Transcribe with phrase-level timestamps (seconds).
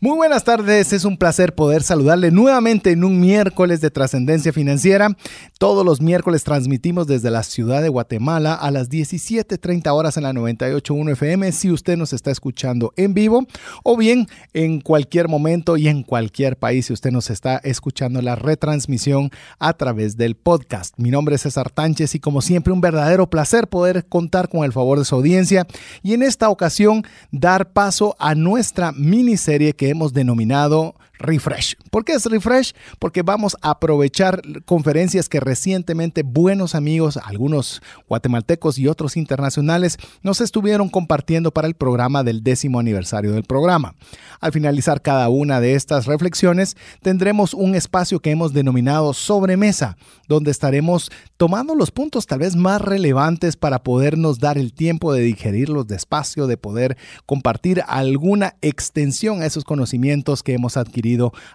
[0.00, 5.16] Muy buenas tardes, es un placer poder saludarle nuevamente en un miércoles de trascendencia financiera.
[5.58, 10.32] Todos los miércoles transmitimos desde la ciudad de Guatemala a las 17.30 horas en la
[10.32, 13.48] 98.1 FM si usted nos está escuchando en vivo
[13.82, 18.36] o bien en cualquier momento y en cualquier país si usted nos está escuchando la
[18.36, 20.94] retransmisión a través del podcast.
[20.96, 24.72] Mi nombre es César Tánchez y como siempre un verdadero placer poder contar con el
[24.72, 25.66] favor de su audiencia
[26.04, 27.02] y en esta ocasión
[27.32, 31.76] dar paso a nuestra miniserie que hemos denominado Refresh.
[31.90, 32.74] ¿Por qué es Refresh?
[32.98, 40.40] Porque vamos a aprovechar conferencias que recientemente buenos amigos, algunos guatemaltecos y otros internacionales, nos
[40.40, 43.94] estuvieron compartiendo para el programa del décimo aniversario del programa.
[44.40, 49.96] Al finalizar cada una de estas reflexiones, tendremos un espacio que hemos denominado sobremesa,
[50.28, 55.22] donde estaremos tomando los puntos tal vez más relevantes para podernos dar el tiempo de
[55.22, 56.96] digerirlos despacio, de poder
[57.26, 61.07] compartir alguna extensión a esos conocimientos que hemos adquirido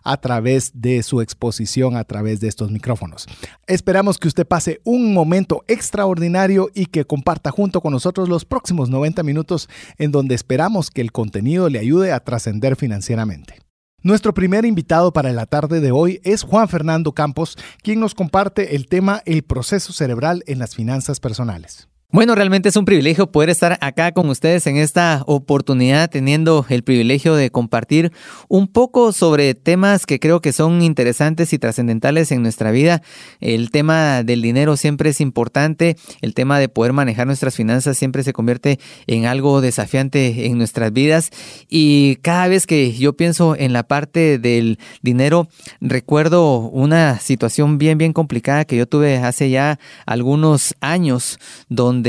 [0.03, 3.27] a través de su exposición a través de estos micrófonos.
[3.67, 8.89] Esperamos que usted pase un momento extraordinario y que comparta junto con nosotros los próximos
[8.89, 13.59] 90 minutos en donde esperamos que el contenido le ayude a trascender financieramente.
[14.01, 18.75] Nuestro primer invitado para la tarde de hoy es Juan Fernando Campos, quien nos comparte
[18.75, 21.87] el tema El proceso cerebral en las finanzas personales.
[22.13, 26.83] Bueno, realmente es un privilegio poder estar acá con ustedes en esta oportunidad, teniendo el
[26.83, 28.11] privilegio de compartir
[28.47, 33.01] un poco sobre temas que creo que son interesantes y trascendentales en nuestra vida.
[33.39, 38.21] El tema del dinero siempre es importante, el tema de poder manejar nuestras finanzas siempre
[38.21, 41.31] se convierte en algo desafiante en nuestras vidas
[41.67, 45.47] y cada vez que yo pienso en la parte del dinero,
[45.81, 52.02] recuerdo una situación bien, bien complicada que yo tuve hace ya algunos años donde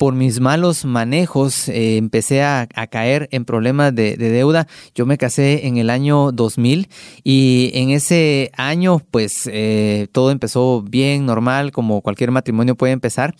[0.00, 4.66] por mis malos manejos eh, empecé a, caer en problemas de, deuda.
[4.94, 6.88] Yo me casé en el año 2000
[7.22, 13.34] y en ese año pues eh, todo empezó bien, normal, como cualquier matrimonio puede empezar.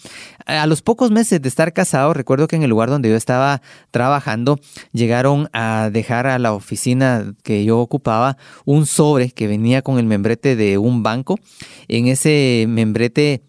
[0.44, 3.62] A los pocos meses de estar casado, recuerdo que en el lugar donde yo estaba
[3.90, 4.60] trabajando,
[4.92, 10.04] llegaron a dejar a la oficina que yo ocupaba un sobre que venía con el
[10.04, 11.38] membrete de un banco.
[11.88, 13.40] En ese membrete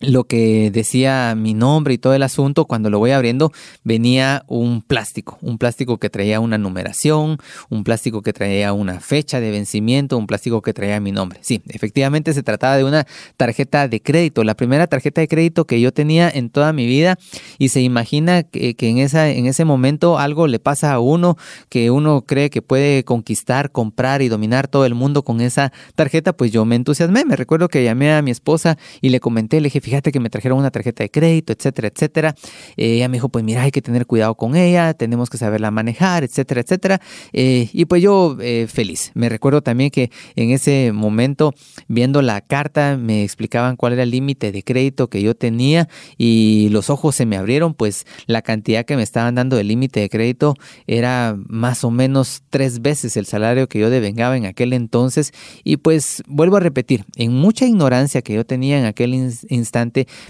[0.00, 4.82] lo que decía mi nombre y todo el asunto, cuando lo voy abriendo, venía un
[4.82, 7.38] plástico, un plástico que traía una numeración,
[7.68, 11.40] un plástico que traía una fecha de vencimiento, un plástico que traía mi nombre.
[11.42, 15.80] Sí, efectivamente se trataba de una tarjeta de crédito, la primera tarjeta de crédito que
[15.80, 17.18] yo tenía en toda mi vida
[17.58, 21.36] y se imagina que, en, en ese momento algo le pasa a uno
[21.68, 26.32] que uno cree que puede conquistar, comprar y dominar todo el mundo con esa tarjeta,
[26.32, 29.64] pues yo me entusiasmé, me recuerdo que llamé a mi esposa y le comenté, le
[29.64, 32.34] dije, fíjate que me trajeron una tarjeta de crédito, etcétera, etcétera.
[32.76, 35.70] Eh, ella me dijo, pues mira, hay que tener cuidado con ella, tenemos que saberla
[35.70, 37.00] manejar, etcétera, etcétera.
[37.32, 39.10] Eh, y pues yo eh, feliz.
[39.14, 41.54] Me recuerdo también que en ese momento,
[41.88, 45.88] viendo la carta, me explicaban cuál era el límite de crédito que yo tenía
[46.18, 50.00] y los ojos se me abrieron, pues la cantidad que me estaban dando de límite
[50.00, 50.54] de crédito
[50.86, 55.32] era más o menos tres veces el salario que yo devengaba en aquel entonces.
[55.64, 59.77] Y pues vuelvo a repetir, en mucha ignorancia que yo tenía en aquel instante,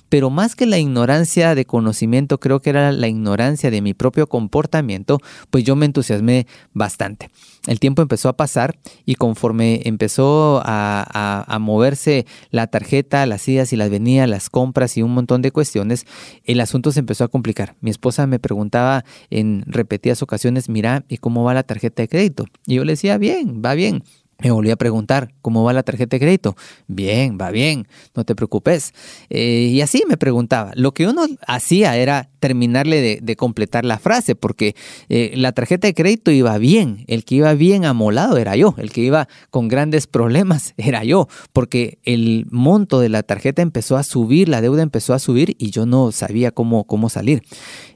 [0.08, 4.26] pero más que la ignorancia de conocimiento, creo que era la ignorancia de mi propio
[4.28, 5.18] comportamiento,
[5.50, 7.30] pues yo me entusiasmé bastante.
[7.66, 13.76] El tiempo empezó a pasar y conforme empezó a, moverse la tarjeta, las idas y
[13.76, 16.06] las venidas, las compras y un montón de cuestiones,
[16.44, 17.76] el asunto se empezó a complicar.
[17.80, 22.46] Mi esposa me preguntaba en repetidas ocasiones, mira, ¿y cómo va la tarjeta de crédito?
[22.66, 24.02] Y yo le decía, bien, va bien.
[24.40, 26.54] Me volví a preguntar, ¿cómo va la tarjeta de crédito?
[26.86, 28.94] Bien, va bien, no te preocupes.
[29.30, 30.70] Eh, y así me preguntaba.
[30.76, 34.76] Lo que uno hacía era terminarle de, completar la frase, porque
[35.08, 37.04] eh, la tarjeta de crédito iba bien.
[37.08, 38.76] El que iba bien amolado era yo.
[38.78, 43.96] El que iba con grandes problemas era yo, porque el monto de la tarjeta empezó
[43.96, 47.42] a subir, la deuda empezó a subir y yo no sabía cómo, cómo salir.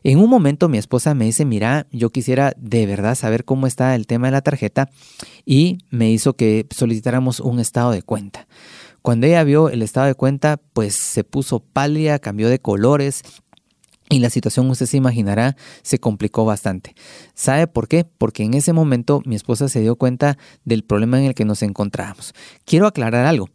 [0.02, 3.94] En un momento mi esposa me dice, mira, yo quisiera de verdad saber cómo está
[3.94, 4.90] el tema de la tarjeta
[5.44, 8.46] y me hizo que solicitáramos un estado de cuenta.
[9.02, 13.22] Cuando ella vio el estado de cuenta, pues se puso pálida, cambió de colores
[14.12, 16.94] y la situación, usted se imaginará, se complicó bastante.
[17.34, 18.04] ¿Sabe por qué?
[18.04, 21.62] Porque en ese momento mi esposa se dio cuenta del problema en el que nos
[21.62, 22.34] encontrábamos.
[22.66, 23.48] Quiero aclarar algo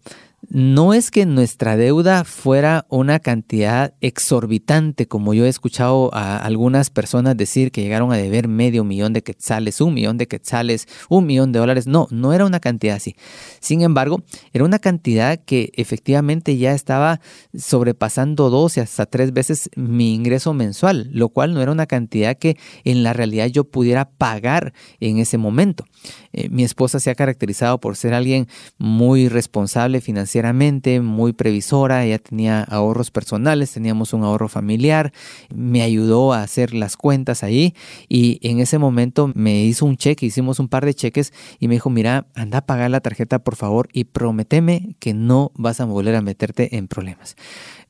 [0.50, 6.90] no es que nuestra deuda fuera una cantidad exorbitante, como yo he escuchado a algunas
[6.90, 11.26] personas decir que llegaron a deber medio millón de quetzales, un millón de quetzales, un
[11.26, 11.88] millón de dólares.
[11.88, 13.16] No, no era una cantidad así.
[13.60, 14.24] Sin embargo,
[14.54, 17.20] era una cantidad que efectivamente ya estaba
[17.58, 22.38] sobrepasando dos y hasta tres veces mi ingreso mensual, lo cual no era una cantidad
[22.38, 25.86] que en la realidad yo pudiera pagar en ese momento.
[26.32, 28.48] Eh, mi esposa se ha caracterizado por ser alguien
[28.78, 30.27] muy responsable financieramente,
[31.02, 35.12] muy previsora, ella tenía ahorros personales, teníamos un ahorro familiar,
[35.54, 37.74] me ayudó a hacer las cuentas ahí
[38.10, 41.76] y en ese momento me hizo un cheque, hicimos un par de cheques y me
[41.76, 45.86] dijo, mira, anda a pagar la tarjeta por favor y prométeme que no vas a
[45.86, 47.36] volver a meterte en problemas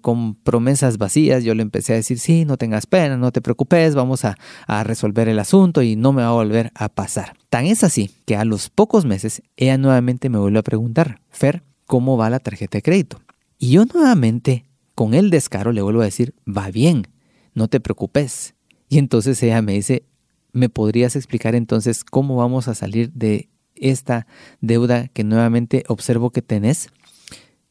[0.02, 3.94] con promesas vacías, yo le empecé a decir, sí, no tengas pena, no te preocupes,
[3.94, 4.38] vamos a,
[4.84, 7.34] resolver el asunto y no me va a volver a pasar.
[7.50, 11.64] Tan es así que a los pocos meses ella nuevamente me volvió a preguntar, Fer,
[11.88, 13.22] ¿cómo va la tarjeta de crédito?
[13.58, 17.08] Y yo nuevamente, con el descaro, le vuelvo a decir, va bien,
[17.56, 18.54] no te preocupes.
[18.90, 20.04] Y entonces ella me dice,
[20.52, 24.28] ¿me podrías explicar entonces cómo vamos a salir de esta
[24.62, 26.90] deuda que nuevamente observo que tenés?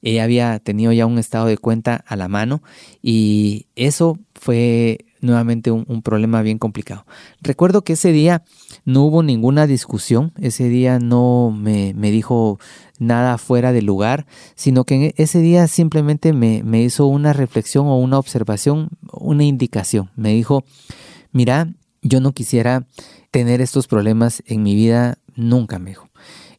[0.02, 2.62] Ella había tenido ya un estado de cuenta a la mano
[3.02, 7.04] y eso fue nuevamente un, problema bien complicado.
[7.42, 8.44] Recuerdo que ese día
[8.84, 12.58] no hubo ninguna discusión, ese día no me, dijo
[12.98, 17.98] nada fuera de lugar, sino que ese día simplemente me, me hizo una reflexión o
[17.98, 20.10] una observación, una indicación.
[20.16, 20.64] Me dijo,
[21.32, 21.68] mira,
[22.02, 22.86] yo no quisiera
[23.30, 26.08] tener estos problemas en mi vida nunca, me dijo.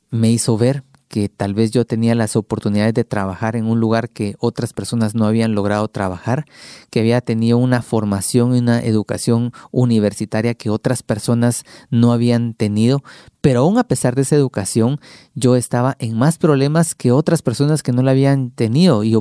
[0.09, 4.09] Me hizo ver que tal vez yo tenía las oportunidades de trabajar en un lugar
[4.09, 6.45] que otras personas no habían logrado trabajar,
[6.89, 13.03] que había tenido una formación y una educación universitaria que otras personas no habían tenido,
[13.41, 14.99] pero aún a pesar de esa educación,
[15.35, 19.15] yo estaba en más problemas que otras personas que no la habían tenido y,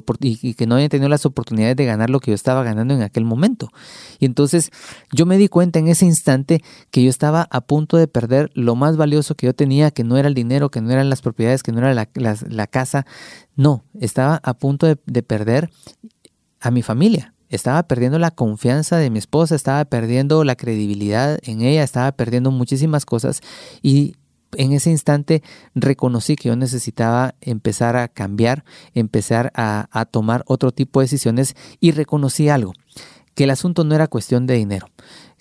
[0.55, 3.25] que no habían tenido las oportunidades de ganar lo que yo estaba ganando en aquel
[3.25, 3.71] momento.
[4.19, 4.71] Y entonces
[5.13, 8.75] yo me di cuenta en ese instante que yo estaba a punto de perder lo
[8.75, 11.63] más valioso que yo tenía, que no era el dinero, que no eran las propiedades,
[11.63, 13.07] que no era la, casa.
[13.55, 15.71] No, estaba a punto de perder
[16.61, 17.36] a mi familia.
[17.49, 22.51] Estaba perdiendo la confianza de mi esposa, estaba perdiendo la credibilidad en ella, estaba perdiendo
[22.51, 23.41] muchísimas cosas
[23.83, 24.17] y
[24.57, 25.43] en ese instante
[25.75, 28.65] reconocí que yo necesitaba empezar a cambiar,
[28.95, 32.73] empezar a, tomar otro tipo de decisiones y reconocí algo,
[33.35, 34.87] que el asunto no era cuestión de dinero,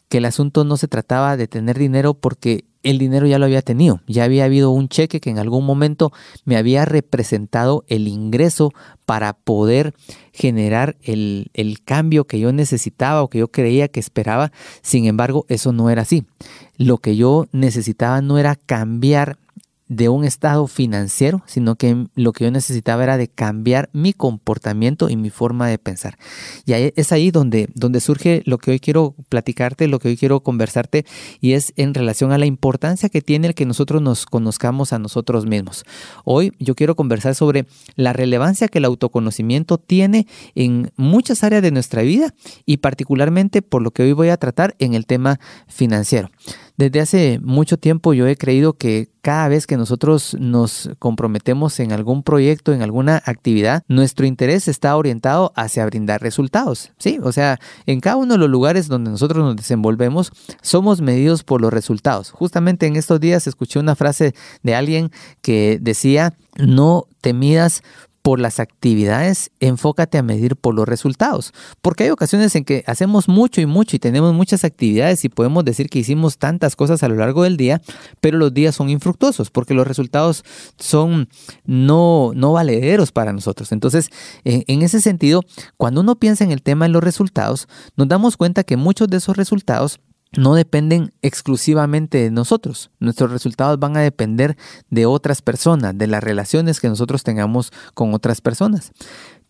[0.09, 3.63] que el asunto no se trataba de tener dinero porque el dinero ya lo había
[3.63, 6.11] tenido, ya había habido un cheque que en algún momento
[6.43, 8.71] me había representado el ingreso
[9.05, 9.93] para poder
[10.35, 14.51] generar el, el, cambio que yo necesitaba o que yo creía que esperaba.
[14.81, 16.25] Sin embargo, eso no era así.
[16.77, 19.37] Lo que yo necesitaba no era cambiar
[19.87, 25.09] de un estado financiero, sino que lo que yo necesitaba era de cambiar mi comportamiento
[25.09, 26.17] y mi forma de pensar.
[26.65, 30.41] Y es ahí donde, donde surge lo que hoy quiero platicarte, lo que hoy quiero
[30.41, 31.05] conversarte,
[31.39, 34.99] y es en relación a la importancia que tiene el que nosotros nos conozcamos a
[34.99, 35.85] nosotros mismos.
[36.23, 41.71] Hoy yo quiero conversar sobre la relevancia que el autoconocimiento tiene en muchas áreas de
[41.71, 42.33] nuestra vida
[42.65, 46.29] y particularmente por lo que hoy voy a tratar en el tema financiero.
[46.77, 51.93] Desde hace mucho tiempo yo he creído que cada vez que nosotros nos comprometemos en
[51.93, 56.91] algún proyecto, en alguna actividad, nuestro interés está orientado hacia brindar resultados.
[56.97, 61.43] Sí, o sea, en cada uno de los lugares donde nosotros nos desenvolvemos, somos medidos
[61.43, 62.31] por los resultados.
[62.31, 67.83] Justamente en estos días escuché una frase de alguien que decía, no te midas
[68.25, 71.53] por las actividades, enfócate a medir por los resultados.
[71.83, 75.63] Porque hay ocasiones en que hacemos mucho y mucho y tenemos muchas actividades y podemos
[75.63, 77.83] decir que hicimos tantas cosas a lo largo del día,
[78.21, 80.43] pero los días son infructuosos porque los resultados
[80.79, 81.29] son
[81.65, 83.71] no, no valederos para nosotros.
[83.71, 84.09] Entonces,
[84.43, 85.41] en ese sentido,
[85.77, 89.17] cuando uno piensa en el tema de los resultados, nos damos cuenta que muchos de
[89.17, 89.99] esos resultados
[90.37, 92.91] no dependen exclusivamente de nosotros.
[92.99, 94.57] Nuestros resultados van a depender
[94.89, 98.91] de otras personas, de las relaciones que nosotros tengamos con otras personas.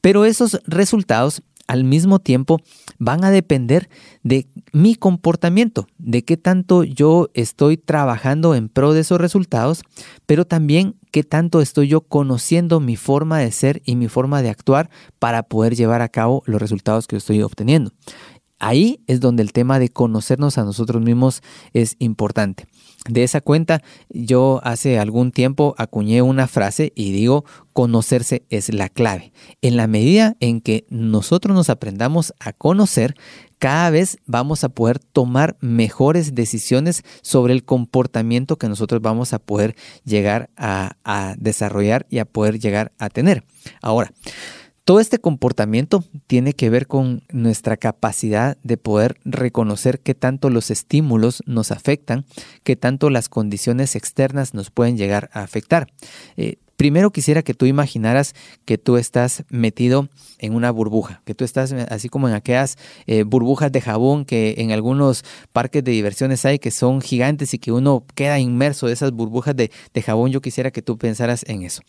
[0.01, 2.59] Pero esos resultados al mismo tiempo
[2.99, 3.89] van a depender
[4.23, 9.81] de mi comportamiento, de qué tanto yo estoy trabajando en pro de esos resultados,
[10.25, 14.49] pero también qué tanto estoy yo conociendo mi forma de ser y mi forma de
[14.49, 17.91] actuar para poder llevar a cabo los resultados que estoy obteniendo.
[18.59, 21.41] Ahí es donde el tema de conocernos a nosotros mismos
[21.73, 22.67] es importante.
[23.07, 28.89] De esa cuenta, yo hace algún tiempo acuñé una frase y digo, conocerse es la
[28.89, 29.31] clave.
[29.61, 33.15] En la medida en que nosotros nos aprendamos a conocer,
[33.59, 39.39] cada vez vamos a poder tomar mejores decisiones sobre el comportamiento que nosotros vamos a
[39.39, 43.43] poder llegar a, desarrollar y a poder llegar a tener.
[43.81, 44.11] Ahora,
[44.85, 50.69] todo este comportamiento tiene que ver con nuestra capacidad de poder reconocer qué tanto los
[50.69, 52.23] estímulos nos afectan,
[52.63, 55.87] qué tanto las condiciones externas nos pueden llegar a afectar.
[56.37, 61.45] Eh, primero quisiera que tú imaginaras que tú estás metido en una burbuja, que tú
[61.45, 62.77] estás así como en aquellas
[63.07, 67.57] eh, burbujas de jabón que en algunos parques de diversiones hay que son gigantes y
[67.57, 70.31] que uno queda inmerso de esas burbujas de, de jabón.
[70.31, 71.81] Yo quisiera que tú pensaras en eso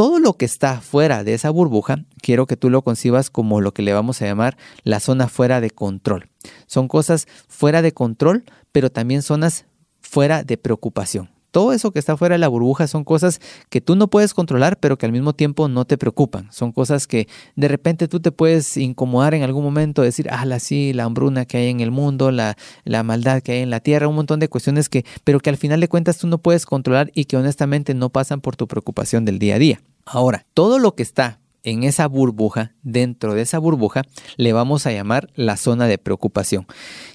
[0.00, 3.74] todo lo que está fuera de esa burbuja, quiero que tú lo concibas como lo
[3.74, 6.30] que le vamos a llamar la zona fuera de control.
[6.66, 9.66] Son cosas fuera de control, pero también zonas
[10.00, 11.28] fuera de preocupación.
[11.50, 14.80] Todo eso que está fuera de la burbuja son cosas que tú no puedes controlar,
[14.80, 16.50] pero que al mismo tiempo no te preocupan.
[16.50, 20.60] Son cosas que de repente tú te puedes incomodar en algún momento, decir, ah, la
[20.60, 23.80] sí, la hambruna que hay en el mundo, la, la maldad que hay en la
[23.80, 26.64] tierra, un montón de cuestiones que, pero que al final de cuentas tú no puedes
[26.64, 29.82] controlar y que honestamente no pasan por tu preocupación del día a día.
[30.04, 34.02] Ahora, todo lo que está en esa burbuja, dentro de esa burbuja,
[34.36, 36.66] le vamos a llamar la zona de preocupación.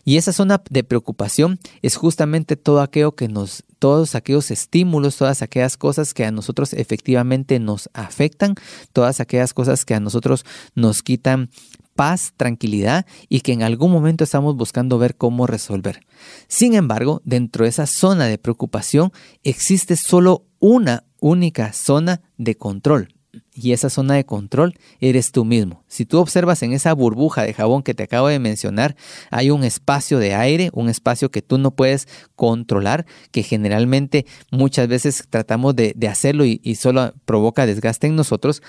[0.03, 5.41] Y esa zona de preocupación es justamente todo aquello que nos, todos aquellos estímulos, todas
[5.41, 8.55] aquellas cosas que a nosotros efectivamente nos afectan,
[8.93, 11.49] todas aquellas cosas que a nosotros nos quitan
[11.95, 16.01] paz, tranquilidad y que en algún momento estamos buscando ver cómo resolver.
[16.47, 19.11] Sin embargo, dentro de esa zona de preocupación
[19.43, 23.07] existe solo una única zona de control.
[23.51, 25.83] Y esa zona de control eres tú mismo.
[25.87, 28.95] Si tú observas en esa burbuja de jabón que te acabo de mencionar,
[29.31, 34.87] hay un espacio de aire, un espacio que tú no puedes controlar, que generalmente muchas
[34.87, 38.61] veces tratamos de, hacerlo y, y solo provoca desgaste en nosotros.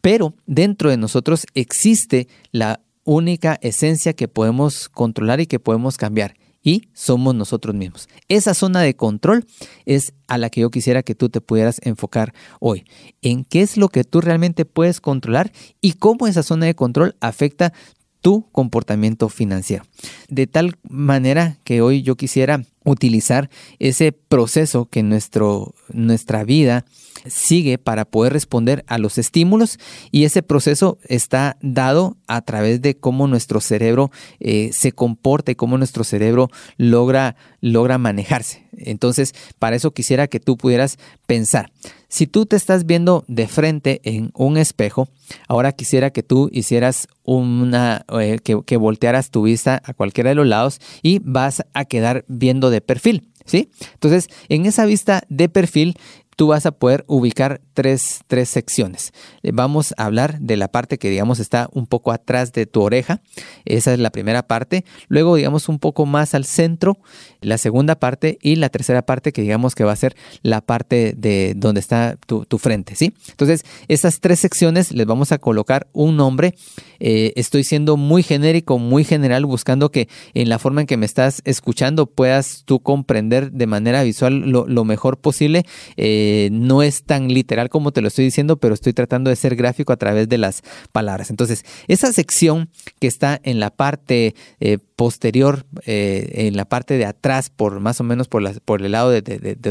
[0.00, 6.34] Pero dentro de nosotros existe la única esencia que podemos controlar y que podemos cambiar
[6.62, 8.08] y somos nosotros mismos.
[8.28, 9.46] Esa zona de control
[9.84, 12.84] es a la que yo quisiera que tú te pudieras enfocar hoy.
[13.22, 17.16] En qué es lo que tú realmente puedes controlar y cómo esa zona de control
[17.20, 17.72] afecta
[18.20, 19.84] tu comportamiento financiero.
[20.28, 26.84] De tal manera que hoy yo quisiera utilizar ese proceso que nuestro, nuestra vida
[27.26, 29.78] sigue para poder responder a los estímulos
[30.10, 34.10] y ese proceso está dado a través de cómo nuestro cerebro
[34.40, 38.66] eh, se comporta y cómo nuestro cerebro logra, logra manejarse.
[38.76, 41.72] Entonces, para eso quisiera que tú pudieras pensar.
[42.08, 45.08] Si tú te estás viendo de frente en un espejo,
[45.46, 50.34] ahora quisiera que tú hicieras una, eh, que, que voltearas tu vista a cualquiera de
[50.34, 53.28] los lados y vas a quedar viendo de perfil.
[53.44, 53.70] ¿Sí?
[53.94, 55.96] Entonces, en esa vista de perfil,
[56.36, 59.12] tú vas a poder ubicar tres, tres, secciones.
[59.44, 62.82] Eh, vamos a hablar de la parte que, digamos, está un poco atrás de tu
[62.82, 63.20] oreja.
[63.64, 64.84] Esa es la primera parte.
[65.06, 66.98] Luego, digamos, un poco más al centro,
[67.40, 71.14] la segunda parte y la tercera parte que, digamos, que va a ser la parte
[71.16, 73.14] de donde está tu, frente, ¿sí?
[73.28, 76.56] Entonces, esas tres secciones les vamos a colocar un nombre.
[76.98, 81.06] Eh, estoy siendo muy genérico, muy general, buscando que en la forma en que me
[81.06, 85.64] estás escuchando puedas tú comprender de manera visual lo, mejor posible.
[85.96, 89.56] Eh, no es tan literal como te lo estoy diciendo, pero estoy tratando de ser
[89.56, 91.30] gráfico a través de las palabras.
[91.30, 92.70] Entonces, esa sección
[93.00, 98.00] que está en la parte eh, posterior, eh, en la parte de atrás, por más
[98.00, 99.22] o menos por, por el lado de,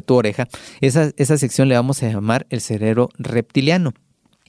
[0.05, 0.47] tu oreja,
[0.81, 3.93] esa, esa sección le vamos a llamar el cerebro reptiliano.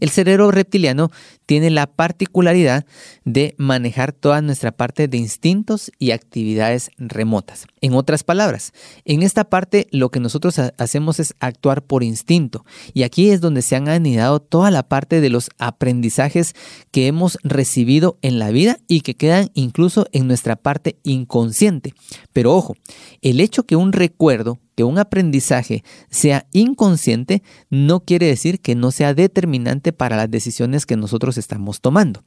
[0.00, 1.11] El cerebro reptiliano
[1.47, 2.85] tiene la particularidad
[3.25, 7.67] de manejar toda nuestra parte de instintos y actividades remotas.
[7.81, 8.73] En otras palabras,
[9.05, 13.62] en esta parte lo que nosotros hacemos es actuar por instinto y aquí es donde
[13.62, 16.55] se han anidado toda la parte de los aprendizajes
[16.90, 21.95] que hemos recibido en la vida y que quedan incluso en nuestra parte inconsciente.
[22.38, 22.76] Pero ojo,
[23.21, 28.92] el hecho que un recuerdo que un aprendizaje sea inconsciente no quiere decir que no
[28.92, 32.23] sea determinante para las decisiones que nosotros estamos tomando.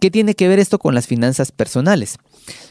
[0.00, 2.16] ¿Qué tiene que ver esto con las finanzas personales?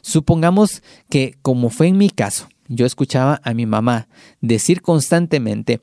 [0.01, 4.10] Supongamos que, como fue en mi caso, yo escuchaba a mi mamá
[4.41, 5.79] decir constantemente,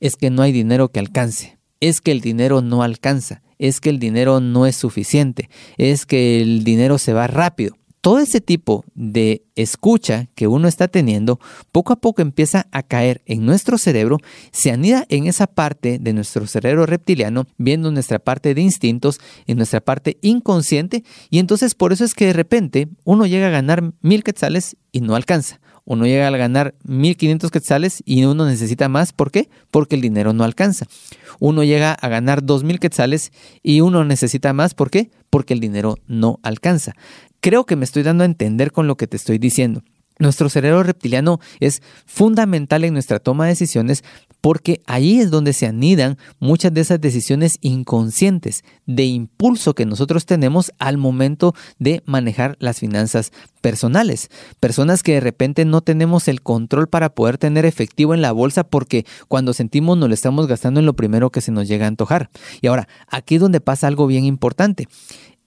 [0.00, 3.90] es que no hay dinero que alcance, es que el dinero no alcanza, es que
[3.90, 8.84] el dinero no es suficiente, es que el dinero se va rápido todo ese tipo
[8.94, 11.38] de escucha que uno está teniendo,
[11.70, 14.18] poco a poco empieza a caer en nuestro cerebro,
[14.52, 19.58] se anida en esa parte de nuestro cerebro reptiliano, viendo nuestra parte de instintos, en
[19.58, 23.92] nuestra parte inconsciente, y entonces por eso es que de repente uno llega a ganar
[24.00, 25.60] mil quetzales y no alcanza.
[25.84, 29.12] Uno llega a ganar 1500 quetzales y uno necesita más.
[29.12, 29.48] ¿Por qué?
[29.72, 30.86] Porque el dinero no alcanza.
[31.40, 34.74] Uno llega a ganar 2000 quetzales y uno necesita más.
[34.74, 35.10] ¿Por qué?
[35.30, 36.94] Porque el dinero no alcanza.
[37.40, 39.82] Creo que me estoy dando a entender con lo que te estoy diciendo.
[40.20, 44.04] Nuestro cerebro reptiliano es fundamental en nuestra toma de decisiones
[44.42, 50.26] porque ahí es donde se anidan muchas de esas decisiones inconscientes de impulso que nosotros
[50.26, 53.32] tenemos al momento de manejar las finanzas
[53.62, 54.28] personales.
[54.60, 58.64] Personas que de repente no tenemos el control para poder tener efectivo en la bolsa
[58.64, 61.88] porque cuando sentimos nos lo estamos gastando en lo primero que se nos llega a
[61.88, 62.28] antojar.
[62.60, 64.86] Y ahora, aquí es donde pasa algo bien importante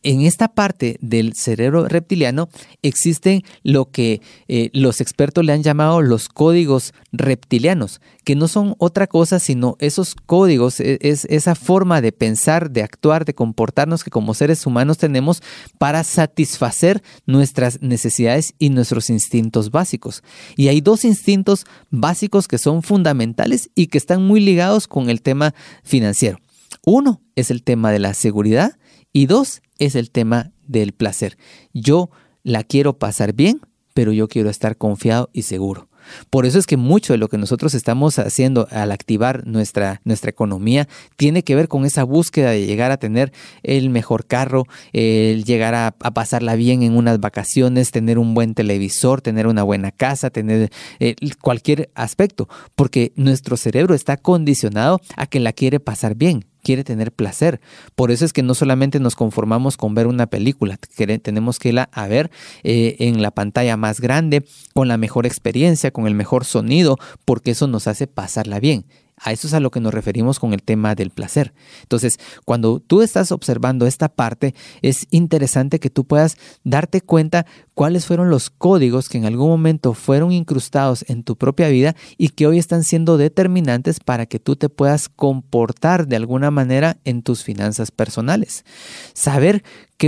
[0.04, 2.50] en esta parte del cerebro reptiliano
[2.82, 8.76] existen lo que eh, los expertos le han llamado los códigos reptilianos, que no son
[8.78, 14.04] otra cosa sino esos códigos, e, es, esa forma de pensar, de actuar, de comportarnos
[14.04, 15.42] que como seres humanos tenemos
[15.78, 20.24] para satisfacer nuestras necesidades y nuestros instintos básicos.
[20.58, 25.22] Y hay dos instintos básicos que son fundamentales y que están muy ligados con el
[25.22, 26.40] tema financiero.
[26.86, 28.78] Uno es el tema de la seguridad
[29.14, 31.38] y dos es el tema del placer.
[31.74, 32.10] Yo
[32.44, 33.62] la quiero pasar bien,
[33.94, 35.90] pero yo quiero estar confiado y seguro.
[36.30, 40.30] Por eso es que mucho de lo que nosotros estamos haciendo al activar nuestra, nuestra
[40.30, 43.32] economía tiene que ver con esa búsqueda de llegar a tener
[43.64, 49.22] el mejor carro, el llegar a, pasarla bien en unas vacaciones, tener un buen televisor,
[49.22, 55.40] tener una buena casa, tener eh, cualquier aspecto, porque nuestro cerebro está condicionado a que
[55.40, 57.62] la quiere pasar bien quiere tener placer.
[57.96, 60.78] Por eso es que no solamente nos conformamos con ver una película,
[61.22, 62.32] tenemos que irla a ver
[62.64, 67.52] eh, en la pantalla más grande, con la mejor experiencia, con el mejor sonido, porque
[67.52, 68.86] eso nos hace pasarla bien.
[69.24, 71.54] A eso es a lo que nos referimos con el tema del placer.
[71.82, 78.06] Entonces, cuando tú estás observando esta parte, es interesante que tú puedas darte cuenta cuáles
[78.06, 82.48] fueron los códigos que en algún momento fueron incrustados en tu propia vida y que
[82.48, 87.44] hoy están siendo determinantes para que tú te puedas comportar de alguna manera en tus
[87.44, 88.66] finanzas personales.
[89.14, 89.64] Saber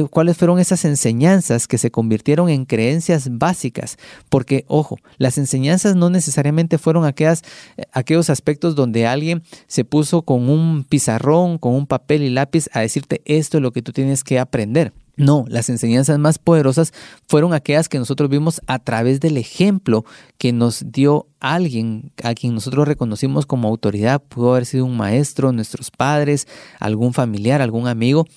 [0.10, 3.98] cuáles fueron esas enseñanzas que se convirtieron en creencias básicas,
[4.30, 7.44] porque ojo, las enseñanzas no necesariamente fueron aquellas,
[7.77, 12.70] eh, aquellos aspectos donde alguien se puso con un pizarrón, con un papel y lápiz
[12.74, 14.94] a decirte esto es lo que tú tienes que aprender.
[15.18, 16.94] No, las enseñanzas más poderosas
[17.25, 20.03] fueron aquellas que nosotros vimos a través del ejemplo
[20.38, 24.22] que nos dio alguien a quien nosotros reconocimos como autoridad.
[24.22, 26.48] Pudo haber sido un maestro, nuestros padres,
[26.79, 28.27] algún familiar, algún amigo,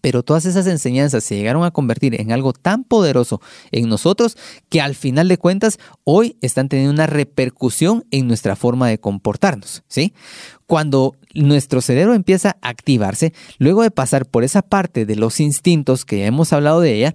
[0.00, 4.36] pero todas esas enseñanzas se llegaron a convertir en algo tan poderoso en nosotros
[4.68, 9.82] que al final de cuentas hoy están teniendo una repercusión en nuestra forma de comportarnos,
[9.88, 10.14] ¿sí?
[10.66, 16.04] Cuando nuestro cerebro empieza a activarse, luego de pasar por esa parte de los instintos
[16.04, 17.14] que ya hemos hablado de ella,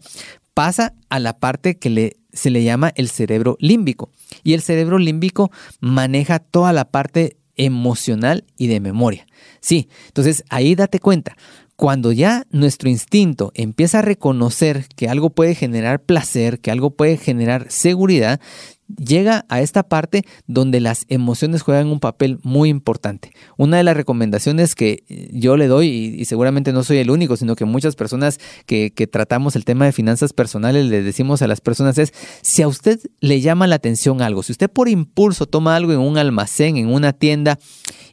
[0.53, 4.09] pasa a la parte que se le llama el cerebro límbico.
[4.43, 9.25] Y el cerebro límbico maneja toda la parte emocional y de memoria.
[9.61, 11.35] Sí, entonces ahí date cuenta,
[11.75, 17.17] cuando ya nuestro instinto empieza a reconocer que algo puede generar placer, que algo puede
[17.17, 18.39] generar seguridad,
[18.87, 23.31] llega a esta parte donde las emociones juegan un papel muy importante.
[23.57, 27.55] Una de las recomendaciones que yo le doy, y, seguramente no soy el único, sino
[27.55, 31.61] que muchas personas que, que, tratamos el tema de finanzas personales le decimos a las
[31.61, 35.75] personas es, si a usted le llama la atención algo, si usted por impulso toma
[35.75, 37.59] algo en un almacén, en una tienda,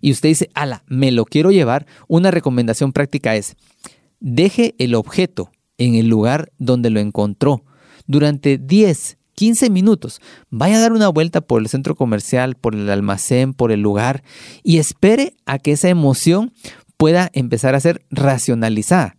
[0.00, 3.56] y usted dice, ala, me lo quiero llevar, una recomendación práctica es,
[4.20, 7.64] deje el objeto en el lugar donde lo encontró
[8.06, 10.20] durante 10, 15 minutos.
[10.50, 14.22] Vaya a dar una vuelta por el centro comercial, por el almacén, por el lugar
[14.62, 16.52] y espere a que esa emoción
[16.96, 19.16] pueda empezar a ser racionalizada.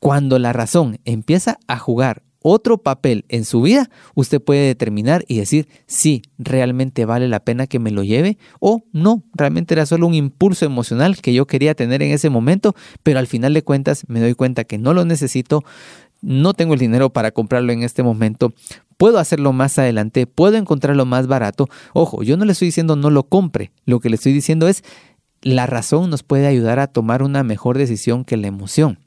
[0.00, 5.38] Cuando la razón empieza a jugar otro papel en su vida, usted puede determinar y
[5.38, 10.08] decir si realmente vale la pena que me lo lleve o no, realmente era solo
[10.08, 14.02] un impulso emocional que yo quería tener en ese momento, pero al final de cuentas
[14.08, 15.62] me doy cuenta que no lo necesito,
[16.22, 18.52] no tengo el dinero para comprarlo en este momento,
[19.00, 21.70] puedo hacerlo más adelante, puedo encontrarlo más barato.
[21.94, 24.84] Ojo, yo no le estoy diciendo no lo compre, lo que le estoy diciendo es
[25.40, 28.98] la razón nos puede ayudar a tomar una mejor decisión que la emoción.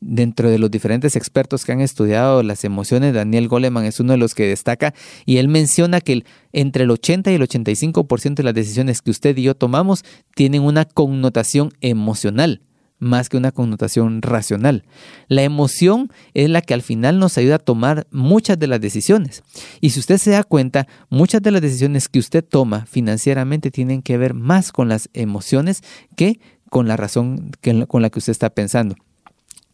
[0.00, 4.18] Dentro de los diferentes expertos que han estudiado las emociones, Daniel Goleman es uno de
[4.18, 4.94] los que destaca
[5.26, 9.36] y él menciona que entre el 80 y el 85% de las decisiones que usted
[9.36, 10.04] y yo tomamos
[10.36, 12.60] tienen una connotación emocional
[13.02, 14.84] más que una connotación racional.
[15.26, 19.42] La emoción es la que al final nos ayuda a tomar muchas de las decisiones.
[19.80, 24.02] Y si usted se da cuenta, muchas de las decisiones que usted toma financieramente tienen
[24.02, 25.82] que ver más con las emociones
[26.16, 26.38] que
[26.70, 27.50] con la razón
[27.88, 28.94] con la que usted está pensando.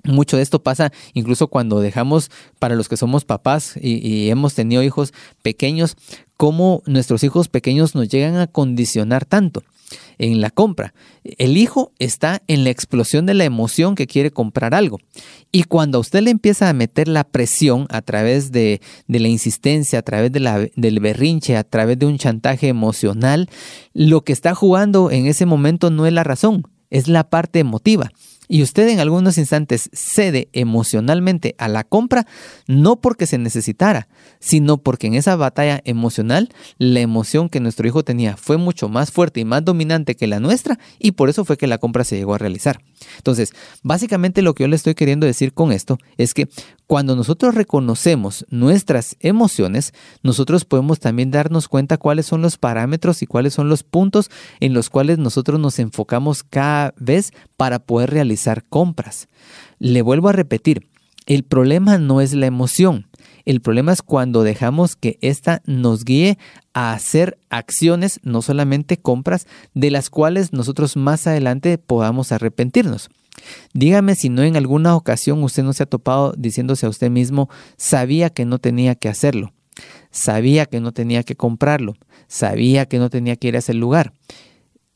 [0.04, 4.82] Mucho de esto pasa incluso cuando dejamos, para los que somos papás y, hemos tenido
[4.82, 5.12] hijos
[5.42, 5.96] pequeños,
[6.38, 9.62] cómo nuestros hijos pequeños nos llegan a condicionar tanto.
[10.18, 10.94] En la compra.
[11.24, 14.98] El hijo está en la explosión de la emoción que quiere comprar algo.
[15.52, 20.00] Y cuando a usted le empieza a meter la presión a través de, la insistencia,
[20.00, 23.48] a través del berrinche, a través de un chantaje emocional,
[23.92, 28.10] lo que está jugando en ese momento no es la razón, es la parte emotiva
[28.48, 32.26] y usted en algunos instantes cede emocionalmente a la compra,
[32.66, 34.08] no porque se necesitara,
[34.40, 39.12] sino porque en esa batalla emocional la emoción que nuestro hijo tenía fue mucho más
[39.12, 42.16] fuerte y más dominante que la nuestra y por eso fue que la compra se
[42.16, 42.80] llegó a realizar.
[43.16, 46.48] Entonces, básicamente lo que yo le estoy queriendo decir con esto es que
[46.88, 53.26] cuando nosotros reconocemos nuestras emociones, nosotros podemos también darnos cuenta cuáles son los parámetros y
[53.26, 58.64] cuáles son los puntos en los cuales nosotros nos enfocamos cada vez para poder realizar
[58.64, 59.28] compras.
[59.78, 60.88] Le vuelvo a repetir,
[61.26, 63.06] el problema no es la emoción.
[63.44, 66.38] El problema es cuando dejamos que ésta nos guíe
[66.72, 73.10] a hacer acciones, no solamente compras, de las cuales nosotros más adelante podamos arrepentirnos.
[73.72, 77.48] Dígame si no en alguna ocasión usted no se ha topado diciéndose a usted mismo,
[77.76, 79.52] sabía que no tenía que hacerlo,
[80.10, 81.94] sabía que no tenía que comprarlo,
[82.26, 84.12] sabía que no tenía que ir a ese lugar.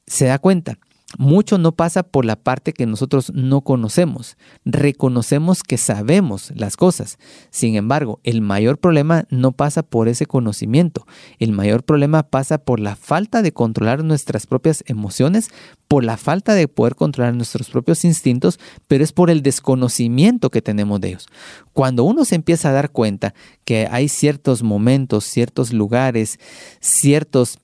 [0.07, 0.79] Se da cuenta,
[1.19, 4.37] mucho no pasa por la parte que nosotros no conocemos.
[4.65, 7.19] Reconocemos que sabemos las cosas.
[7.51, 11.07] Sin embargo, el mayor problema no pasa por ese conocimiento.
[11.39, 15.49] El mayor problema pasa por la falta de controlar nuestras propias emociones,
[15.89, 20.63] por la falta de poder controlar nuestros propios instintos, pero es por el desconocimiento que
[20.63, 21.29] tenemos de ellos.
[21.73, 26.39] Cuando uno se empieza a dar cuenta que hay ciertos momentos, ciertos lugares,
[26.81, 27.59] ciertos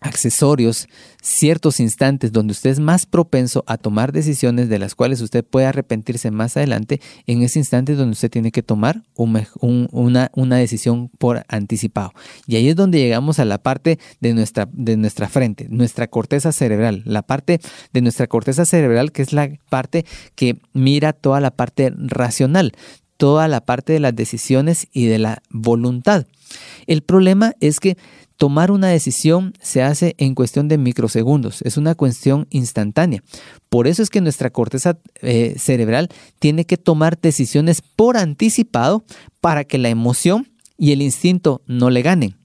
[0.00, 0.88] accesorios,
[1.20, 5.66] ciertos instantes donde usted es más propenso a tomar decisiones de las cuales usted puede
[5.66, 11.44] arrepentirse más adelante, en ese instante donde usted tiene que tomar una, una, decisión por
[11.48, 12.12] anticipado.
[12.46, 16.52] Y ahí es donde llegamos a la parte de nuestra, de nuestra frente, nuestra corteza
[16.52, 17.60] cerebral, la parte
[17.92, 22.72] de nuestra corteza cerebral que es la parte que mira toda la parte racional,
[23.16, 26.26] toda la parte de las decisiones y de la voluntad.
[26.86, 27.96] El problema es que
[28.40, 33.22] Tomar una decisión se hace en cuestión de microsegundos, es una cuestión instantánea.
[33.68, 39.04] Por eso es que nuestra corteza eh, cerebral tiene que tomar decisiones por anticipado
[39.42, 40.48] para que la emoción
[40.78, 42.38] y el instinto no le ganen.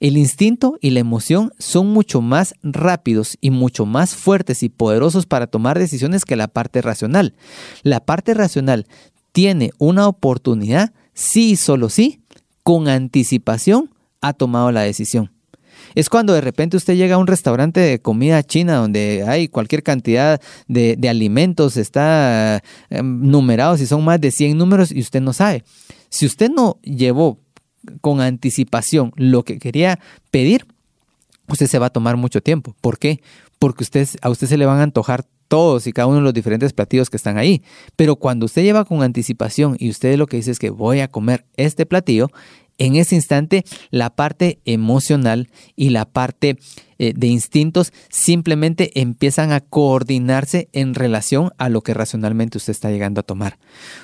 [0.00, 5.24] El instinto y la emoción son mucho más rápidos y mucho más fuertes y poderosos
[5.24, 7.34] para tomar decisiones que la parte racional.
[7.82, 8.86] La parte racional
[9.32, 12.20] tiene una oportunidad, sí y solo sí,
[12.62, 13.88] con anticipación
[14.20, 15.37] ha tomado la decisión.
[15.94, 19.82] Es cuando de repente usted llega a un restaurante de comida china donde hay cualquier
[19.82, 25.32] cantidad de, alimentos, está em, numerado, si son más de 100 números y usted no
[25.32, 25.64] sabe.
[26.10, 27.38] Si usted no llevó
[28.00, 29.98] con anticipación lo que quería
[30.30, 30.66] pedir,
[31.48, 32.74] usted se va a tomar mucho tiempo.
[32.80, 33.20] ¿Por qué?
[33.58, 36.34] Porque usted, a usted se le van a antojar todos y cada uno de los
[36.34, 37.62] diferentes platillos que están ahí.
[37.96, 41.08] Pero cuando usted lleva con anticipación y usted lo que dice es que voy a
[41.08, 42.30] comer este platillo,
[42.78, 46.58] en ese instante la parte emocional y la parte
[46.98, 52.90] eh, de instintos simplemente empiezan a coordinarse en relación a lo que racionalmente usted está
[52.90, 53.58] llegando a tomar.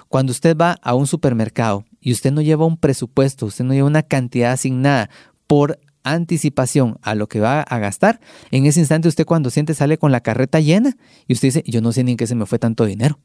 [0.09, 3.87] Cuando usted va a un supermercado y usted no lleva un presupuesto, usted no lleva
[3.87, 5.11] una cantidad asignada
[5.47, 9.99] por anticipación a lo que va a gastar, en ese instante usted cuando siente sale
[9.99, 12.47] con la carreta llena y usted dice, yo no sé ni en qué se me
[12.47, 13.19] fue tanto dinero.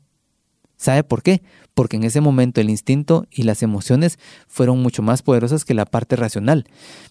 [0.80, 1.42] ¿Sabe por qué?
[1.74, 5.86] Porque en ese momento el instinto y las emociones fueron mucho más poderosas que la
[5.86, 6.64] parte racional.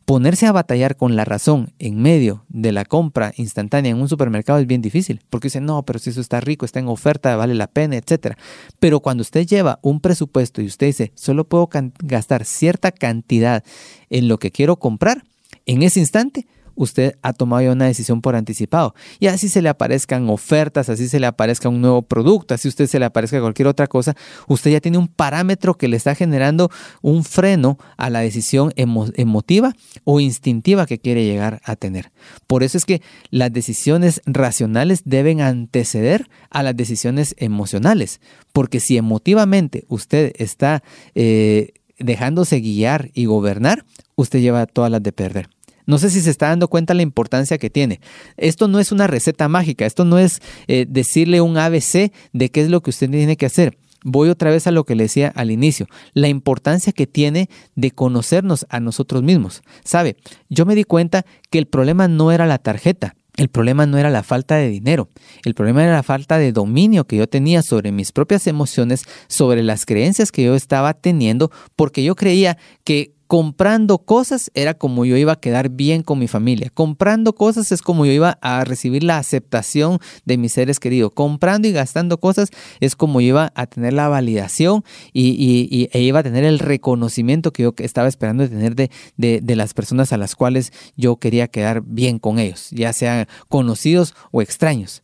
[0.06, 4.58] Ponerse a batallar con la razón en medio de la compra instantánea en un supermercado
[4.58, 7.54] es bien difícil, porque dice, no, pero si eso está rico, está en oferta, vale
[7.54, 8.38] la pena, etc.
[8.80, 13.62] Pero cuando usted lleva un presupuesto y usted dice, solo puedo gastar cierta cantidad
[14.08, 15.24] en lo que quiero comprar,
[15.66, 16.46] en ese instante
[16.78, 18.94] usted ha tomado ya una decisión por anticipado.
[19.18, 22.86] Y así se le aparezcan ofertas, así se le aparezca un nuevo producto, así usted
[22.86, 24.14] se le aparezca cualquier otra cosa,
[24.46, 26.70] usted ya tiene un parámetro que le está generando
[27.02, 32.12] un freno a la decisión emotiva o instintiva que quiere llegar a tener.
[32.46, 38.20] Por eso es que las decisiones racionales deben anteceder a las decisiones emocionales,
[38.52, 40.84] porque si emotivamente usted está
[41.16, 45.48] eh, dejándose guiar y gobernar, usted lleva todas las de perder.
[45.88, 48.00] No sé si se está dando cuenta la importancia que tiene.
[48.36, 52.60] Esto no es una receta mágica, esto no es eh, decirle un ABC de qué
[52.60, 53.78] es lo que usted tiene que hacer.
[54.04, 57.90] Voy otra vez a lo que le decía al inicio, la importancia que tiene de
[57.90, 59.62] conocernos a nosotros mismos.
[59.82, 60.18] Sabe,
[60.50, 64.10] yo me di cuenta que el problema no era la tarjeta, el problema no era
[64.10, 65.08] la falta de dinero,
[65.42, 69.62] el problema era la falta de dominio que yo tenía sobre mis propias emociones, sobre
[69.62, 75.16] las creencias que yo estaba teniendo, porque yo creía que comprando cosas era como yo
[75.18, 76.70] iba a quedar bien con mi familia.
[76.72, 81.12] Comprando cosas es como yo iba a recibir la aceptación de mis seres queridos.
[81.12, 82.48] Comprando y gastando cosas
[82.80, 87.52] es como yo iba a tener la validación y, e iba a tener el reconocimiento
[87.52, 91.82] que yo estaba esperando tener de, de las personas a las cuales yo quería quedar
[91.82, 95.02] bien con ellos, ya sean conocidos o extraños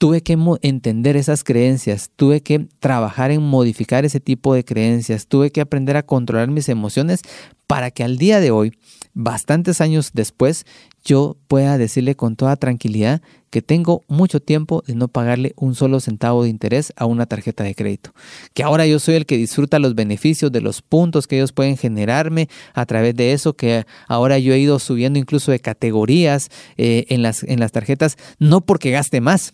[0.00, 5.50] tuve que entender esas creencias, tuve que trabajar en modificar ese tipo de creencias, tuve
[5.50, 7.20] que aprender a controlar mis emociones
[7.66, 8.72] para que al día de hoy,
[9.12, 10.64] bastantes años después,
[11.04, 16.00] yo pueda decirle con toda tranquilidad que tengo mucho tiempo de no pagarle un solo
[16.00, 18.14] centavo de interés a una tarjeta de crédito.
[18.54, 21.76] Que ahora yo soy el que disfruta los beneficios de los puntos que ellos pueden
[21.76, 27.04] generarme a través de eso, que ahora yo he ido subiendo incluso de categorías eh,
[27.10, 29.52] en, las, en las tarjetas, no porque gaste más,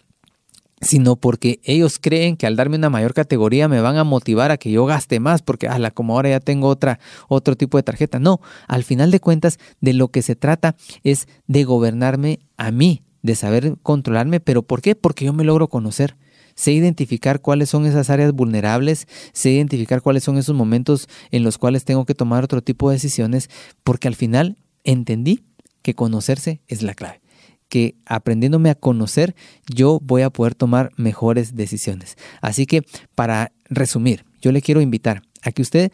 [0.81, 4.59] sino porque ellos creen que al darme una mayor categoría me van a motivar a
[4.59, 8.19] que yo gaste más, porque ala, como ahora ya tengo otra, otro tipo de tarjeta.
[8.19, 13.03] No, al final de cuentas, de lo que se trata es de gobernarme a mí,
[13.23, 14.95] de saber controlarme, pero ¿por qué?
[14.95, 16.17] Porque yo me logro conocer.
[16.55, 21.59] Sé identificar cuáles son esas áreas vulnerables, sé identificar cuáles son esos momentos en los
[21.59, 23.51] cuales tengo que tomar otro tipo de decisiones,
[23.85, 25.45] porque al final entendí
[25.83, 27.21] que conocerse es la clave
[27.69, 29.35] que aprendiéndome a conocer,
[29.73, 32.17] yo voy a poder tomar mejores decisiones.
[32.41, 32.83] Así que
[33.15, 35.93] para resumir, yo le quiero invitar a que usted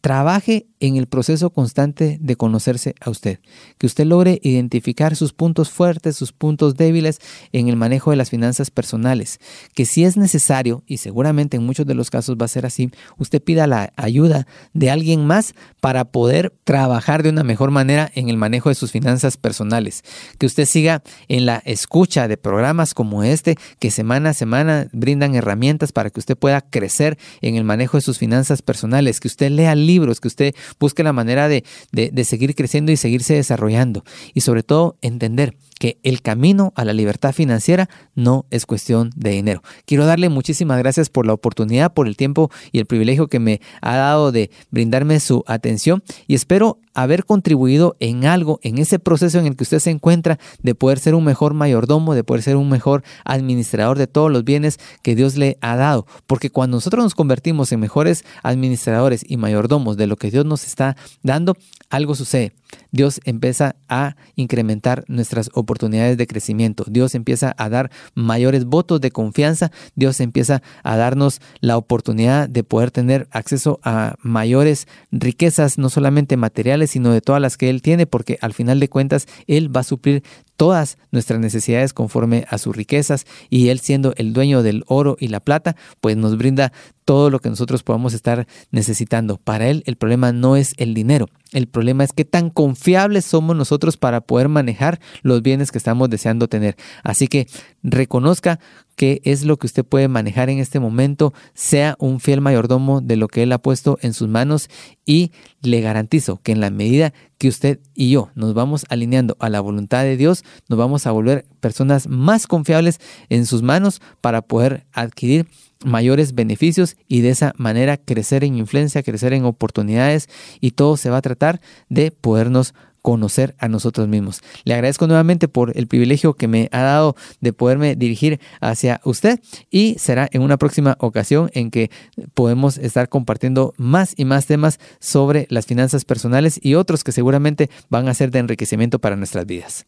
[0.00, 3.38] trabaje en el proceso constante de conocerse a usted,
[3.78, 7.20] que usted logre identificar sus puntos fuertes, sus puntos débiles
[7.52, 9.38] en el manejo de las finanzas personales,
[9.74, 12.90] que si es necesario, y seguramente en muchos de los casos va a ser así,
[13.18, 18.30] usted pida la ayuda de alguien más para poder trabajar de una mejor manera en
[18.30, 20.02] el manejo de sus finanzas personales,
[20.38, 25.34] que usted siga en la escucha de programas como este, que semana a semana brindan
[25.34, 29.50] herramientas para que usted pueda crecer en el manejo de sus finanzas personales, que usted
[29.50, 34.04] lea libros, que usted busque la manera de, de, seguir creciendo y seguirse desarrollando.
[34.34, 39.30] Y sobre todo entender que el camino a la libertad financiera no es cuestión de
[39.30, 39.62] dinero.
[39.86, 43.62] Quiero darle muchísimas gracias por la oportunidad, por el tiempo y el privilegio que me
[43.80, 49.38] ha dado de brindarme su atención y espero haber contribuido en algo en ese proceso
[49.38, 52.56] en el que usted se encuentra de poder ser un mejor mayordomo, de poder ser
[52.56, 56.06] un mejor administrador de todos los bienes que Dios le ha dado.
[56.26, 60.66] Porque cuando nosotros nos convertimos en mejores administradores y mayordomos de lo que Dios nos
[60.66, 61.56] está dando,
[61.88, 62.52] algo sucede.
[62.92, 66.84] Dios empieza a incrementar nuestras oportunidades de crecimiento.
[66.88, 69.70] Dios empieza a dar mayores votos de confianza.
[69.94, 76.36] Dios empieza a darnos la oportunidad de poder tener acceso a mayores riquezas, no solamente
[76.36, 79.80] materiales, sino de todas las que Él tiene, porque al final de cuentas Él va
[79.80, 80.22] a suplir
[80.60, 85.28] todas nuestras necesidades conforme a sus riquezas y Él siendo el dueño del oro y
[85.28, 86.70] la plata, pues nos brinda
[87.06, 89.38] todo lo que nosotros podamos estar necesitando.
[89.38, 93.56] Para Él el problema no es el dinero, el problema es qué tan confiables somos
[93.56, 96.76] nosotros para poder manejar los bienes que estamos deseando tener.
[97.04, 97.46] Así que
[97.82, 98.60] reconozca
[98.96, 103.16] qué es lo que usted puede manejar en este momento, sea un fiel mayordomo de
[103.16, 104.68] lo que Él ha puesto en sus manos
[105.06, 109.48] y le garantizo que en la medida que usted y yo nos vamos alineando a
[109.48, 114.42] la voluntad de Dios, nos vamos a volver personas más confiables en sus manos para
[114.42, 115.46] poder adquirir
[115.84, 120.28] mayores beneficios y de esa manera crecer en influencia, crecer en oportunidades
[120.60, 124.40] y todo se va a tratar de podernos conocer a nosotros mismos.
[124.64, 129.40] Le agradezco nuevamente por el privilegio que me ha dado de poderme dirigir hacia usted
[129.70, 131.90] y será en una próxima ocasión en que
[132.34, 137.70] podemos estar compartiendo más y más temas sobre las finanzas personales y otros que seguramente
[137.88, 139.86] van a ser de enriquecimiento para nuestras vidas.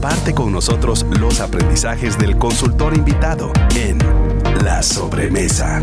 [0.00, 3.98] Comparte con nosotros los aprendizajes del consultor invitado en
[4.62, 5.82] La Sobremesa.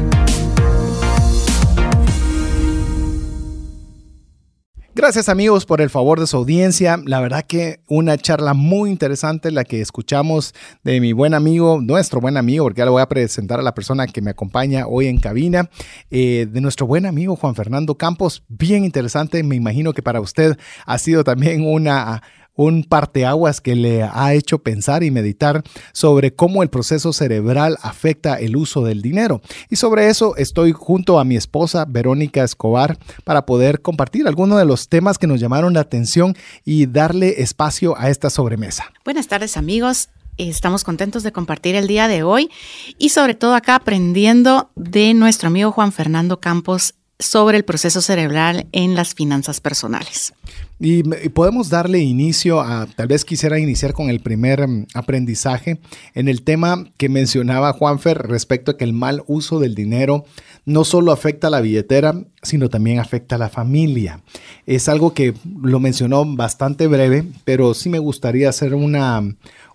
[4.94, 6.98] Gracias amigos por el favor de su audiencia.
[7.06, 10.54] La verdad que una charla muy interesante la que escuchamos
[10.86, 13.76] de mi buen amigo, nuestro buen amigo, porque ya le voy a presentar a la
[13.76, 15.70] persona que me acompaña hoy en cabina,
[16.10, 18.46] eh, de nuestro buen amigo Juan Fernando Campos.
[18.48, 22.24] Bien interesante, me imagino que para usted ha sido también una
[22.56, 28.40] un parteaguas que le ha hecho pensar y meditar sobre cómo el proceso cerebral afecta
[28.40, 29.42] el uso del dinero.
[29.70, 34.66] Y sobre eso estoy junto a mi esposa Verónica Escobar para poder compartir algunos de
[34.66, 38.92] los temas que nos llamaron la atención y darle espacio a esta sobremesa.
[39.04, 40.10] Buenas tardes amigos.
[40.38, 42.52] Estamos contentos de compartir el día de hoy
[42.98, 48.68] y sobre todo acá aprendiendo de nuestro amigo Juan Fernando Campos sobre el proceso cerebral
[48.72, 50.34] en las finanzas personales.
[50.78, 55.80] Y, podemos darle inicio a, tal vez quisiera iniciar con el primer mm, aprendizaje
[56.14, 60.26] en el tema que mencionaba Juanfer respecto a que el mal uso del dinero
[60.66, 64.22] no solo afecta a la billetera, sino también afecta a la familia.
[64.66, 69.24] Es algo que lo mencionó bastante breve, pero sí me gustaría hacer una,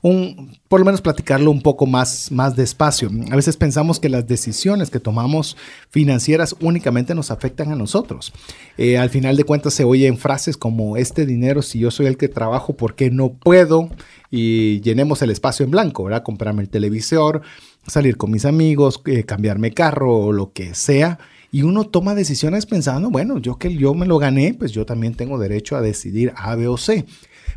[0.03, 3.11] un, por lo menos platicarlo un poco más, más despacio.
[3.31, 5.57] A veces pensamos que las decisiones que tomamos
[5.91, 8.33] financieras únicamente nos afectan a nosotros.
[8.79, 12.17] Eh, al final de cuentas se oyen frases como este dinero, si yo soy el
[12.17, 13.91] que trabajo, ¿por qué no puedo?
[14.31, 16.23] Y llenemos el espacio en blanco, ¿verdad?
[16.23, 17.43] Comprarme el televisor,
[17.87, 21.19] salir con mis amigos, eh, cambiarme carro o lo que sea.
[21.53, 25.15] Y uno toma decisiones pensando, bueno, yo que yo me lo gané, pues yo también
[25.15, 27.05] tengo derecho a decidir A, B o C.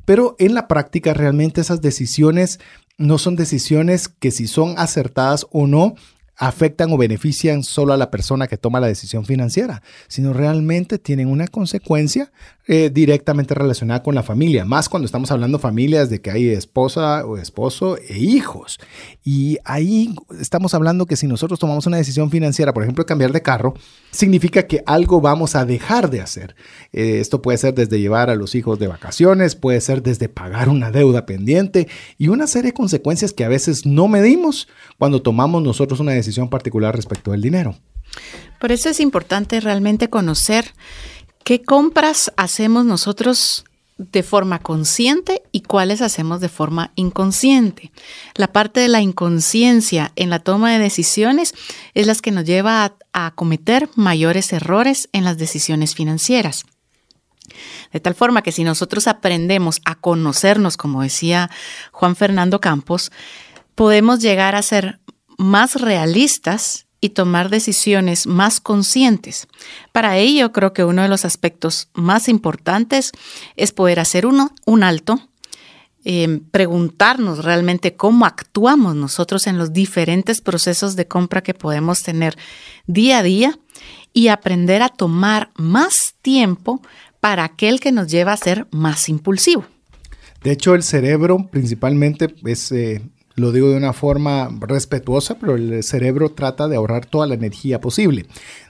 [0.06, 2.60] Pero en la práctica realmente esas decisiones
[2.98, 5.96] no son decisiones que si son acertadas o no,
[6.36, 11.28] afectan o benefician solo a la persona que toma la decisión financiera, sino realmente tienen
[11.28, 12.32] una consecuencia
[12.66, 17.26] eh, directamente relacionada con la familia, más cuando estamos hablando familias de que hay esposa
[17.26, 18.80] o esposo e hijos.
[19.24, 23.42] Y ahí estamos hablando que si nosotros tomamos una decisión financiera, por ejemplo, cambiar de
[23.42, 23.74] carro,
[24.12, 26.56] significa que algo vamos a dejar de hacer.
[26.94, 30.70] Eh, esto puede ser desde llevar a los hijos de vacaciones, puede ser desde pagar
[30.70, 35.62] una deuda pendiente y una serie de consecuencias que a veces no medimos cuando tomamos
[35.64, 37.76] nosotros una decisión particular respecto al dinero.
[38.60, 40.66] Por eso es importante realmente conocer
[41.44, 43.66] ¿Qué compras hacemos nosotros
[43.98, 47.92] de forma consciente y cuáles hacemos de forma inconsciente?
[48.36, 51.54] La parte de la inconsciencia en la toma de decisiones
[51.94, 56.66] es la que nos lleva a, cometer mayores errores en las decisiones financieras.
[57.92, 61.52] De tal forma que si nosotros aprendemos a conocernos, como decía
[61.92, 63.12] Juan Fernando Campos,
[63.76, 65.02] podemos llegar a ser
[65.38, 69.50] más realistas y tomar decisiones más conscientes.
[69.92, 73.12] Para ello, creo que uno de los aspectos más importantes
[73.58, 75.20] es poder hacer uno, un alto,
[76.06, 82.38] eh, preguntarnos realmente cómo actuamos nosotros en los diferentes procesos de compra que podemos tener
[82.88, 83.60] día a día
[84.14, 86.82] y aprender a tomar más tiempo
[87.20, 89.66] para aquel que nos lleva a ser más impulsivo.
[90.42, 93.02] De hecho, el cerebro principalmente es eh,
[93.36, 97.82] lo digo de una forma respetuosa, pero el cerebro trata de ahorrar toda la energía
[97.82, 98.28] posible.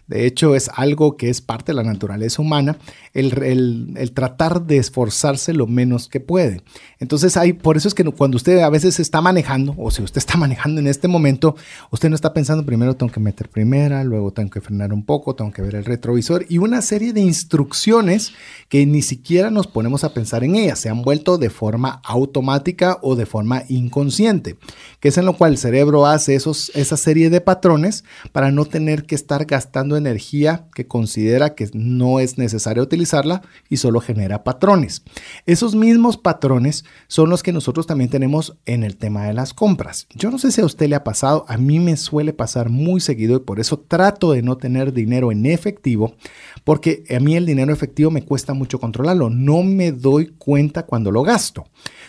[0.08, 2.78] De hecho, es algo que es parte de la naturaleza humana,
[3.14, 6.62] el, tratar de esforzarse lo menos que puede.
[7.00, 10.18] Entonces, hay, por eso es que cuando usted a veces está manejando, o si usted
[10.18, 11.56] está manejando en este momento,
[11.90, 15.36] usted no está pensando, primero tengo que meter primera, luego tengo que frenar un poco,
[15.36, 18.34] tengo que ver el retrovisor y una serie de instrucciones
[18.68, 22.98] que ni siquiera nos ponemos a pensar en ellas, se han vuelto de forma automática
[23.02, 24.58] o de forma inconsciente,
[25.00, 28.66] que es en lo cual el cerebro hace esos, esa serie de patrones para no
[28.66, 34.44] tener que estar gastando energía que considera que no es necesario utilizarla y solo genera
[34.44, 35.04] patrones.
[35.46, 40.08] Esos mismos patrones son los que nosotros también tenemos en el tema de las compras.
[40.16, 43.00] Yo no sé si a usted le ha pasado, a mí me suele pasar muy
[43.00, 46.16] seguido y por eso trato de no tener dinero en efectivo,
[46.64, 51.12] porque a mí el dinero efectivo me cuesta mucho controlarlo, no me doy cuenta cuando
[51.12, 51.66] lo gasto.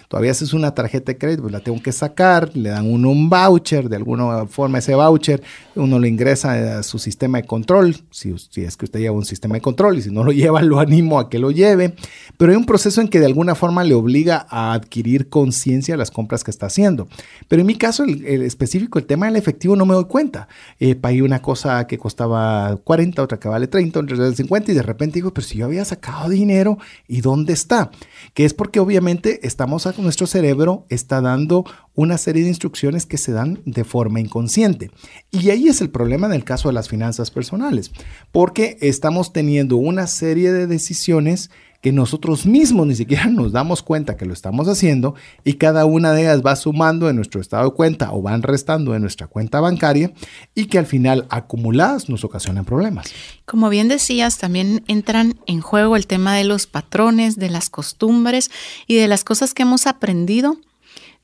[0.09, 3.29] Todavía es una tarjeta de crédito, pues la tengo que sacar, le dan uno un
[3.29, 5.43] voucher, de alguna forma ese voucher,
[5.75, 9.25] uno lo ingresa a su sistema de control, si, si es que usted lleva un
[9.25, 11.95] sistema de control y si no lo lleva, lo animo a que lo lleve,
[12.37, 16.11] pero hay un proceso en que de alguna forma le obliga a adquirir conciencia las
[16.11, 17.09] compras que está haciendo.
[17.49, 20.49] Pero en mi caso, el, específico, el tema del efectivo, no me doy cuenta.
[20.79, 24.83] Eh, pagué una cosa que costaba 40, otra que vale 30, otra 50 y de
[24.83, 27.91] repente digo, pero si yo había sacado dinero, ¿y dónde está?
[28.35, 33.33] Que es porque obviamente estamos nuestro cerebro está dando una serie de instrucciones que se
[33.33, 34.91] dan de forma inconsciente.
[35.31, 37.93] Y ahí es el problema en el caso de las finanzas personales,
[38.33, 41.51] porque estamos teniendo una serie de decisiones
[41.85, 46.13] que nosotros mismos ni siquiera nos damos cuenta que lo estamos haciendo y cada una
[46.13, 49.61] de ellas va sumando en nuestro estado de cuenta o van restando en nuestra cuenta
[49.61, 50.11] bancaria
[50.55, 53.13] y que al final acumuladas nos ocasionan problemas.
[53.45, 58.51] Como bien decías, también entran en juego el tema de los patrones, de las costumbres
[58.87, 60.57] y de las cosas que hemos aprendido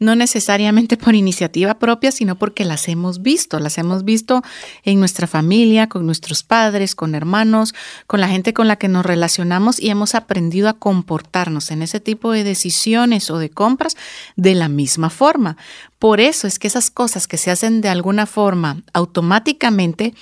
[0.01, 4.43] no necesariamente por iniciativa propia, sino porque las hemos visto, las hemos visto
[4.83, 7.75] en nuestra familia, con nuestros padres, con hermanos,
[8.07, 12.01] con la gente con la que nos relacionamos y hemos aprendido a comportarnos en ese
[12.01, 13.97] tipo de decisiones o de compras
[14.37, 15.57] de la misma forma.
[15.99, 20.15] Por eso es que esas cosas que se hacen de alguna forma automáticamente,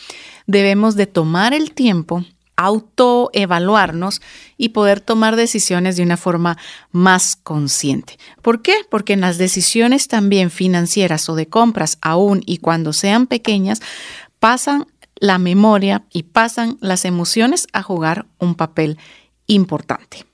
[0.46, 2.24] debemos de tomar el tiempo
[2.58, 4.20] autoevaluarnos
[4.56, 6.58] y poder tomar decisiones de una forma
[6.90, 8.18] más consciente.
[8.42, 8.74] ¿Por qué?
[8.90, 13.80] Porque en las decisiones también financieras o de compras, aún y cuando sean pequeñas,
[14.40, 18.98] pasan la memoria y pasan las emociones a jugar un papel
[19.46, 20.26] importante.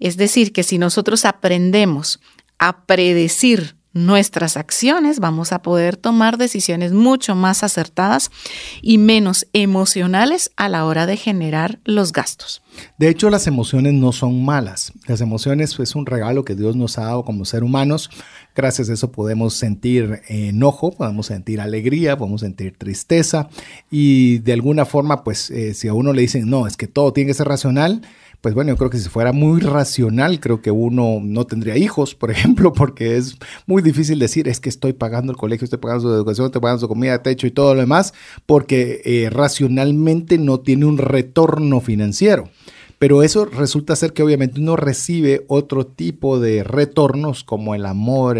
[0.00, 2.20] Es decir, que si nosotros aprendemos
[2.58, 8.30] a predecir nuestras acciones, vamos a poder tomar decisiones mucho más acertadas
[8.82, 12.62] y menos emocionales a la hora de generar los gastos.
[12.98, 14.92] De hecho, las emociones no son malas.
[15.06, 18.10] Las emociones es un regalo que Dios nos ha dado como ser humanos.
[18.54, 23.48] Gracias a eso podemos sentir enojo, podemos sentir alegría, podemos sentir tristeza
[23.90, 27.12] y de alguna forma, pues eh, si a uno le dicen, no, es que todo
[27.12, 28.02] tiene que ser racional,
[28.40, 32.14] pues bueno, yo creo que si fuera muy racional, creo que uno no tendría hijos,
[32.14, 33.36] por ejemplo, porque es
[33.66, 36.80] muy difícil decir, es que estoy pagando el colegio, estoy pagando su educación, estoy pagando
[36.80, 38.14] su comida, techo y todo lo demás,
[38.46, 42.48] porque eh, racionalmente no tiene un retorno financiero.
[42.98, 48.38] Pero eso resulta ser que obviamente uno recibe otro tipo de retornos como el amor,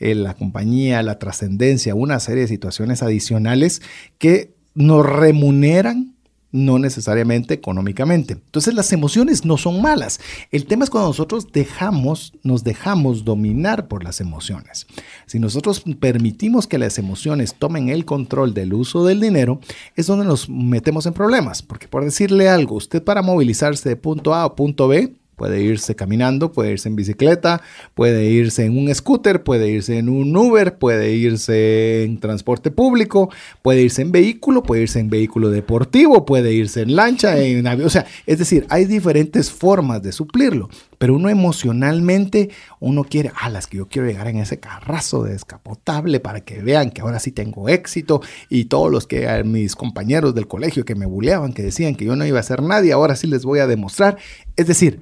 [0.00, 3.80] la compañía, la trascendencia, una serie de situaciones adicionales
[4.18, 6.14] que nos remuneran
[6.52, 8.34] no necesariamente económicamente.
[8.34, 10.20] Entonces las emociones no son malas.
[10.50, 14.86] El tema es cuando nosotros dejamos, nos dejamos dominar por las emociones.
[15.26, 19.60] Si nosotros permitimos que las emociones tomen el control del uso del dinero,
[19.96, 21.62] es donde nos metemos en problemas.
[21.62, 25.96] Porque por decirle algo, usted para movilizarse de punto A a punto B, Puede irse
[25.96, 27.62] caminando, puede irse en bicicleta,
[27.94, 33.28] puede irse en un scooter, puede irse en un Uber, puede irse en transporte público,
[33.60, 37.88] puede irse en vehículo, puede irse en vehículo deportivo, puede irse en lancha, en avión.
[37.88, 40.68] O sea, es decir, hay diferentes formas de suplirlo.
[40.98, 46.20] Pero uno emocionalmente, uno quiere, ah, las que yo quiero llegar en ese carrazo descapotable
[46.20, 50.46] para que vean que ahora sí tengo éxito y todos los que mis compañeros del
[50.46, 53.26] colegio que me buleaban, que decían que yo no iba a ser nadie, ahora sí
[53.26, 54.18] les voy a demostrar.
[54.54, 55.00] Es decir,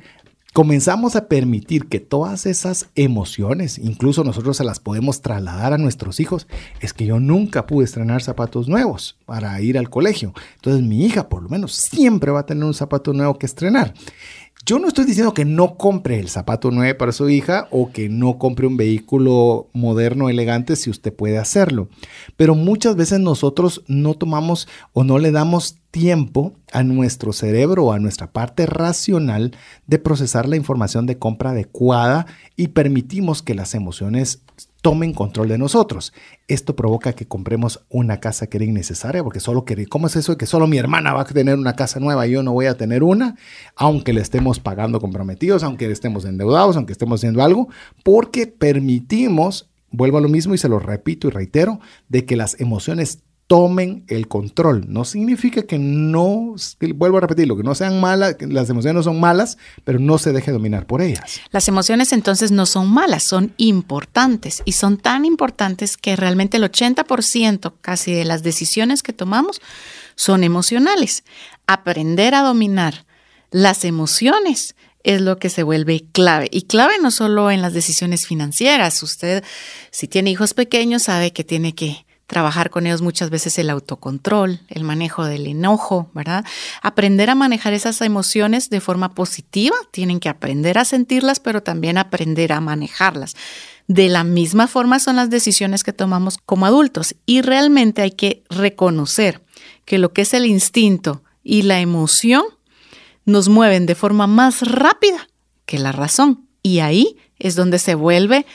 [0.53, 6.21] comenzamos a permitir que todas esas emociones, incluso nosotros se las podemos trasladar a nuestros
[6.21, 6.47] hijos,
[6.81, 10.33] es que yo nunca pude estrenar zapatos nuevos para ir al colegio.
[10.57, 13.95] Entonces mi hija por lo menos siempre va a tener un zapato nuevo que estrenar.
[14.67, 18.11] Yo no estoy diciendo que no compre el zapato nuevo para su hija o que
[18.11, 21.89] no compre un vehículo moderno, elegante, si usted puede hacerlo.
[22.37, 27.93] Pero muchas veces nosotros no tomamos o no le damos tiempo a nuestro cerebro o
[27.93, 29.57] a nuestra parte racional
[29.87, 34.43] de procesar la información de compra adecuada y permitimos que las emociones
[34.81, 36.13] tomen control de nosotros.
[36.49, 40.33] Esto provoca que compremos una casa que era innecesaria, porque solo quería, ¿cómo es eso
[40.33, 42.67] de que solo mi hermana va a tener una casa nueva y yo no voy
[42.67, 43.37] a tener una?
[43.77, 47.69] Aunque le estemos pagando comprometidos, aunque le estemos endeudados, aunque estemos haciendo algo,
[48.03, 52.61] porque permitimos, vuelvo a lo mismo y se lo repito y reitero, de que las
[52.61, 54.85] emociones tomen el control.
[54.87, 56.55] No significa que no,
[56.95, 60.31] vuelvo a repetirlo, que no sean malas, las emociones no son malas, pero no se
[60.31, 61.41] deje dominar por ellas.
[61.51, 66.63] Las emociones entonces no son malas, son importantes y son tan importantes que realmente el
[66.63, 69.61] 80% casi de las decisiones que tomamos
[70.15, 71.25] son emocionales.
[71.67, 73.05] Aprender a dominar
[73.51, 76.47] las emociones es lo que se vuelve clave.
[76.53, 79.03] Y clave no solo en las decisiones financieras.
[79.03, 79.43] Usted,
[79.91, 84.61] si tiene hijos pequeños, sabe que tiene que trabajar con ellos muchas veces el autocontrol,
[84.69, 86.45] el manejo del enojo, ¿verdad?
[86.81, 91.99] Aprender a manejar esas emociones de forma positiva, tienen que aprender a sentirlas, pero también
[91.99, 93.35] aprender a manejarlas.
[93.89, 98.45] De la misma forma son las decisiones que tomamos como adultos y realmente hay que
[98.49, 99.43] reconocer
[99.85, 102.45] que lo que es el instinto y la emoción
[103.25, 105.29] nos mueven de forma más rápida
[105.67, 108.47] que la razón y ahí es donde se vuelve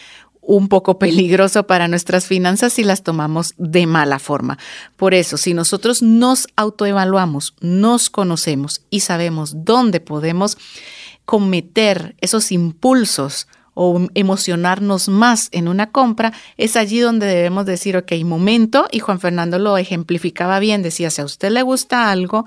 [0.46, 4.58] un poco peligroso para nuestras finanzas si las tomamos de mala forma.
[4.96, 10.58] Por eso, si nosotros nos autoevaluamos, nos conocemos y sabemos dónde podemos
[11.26, 18.14] cometer esos impulsos o emocionarnos más en una compra, es allí donde debemos decir, ok,
[18.24, 22.46] momento, y Juan Fernando lo ejemplificaba bien, decía, si a usted le gusta algo,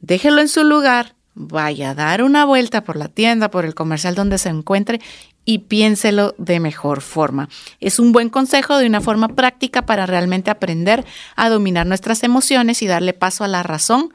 [0.00, 4.16] déjelo en su lugar, vaya a dar una vuelta por la tienda, por el comercial
[4.16, 5.00] donde se encuentre
[5.44, 7.48] y piénselo de mejor forma.
[7.80, 11.04] Es un buen consejo de una forma práctica para realmente aprender
[11.36, 14.12] a dominar nuestras emociones y darle paso a la razón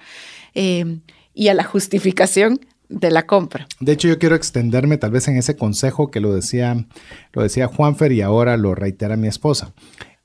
[0.55, 0.99] eh,
[1.33, 2.59] y a la justificación
[2.89, 3.67] de la compra.
[3.79, 6.85] De hecho, yo quiero extenderme tal vez en ese consejo que lo decía,
[7.33, 9.73] lo decía Juanfer y ahora lo reitera mi esposa.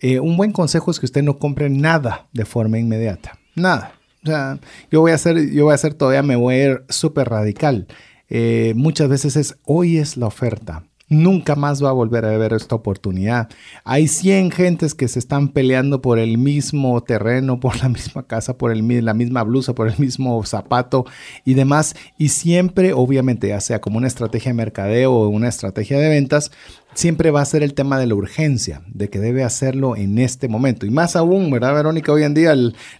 [0.01, 3.39] Eh, un buen consejo es que usted no compre nada de forma inmediata.
[3.55, 3.95] Nada.
[4.25, 4.59] O sea,
[4.91, 7.89] yo voy a hacer, yo voy a hacer todavía, me voy a ir súper radical.
[8.29, 10.85] Eh, muchas veces es, hoy es la oferta.
[11.13, 13.51] Nunca más va a volver a ver esta oportunidad.
[13.85, 18.57] Hay 100 gentes que se están peleando por el mismo terreno, por la misma casa,
[18.57, 21.05] por el, la misma blusa, por el mismo zapato
[21.45, 21.95] y demás.
[22.17, 26.51] Y siempre, obviamente, ya sea como una estrategia de mercadeo o una estrategia de ventas,
[26.95, 30.49] siempre va a ser el tema de la urgencia, de que debe hacerlo en este
[30.49, 30.87] momento.
[30.87, 32.13] Y más aún, ¿verdad, Verónica?
[32.13, 32.55] Hoy en día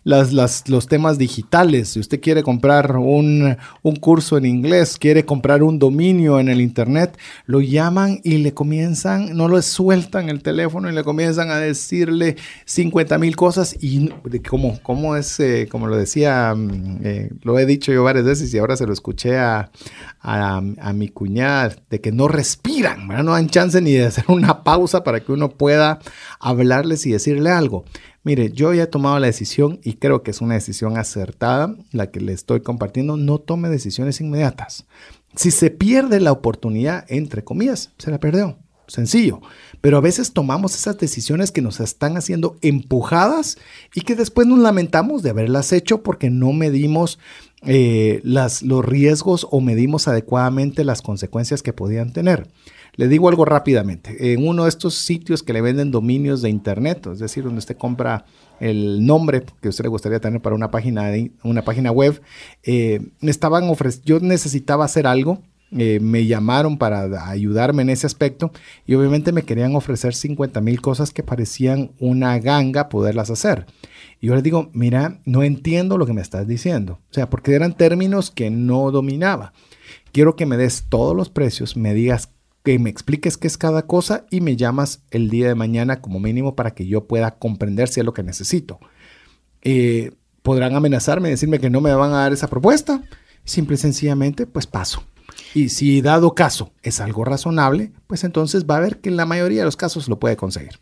[0.05, 5.63] las, los temas digitales, si usted quiere comprar un, un, curso en inglés, quiere comprar
[5.63, 10.91] un dominio en el Internet, lo llaman y le comienzan, no lo sueltan el teléfono
[10.91, 14.09] y le comienzan a decirle 50 mil cosas y
[14.49, 18.53] como, como es, eh, como lo decía, mm, eh, lo he dicho yo varias veces
[18.55, 19.71] y ahora se lo escuché a,
[20.21, 23.25] a, a mi cuñada, de que no respiran, ¿verdad?
[23.25, 25.99] No dan chance ni de hacer una pausa para que uno pueda
[26.41, 27.85] hablarles y decirle algo.
[28.25, 32.11] Mire, yo ya he tomado la decisión y creo que es una decisión acertada la
[32.11, 33.17] que le estoy compartiendo.
[33.17, 34.87] No tome decisiones inmediatas.
[35.35, 38.59] Si se pierde la oportunidad, entre comillas, se la perdió.
[38.87, 39.41] Sencillo.
[39.81, 43.57] Pero a veces tomamos esas decisiones que nos están haciendo empujadas
[43.95, 47.19] y que después nos lamentamos de haberlas hecho porque no medimos
[47.63, 52.49] eh, las, los riesgos o medimos adecuadamente las consecuencias que podían tener.
[52.95, 54.35] Le digo algo rápidamente.
[54.35, 57.79] En uno de estos sitios que le venden dominios de internet, es decir, donde usted
[57.79, 58.27] compra
[58.61, 62.21] el nombre que usted le gustaría tener para una página, de, una página web,
[62.63, 63.65] eh, estaban
[64.05, 65.41] yo necesitaba hacer algo.
[65.75, 68.53] Eh, me llamaron para ayudarme en ese aspecto
[68.87, 73.65] y obviamente me querían ofrecer 50 mil cosas que parecían una ganga poderlas hacer.
[74.21, 76.99] Y yo les digo, mira, no entiendo lo que me estás diciendo.
[77.11, 79.55] O sea, porque eran términos que no dominaba.
[80.13, 82.29] Quiero que me des todos los precios, me digas
[82.63, 86.21] que me expliques qué es cada cosa y me llamas el día de mañana como
[86.21, 88.79] mínimo para que yo pueda comprender si es lo que necesito.
[89.63, 93.03] Eh, podrán amenazarme, decirme que no me van a dar esa propuesta.
[93.45, 95.03] Simple y sencillamente, pues paso.
[95.55, 99.27] Y si dado caso es algo razonable, pues entonces va a ver que en la
[99.27, 100.79] mayoría de los casos lo puede conseguir.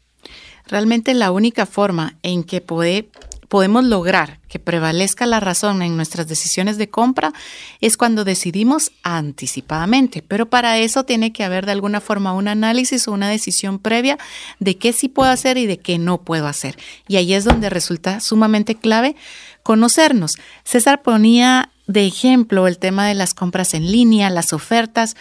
[0.66, 3.10] Realmente la única forma en que puede
[3.50, 7.32] podemos lograr que prevalezca la razón en nuestras decisiones de compra
[7.80, 13.08] es cuando decidimos anticipadamente, pero para eso tiene que haber de alguna forma un análisis
[13.08, 14.18] o una decisión previa
[14.60, 16.78] de qué sí puedo hacer y de qué no puedo hacer.
[17.08, 19.16] Y ahí es donde resulta sumamente clave
[19.64, 20.36] conocernos.
[20.62, 25.16] César ponía de ejemplo el tema de las compras en línea, las ofertas.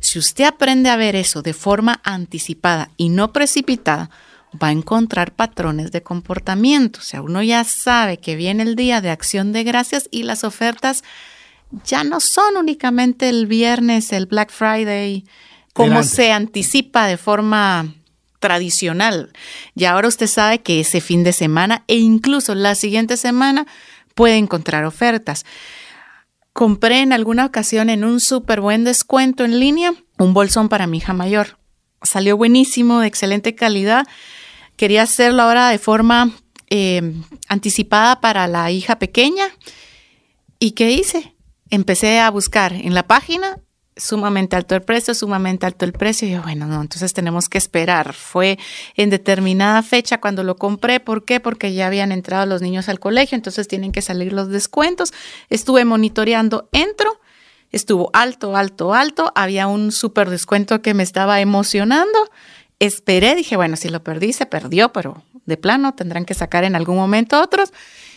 [0.00, 4.10] Si usted aprende a ver eso de forma anticipada y no precipitada,
[4.60, 7.00] va a encontrar patrones de comportamiento.
[7.00, 10.44] O sea, uno ya sabe que viene el día de acción de gracias y las
[10.44, 11.04] ofertas
[11.84, 15.24] ya no son únicamente el viernes, el Black Friday,
[15.72, 17.94] como se anticipa de forma
[18.40, 19.32] tradicional.
[19.76, 23.66] Y ahora usted sabe que ese fin de semana e incluso la siguiente semana
[24.14, 25.44] puede encontrar ofertas.
[26.52, 30.98] Compré en alguna ocasión en un súper buen descuento en línea un bolsón para mi
[30.98, 31.58] hija mayor.
[32.02, 34.06] Salió buenísimo, de excelente calidad
[34.80, 36.30] Quería hacerlo ahora de forma
[36.70, 37.12] eh,
[37.48, 39.44] anticipada para la hija pequeña.
[40.58, 41.34] ¿Y qué hice?
[41.68, 43.58] Empecé a buscar en la página
[43.94, 46.26] sumamente alto el precio, sumamente alto el precio.
[46.26, 48.14] Y yo, bueno, no, entonces tenemos que esperar.
[48.14, 48.58] Fue
[48.96, 50.98] en determinada fecha cuando lo compré.
[50.98, 51.40] ¿Por qué?
[51.40, 55.12] Porque ya habían entrado los niños al colegio, entonces tienen que salir los descuentos.
[55.50, 57.20] Estuve monitoreando, entro,
[57.70, 59.30] estuvo alto, alto, alto.
[59.34, 62.18] Había un súper descuento que me estaba emocionando
[62.80, 66.74] esperé, dije, bueno, si lo perdí, se perdió, pero de plano tendrán que sacar en
[66.74, 67.72] algún momento otros.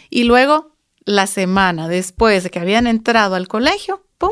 [0.10, 4.32] Y luego, la semana después de que habían entrado al colegio, ¡pum!,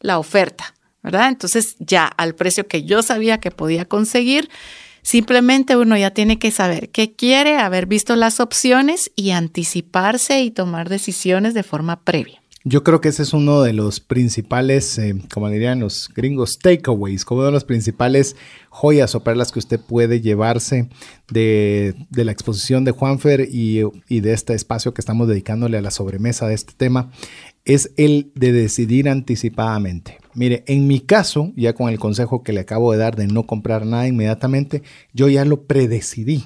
[0.00, 1.28] la oferta, ¿verdad?
[1.28, 4.50] Entonces, ya al precio que yo sabía que podía conseguir,
[5.02, 10.50] simplemente uno ya tiene que saber qué quiere, haber visto las opciones y anticiparse y
[10.50, 12.41] tomar decisiones de forma previa.
[12.64, 17.24] Yo creo que ese es uno de los principales, eh, como dirían los gringos, takeaways,
[17.24, 18.36] como de los principales
[18.70, 20.88] joyas o perlas que usted puede llevarse
[21.28, 23.80] de, la exposición de Juanfer y,
[24.20, 27.10] de este espacio que estamos dedicándole a la sobremesa de este tema,
[27.64, 30.18] es el de decidir anticipadamente.
[30.34, 33.44] Mire, en mi caso, ya con el consejo que le acabo de dar de no
[33.44, 36.44] comprar nada inmediatamente, yo ya lo predecidí.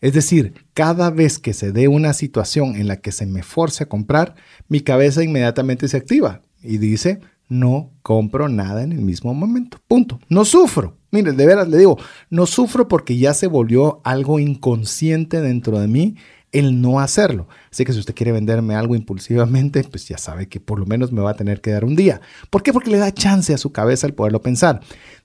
[0.00, 3.84] Es decir, cada vez que se dé una situación en la que se me force
[3.84, 4.34] a comprar,
[4.68, 9.78] mi cabeza inmediatamente se activa y dice, no compro nada en el mismo momento.
[9.88, 10.20] Punto.
[10.28, 10.96] No sufro.
[11.10, 11.98] Mire, de veras le digo,
[12.30, 16.16] no sufro porque ya se volvió algo inconsciente dentro de mí
[16.52, 17.48] el no hacerlo.
[17.70, 21.12] Así que si usted quiere venderme algo impulsivamente, pues ya sabe que por lo menos
[21.12, 22.20] me va a tener que dar un día.
[22.50, 22.72] ¿Por qué?
[22.72, 24.80] Porque le da chance a su cabeza el poderlo pensar.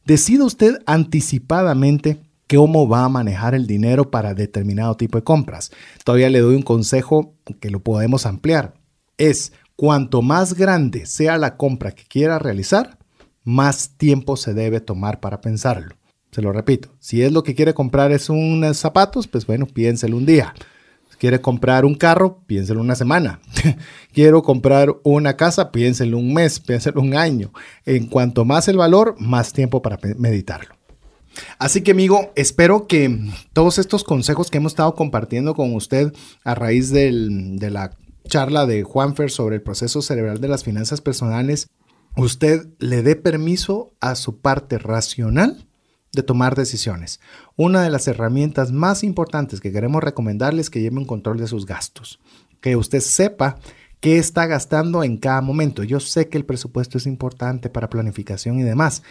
[0.05, 2.19] Decida usted anticipadamente
[2.49, 5.71] cómo va a manejar el dinero para determinado tipo de compras.
[6.03, 8.73] Todavía le doy un consejo que lo podemos ampliar.
[9.17, 12.97] Es cuanto más grande sea la compra que quiera realizar,
[13.43, 15.95] más tiempo se debe tomar para pensarlo.
[16.31, 20.17] Se lo repito, si es lo que quiere comprar es unos zapatos, pues bueno, piénselo
[20.17, 20.53] un día.
[21.19, 23.39] Quiere comprar un carro, piénselo una semana.
[24.13, 27.53] Quiero comprar una casa, piénselo un mes, piénselo un año.
[27.85, 30.75] En cuanto más el valor, más tiempo para meditarlo.
[31.59, 33.19] Así que amigo, espero que
[33.53, 36.13] todos estos consejos que hemos estado compartiendo con usted
[36.43, 37.11] a raíz de
[37.71, 37.91] la
[38.27, 41.69] charla de Juanfer sobre el proceso cerebral de las finanzas personales,
[42.15, 45.67] usted le dé permiso a su parte racional
[46.11, 47.19] de tomar decisiones.
[47.55, 51.47] Una de las herramientas más importantes que queremos recomendarles es que lleve un control de
[51.47, 52.19] sus gastos,
[52.61, 53.57] que usted sepa
[53.99, 55.83] qué está gastando en cada momento.
[55.83, 59.01] Yo sé que el presupuesto es importante para planificación y demás,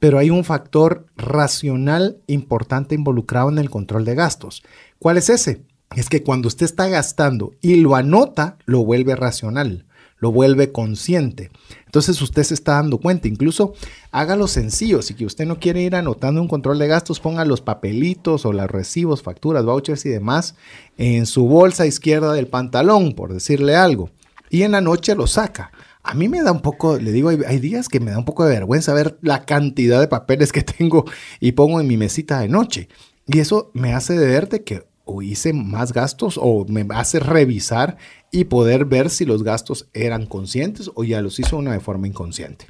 [0.00, 4.64] pero hay un factor racional importante involucrado en el control de gastos.
[4.98, 5.62] ¿Cuál es ese?
[5.94, 9.86] Es que cuando usted está gastando y lo anota, lo vuelve racional
[10.20, 11.50] lo vuelve consciente.
[11.86, 13.74] Entonces usted se está dando cuenta, incluso
[14.12, 17.62] hágalo sencillo, si que usted no quiere ir anotando un control de gastos, ponga los
[17.62, 20.54] papelitos o los recibos, facturas, vouchers y demás
[20.98, 24.10] en su bolsa izquierda del pantalón, por decirle algo,
[24.50, 25.72] y en la noche lo saca.
[26.02, 28.44] A mí me da un poco, le digo, hay, días que me da un poco
[28.44, 31.04] de vergüenza ver la cantidad de papeles que tengo
[31.40, 32.88] y pongo en mi mesita de noche.
[33.26, 37.96] Y eso me hace ver que o hice más gastos o me hace revisar
[38.30, 42.06] y poder ver si los gastos eran conscientes o ya los hizo una de forma
[42.06, 42.66] inconsciente.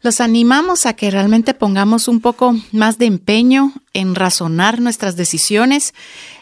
[0.00, 5.92] Los animamos a que realmente pongamos un poco más de empeño en razonar nuestras decisiones.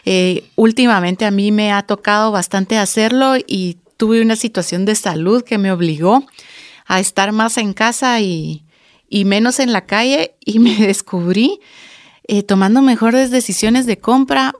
[0.05, 5.43] Eh, últimamente a mí me ha tocado bastante hacerlo y tuve una situación de salud
[5.43, 6.25] que me obligó
[6.85, 8.63] a estar más en casa y,
[9.09, 11.59] menos en la calle y me descubrí
[12.27, 14.53] eh, tomando mejores decisiones de compra,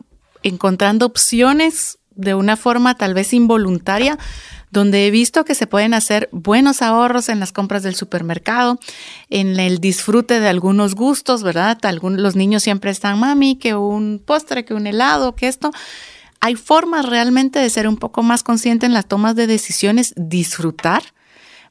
[0.43, 4.17] encontrando opciones de una forma tal vez involuntaria,
[4.71, 8.79] donde he visto que se pueden hacer buenos ahorros en las compras del supermercado,
[9.29, 11.77] en el disfrute de algunos gustos, ¿verdad?
[12.01, 15.71] los niños siempre están, mami, que un postre, que un helado, que esto.
[16.39, 21.03] Hay formas realmente de ser un poco más consciente en las tomas de decisiones, disfrutar,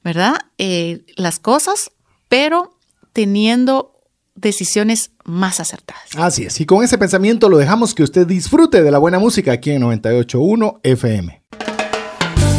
[0.02, 0.36] ¿verdad?
[0.58, 1.92] Eh, las cosas,
[2.28, 2.78] pero
[3.12, 3.92] teniendo
[4.34, 6.10] decisiones más acertadas.
[6.16, 9.52] Así es, y con ese pensamiento lo dejamos que usted disfrute de la buena música
[9.52, 11.42] aquí en 98.1 FM.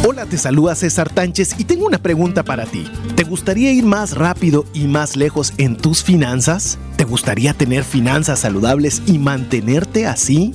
[0.06, 2.84] Hola, te saluda César Tánchez y tengo una pregunta para ti.
[3.16, 6.78] ¿Te gustaría ir más rápido y más lejos en tus finanzas?
[6.96, 10.54] ¿Te gustaría tener finanzas saludables y mantenerte así?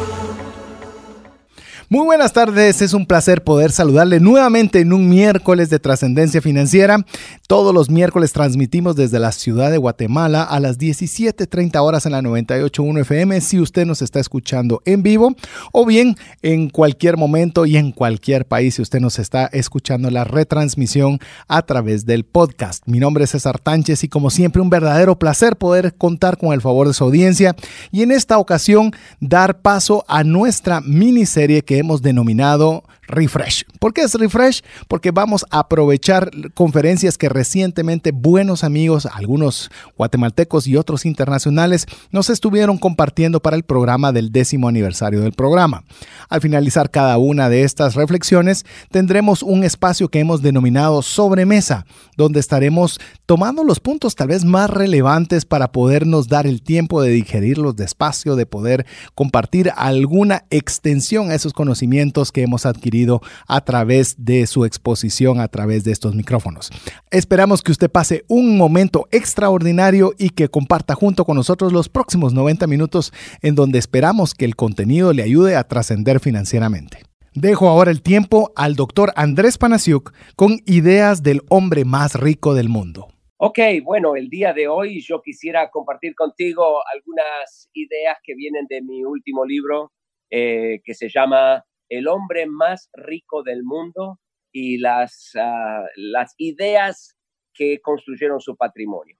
[1.93, 7.05] Muy buenas tardes, es un placer poder saludarle nuevamente en un miércoles de trascendencia financiera.
[7.49, 12.21] Todos los miércoles transmitimos desde la ciudad de Guatemala a las 17.30 horas en la
[12.21, 15.35] 98.1 FM si usted nos está escuchando en vivo
[15.73, 20.23] o bien en cualquier momento y en cualquier país si usted nos está escuchando la
[20.23, 21.19] retransmisión
[21.49, 22.83] a través del podcast.
[22.85, 26.61] Mi nombre es César Tánchez y como siempre un verdadero placer poder contar con el
[26.61, 27.53] favor de su audiencia
[27.91, 33.65] y en esta ocasión dar paso a nuestra miniserie que hemos denominado Refresh.
[33.79, 34.61] ¿Por qué es Refresh?
[34.87, 42.29] Porque vamos a aprovechar conferencias que recientemente buenos amigos, algunos guatemaltecos y otros internacionales, nos
[42.29, 45.83] estuvieron compartiendo para el programa del décimo aniversario del programa.
[46.29, 52.39] Al finalizar cada una de estas reflexiones, tendremos un espacio que hemos denominado sobremesa, donde
[52.39, 57.75] estaremos tomando los puntos tal vez más relevantes para podernos dar el tiempo de digerirlos
[57.75, 64.25] despacio, de poder compartir alguna extensión a esos conocimientos conocimientos que hemos adquirido a través
[64.25, 66.69] de su exposición, a través de estos micrófonos.
[67.11, 72.33] Esperamos que usted pase un momento extraordinario y que comparta junto con nosotros los próximos
[72.33, 77.03] 90 minutos en donde esperamos que el contenido le ayude a trascender financieramente.
[77.33, 82.67] Dejo ahora el tiempo al doctor Andrés Panasiuk con ideas del hombre más rico del
[82.67, 83.07] mundo.
[83.37, 88.81] Ok, bueno, el día de hoy yo quisiera compartir contigo algunas ideas que vienen de
[88.81, 89.93] mi último libro
[90.31, 94.19] eh, que se llama El hombre más rico del mundo
[94.53, 97.17] y las, ah, las ideas
[97.53, 99.17] que construyeron su patrimonio.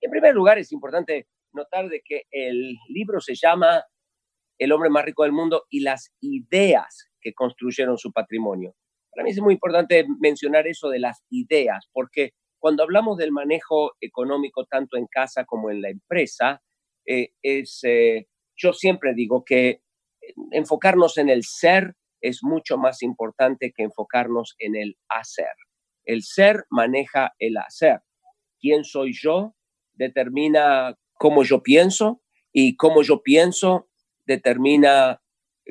[0.00, 3.84] En primer lugar, es importante notar de que el libro se llama
[4.58, 8.74] El hombre más rico del mundo y las ideas que construyeron su patrimonio.
[9.14, 13.92] Para mí es muy importante mencionar eso de las ideas, porque cuando hablamos del manejo
[14.00, 16.62] económico tanto en casa como en la empresa,
[17.06, 19.81] eh, es, eh, yo siempre digo que
[20.50, 25.54] enfocarnos en el ser es mucho más importante que enfocarnos en el hacer.
[26.04, 28.00] El ser maneja el hacer.
[28.60, 29.54] ¿Quién soy yo?
[29.92, 33.88] Determina cómo yo pienso y cómo yo pienso
[34.26, 35.20] determina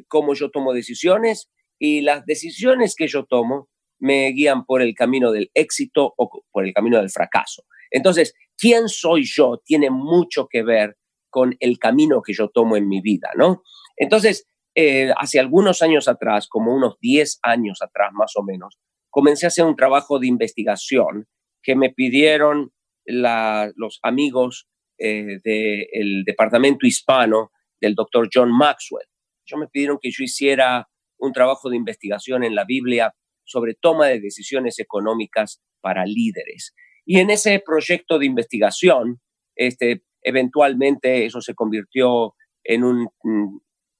[0.07, 1.49] cómo yo tomo decisiones
[1.79, 6.65] y las decisiones que yo tomo me guían por el camino del éxito o por
[6.65, 7.63] el camino del fracaso.
[7.91, 10.97] Entonces, quién soy yo tiene mucho que ver
[11.29, 13.63] con el camino que yo tomo en mi vida, ¿no?
[14.01, 18.79] Entonces, eh, hace algunos años atrás, como unos 10 años atrás más o menos,
[19.11, 21.27] comencé a hacer un trabajo de investigación
[21.61, 22.71] que me pidieron
[23.05, 29.05] los amigos eh, del departamento hispano del doctor John Maxwell.
[29.45, 30.87] Yo me pidieron que yo hiciera
[31.19, 36.73] un trabajo de investigación en la Biblia sobre toma de decisiones económicas para líderes.
[37.05, 39.21] Y en ese proyecto de investigación,
[39.55, 42.33] este, eventualmente eso se convirtió
[42.63, 43.09] en un,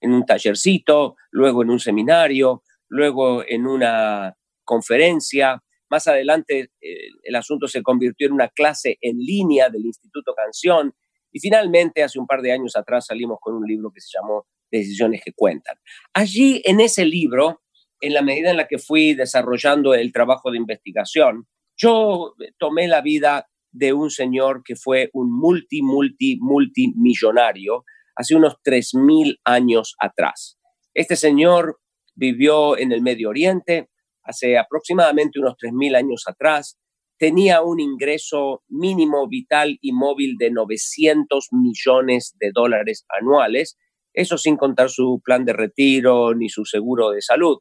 [0.02, 4.36] en un tallercito, luego en un seminario, luego en una
[4.66, 5.64] conferencia.
[5.89, 10.93] Más adelante eh, el asunto se convirtió en una clase en línea del Instituto Canción
[11.32, 14.47] y finalmente hace un par de años atrás salimos con un libro que se llamó
[14.70, 15.76] decisiones que cuentan.
[16.14, 17.62] Allí, en ese libro,
[18.02, 21.47] en la medida en la que fui desarrollando el trabajo de investigación,
[21.78, 27.86] yo tomé la vida de un señor que fue un multi, multi, multimillonario
[28.16, 30.57] hace unos 3.000 años atrás.
[30.93, 31.80] Este señor
[32.16, 33.89] vivió en el Medio Oriente
[34.24, 36.78] hace aproximadamente unos 3.000 años atrás.
[37.18, 43.78] Tenía un ingreso mínimo vital y móvil de 900 millones de dólares anuales
[44.14, 47.59] eso sin contar su plan de retiro ni su seguro de salud.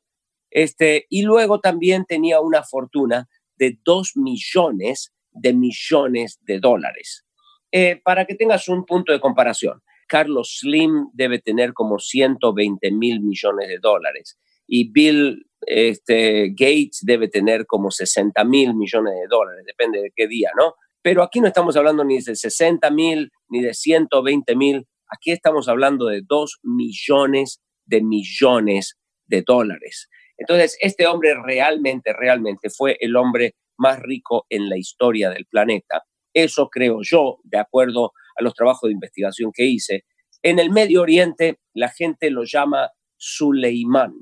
[0.50, 7.24] Este, y luego también tenía una fortuna de 2 millones de millones de dólares.
[7.72, 9.80] Eh, para que tengas un punto de comparación,
[10.10, 17.28] Carlos Slim debe tener como 120 mil millones de dólares y Bill este, Gates debe
[17.28, 20.74] tener como 60 mil millones de dólares, depende de qué día, ¿no?
[21.00, 25.68] Pero aquí no estamos hablando ni de 60 mil ni de 120 mil, Aquí estamos
[25.68, 28.96] hablando de dos millones de millones
[29.26, 30.08] de dólares.
[30.38, 36.04] Entonces, este hombre realmente, realmente fue el hombre más rico en la historia del planeta.
[36.32, 40.04] Eso creo yo, de acuerdo a los trabajos de investigación que hice.
[40.42, 44.14] En el Medio Oriente, la gente lo llama Suleimán,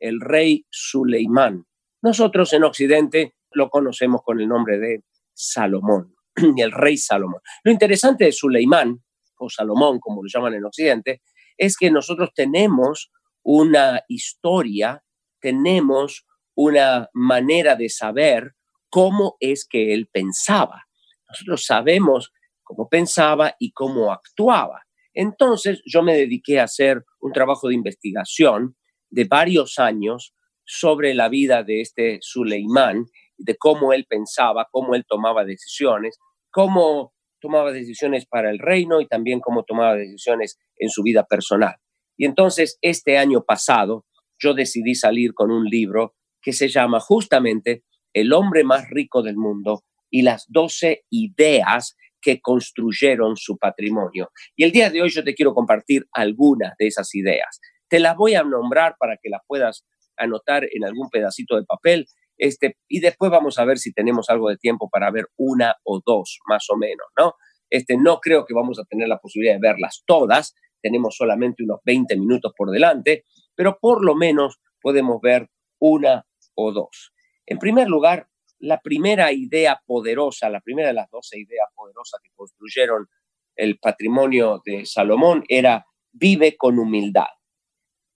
[0.00, 1.64] el rey Suleimán.
[2.02, 5.04] Nosotros en Occidente lo conocemos con el nombre de
[5.34, 6.14] Salomón,
[6.56, 7.40] el rey Salomón.
[7.62, 9.02] Lo interesante de Suleimán
[9.38, 11.20] o Salomón, como lo llaman en Occidente,
[11.58, 13.10] es que nosotros tenemos
[13.42, 15.02] una historia,
[15.40, 18.54] tenemos una manera de saber
[18.88, 20.86] cómo es que él pensaba.
[21.28, 22.32] Nosotros sabemos
[22.66, 24.82] cómo pensaba y cómo actuaba.
[25.14, 28.76] Entonces yo me dediqué a hacer un trabajo de investigación
[29.08, 33.06] de varios años sobre la vida de este Suleimán,
[33.38, 36.18] de cómo él pensaba, cómo él tomaba decisiones,
[36.50, 41.76] cómo tomaba decisiones para el reino y también cómo tomaba decisiones en su vida personal.
[42.16, 44.04] Y entonces, este año pasado,
[44.38, 49.36] yo decidí salir con un libro que se llama justamente El hombre más rico del
[49.36, 51.96] mundo y las 12 ideas
[52.26, 54.32] que construyeron su patrimonio.
[54.56, 57.60] Y el día de hoy yo te quiero compartir algunas de esas ideas.
[57.88, 62.06] Te las voy a nombrar para que las puedas anotar en algún pedacito de papel
[62.36, 66.00] este, y después vamos a ver si tenemos algo de tiempo para ver una o
[66.04, 67.34] dos, más o menos, ¿no?
[67.70, 70.52] Este, no creo que vamos a tener la posibilidad de verlas todas,
[70.82, 73.24] tenemos solamente unos 20 minutos por delante,
[73.54, 75.48] pero por lo menos podemos ver
[75.78, 77.12] una o dos.
[77.46, 78.26] En primer lugar,
[78.58, 83.08] la primera idea poderosa, la primera de las 12 ideas poderosas que construyeron
[83.54, 87.28] el patrimonio de Salomón era vive con humildad.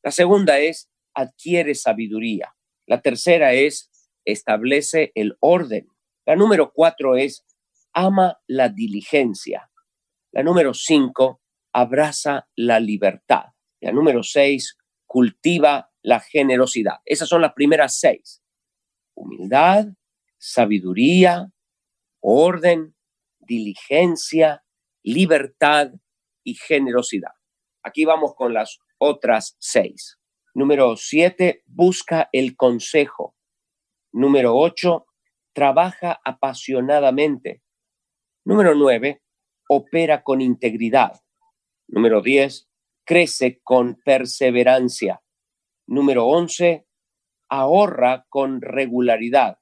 [0.03, 2.55] La segunda es adquiere sabiduría.
[2.87, 3.91] La tercera es
[4.25, 5.89] establece el orden.
[6.27, 7.45] La número cuatro es
[7.93, 9.71] ama la diligencia.
[10.33, 11.41] La número cinco,
[11.73, 13.47] abraza la libertad.
[13.81, 14.77] La número seis,
[15.07, 16.97] cultiva la generosidad.
[17.05, 18.43] Esas son las primeras seis.
[19.15, 19.87] Humildad,
[20.41, 21.53] sabiduría,
[22.21, 22.97] orden,
[23.39, 24.65] diligencia,
[25.03, 25.93] libertad
[26.43, 27.33] y generosidad.
[27.83, 30.19] Aquí vamos con las otras seis.
[30.55, 33.37] Número siete, busca el consejo.
[34.13, 35.07] Número ocho,
[35.53, 37.63] trabaja apasionadamente.
[38.45, 39.23] Número nueve,
[39.69, 41.21] opera con integridad.
[41.87, 42.69] Número diez,
[43.05, 45.23] crece con perseverancia.
[45.87, 46.87] Número once,
[47.49, 49.60] ahorra con regularidad.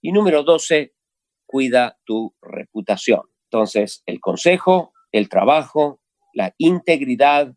[0.00, 0.94] Y número doce,
[1.46, 3.22] cuida tu reputación.
[3.50, 6.00] Entonces, el consejo, el trabajo,
[6.34, 7.54] la integridad,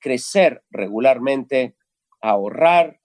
[0.00, 1.76] crecer regularmente,
[2.20, 3.00] ahorrar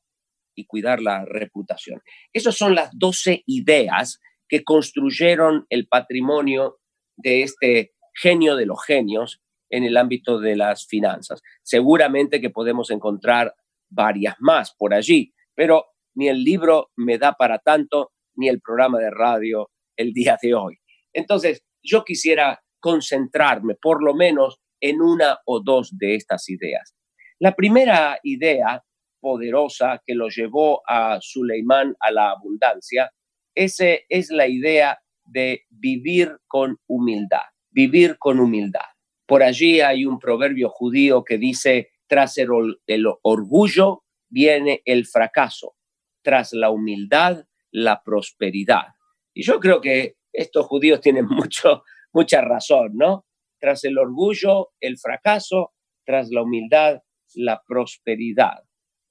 [0.56, 2.02] y cuidar la reputación.
[2.34, 6.80] Esas son las 12 ideas que construyeron el patrimonio
[7.18, 11.42] de este genio de los genios en el ámbito de las finanzas.
[11.64, 13.56] Seguramente que podemos encontrar
[13.90, 19.00] varias más por allí, pero ni el libro me da para tanto, ni el programa
[19.00, 20.78] de radio el día de hoy.
[21.14, 26.96] Entonces, yo quisiera concentrarme por lo menos en una o dos de estas ideas.
[27.40, 28.84] La primera idea
[29.20, 33.12] poderosa que lo llevó a Suleimán a la abundancia,
[33.56, 38.86] ese es la idea de vivir con humildad, vivir con humildad.
[39.28, 42.50] Por allí hay un proverbio judío que dice, tras el,
[42.88, 45.76] el orgullo viene el fracaso,
[46.24, 48.96] tras la humildad la prosperidad.
[49.34, 53.26] Y yo creo que estos judíos tienen mucho, mucha razón, ¿no?
[53.60, 55.74] Tras el orgullo, el fracaso,
[56.06, 57.02] tras la humildad,
[57.36, 58.64] la prosperidad.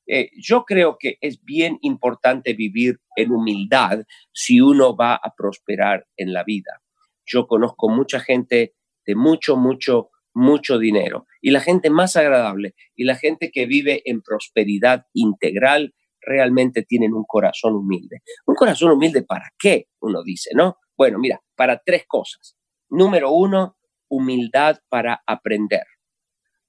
[0.06, 6.06] Eh, yo creo que es bien importante vivir en humildad si uno va a prosperar
[6.16, 6.82] en la vida.
[7.24, 8.74] Yo conozco mucha gente
[9.06, 14.02] de mucho, mucho, mucho dinero y la gente más agradable y la gente que vive
[14.04, 18.22] en prosperidad integral realmente tienen un corazón humilde.
[18.46, 19.88] ¿Un corazón humilde para qué?
[20.00, 20.76] Uno dice, ¿no?
[20.96, 22.56] Bueno, mira, para tres cosas.
[22.88, 23.76] Número uno,
[24.08, 25.84] humildad para aprender.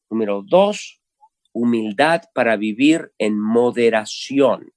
[0.09, 1.01] Número dos,
[1.53, 4.71] humildad para vivir en moderación.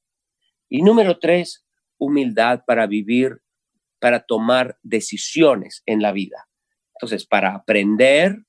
[0.69, 1.65] Y número tres,
[1.99, 3.41] humildad para vivir,
[4.01, 6.49] para tomar decisiones en la vida.
[6.95, 8.45] Entonces, para aprender,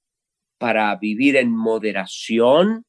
[0.58, 2.86] para vivir en moderación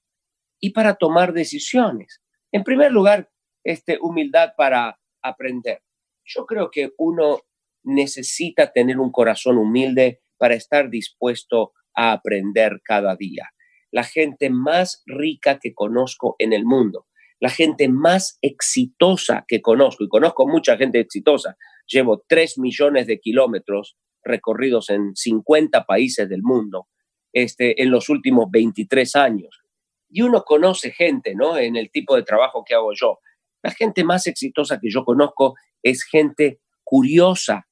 [0.60, 2.20] y para tomar decisiones.
[2.56, 3.28] En primer lugar,
[3.64, 5.82] este, humildad para aprender.
[6.24, 7.42] Yo creo que uno
[7.82, 13.50] necesita tener un corazón humilde para estar dispuesto a aprender cada día.
[13.90, 17.06] La gente más rica que conozco en el mundo,
[17.40, 23.20] la gente más exitosa que conozco, y conozco mucha gente exitosa, llevo 3 millones de
[23.20, 26.88] kilómetros recorridos en 50 países del mundo
[27.34, 29.60] este, en los últimos 23 años.
[30.08, 31.58] Y uno conoce gente, ¿no?
[31.58, 33.18] En el tipo de trabajo que hago yo.
[33.62, 37.66] La gente más exitosa que yo conozco es gente curiosa,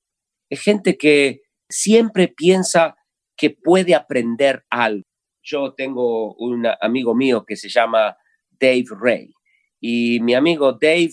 [0.50, 2.96] es gente que siempre piensa
[3.36, 5.04] que puede aprender algo.
[5.42, 8.16] Yo tengo un amigo mío que se llama
[8.58, 9.34] Dave Ray
[9.80, 11.10] y mi amigo Dave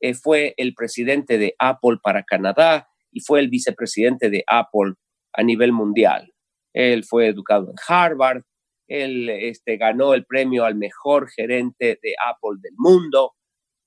[0.00, 4.94] eh, fue el presidente de Apple para Canadá y fue el vicepresidente de Apple
[5.32, 6.32] a nivel mundial.
[6.72, 8.42] Él fue educado en Harvard,
[8.88, 13.34] él este, ganó el premio al mejor gerente de Apple del mundo.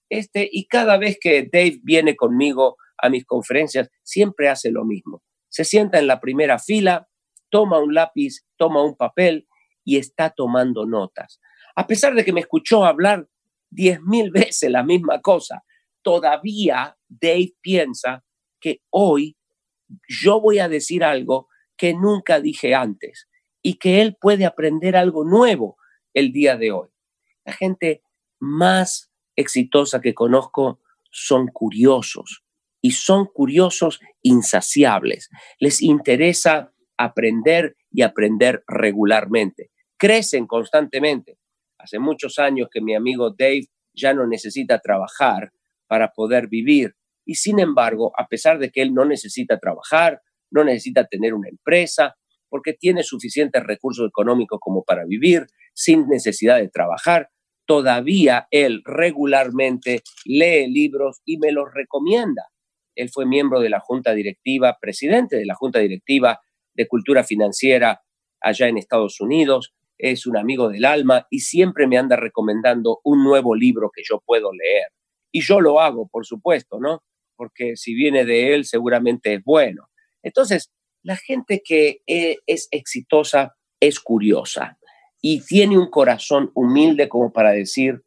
[0.10, 5.22] Este, y cada vez que Dave viene conmigo a mis conferencias, siempre hace lo mismo.
[5.50, 7.08] Se sienta en la primera fila,
[7.50, 9.48] toma un lápiz, toma un papel
[9.84, 11.39] y está tomando notas.
[11.76, 13.28] A pesar de que me escuchó hablar
[13.70, 15.64] diez mil veces la misma cosa,
[16.02, 18.24] todavía Dave piensa
[18.60, 19.38] que hoy
[20.08, 23.28] yo voy a decir algo que nunca dije antes
[23.62, 25.78] y que él puede aprender algo nuevo
[26.14, 26.89] el día de hoy.
[27.45, 28.01] La gente
[28.39, 30.82] más exitosa que conozco
[31.12, 32.43] son curiosos
[32.82, 35.30] y son curiosos insaciables.
[35.60, 39.72] Les interesa aprender y aprender regularmente.
[39.97, 41.38] Crecen constantemente.
[41.78, 45.51] Hace muchos años que mi amigo Dave ya no necesita trabajar
[45.88, 46.95] para poder vivir.
[47.26, 51.49] Y sin embargo, a pesar de que él no necesita trabajar, no necesita tener una
[51.49, 52.16] empresa,
[52.50, 57.30] porque tiene suficientes recursos económicos como para vivir sin necesidad de trabajar,
[57.66, 62.50] todavía él regularmente lee libros y me los recomienda.
[62.95, 66.39] Él fue miembro de la Junta Directiva, presidente de la Junta Directiva
[66.74, 68.02] de Cultura Financiera
[68.41, 69.74] allá en Estados Unidos.
[70.00, 74.22] es un amigo del alma y siempre me anda recomendando un nuevo libro que yo
[74.24, 74.89] puedo leer.
[75.32, 77.02] Y yo lo hago, por supuesto, ¿no?
[77.36, 79.89] Porque si viene de él, seguramente es bueno.
[80.22, 80.72] Entonces,
[81.08, 84.78] la gente que e, es exitosa es curiosa
[85.22, 88.03] y tiene un corazón humilde como para decir,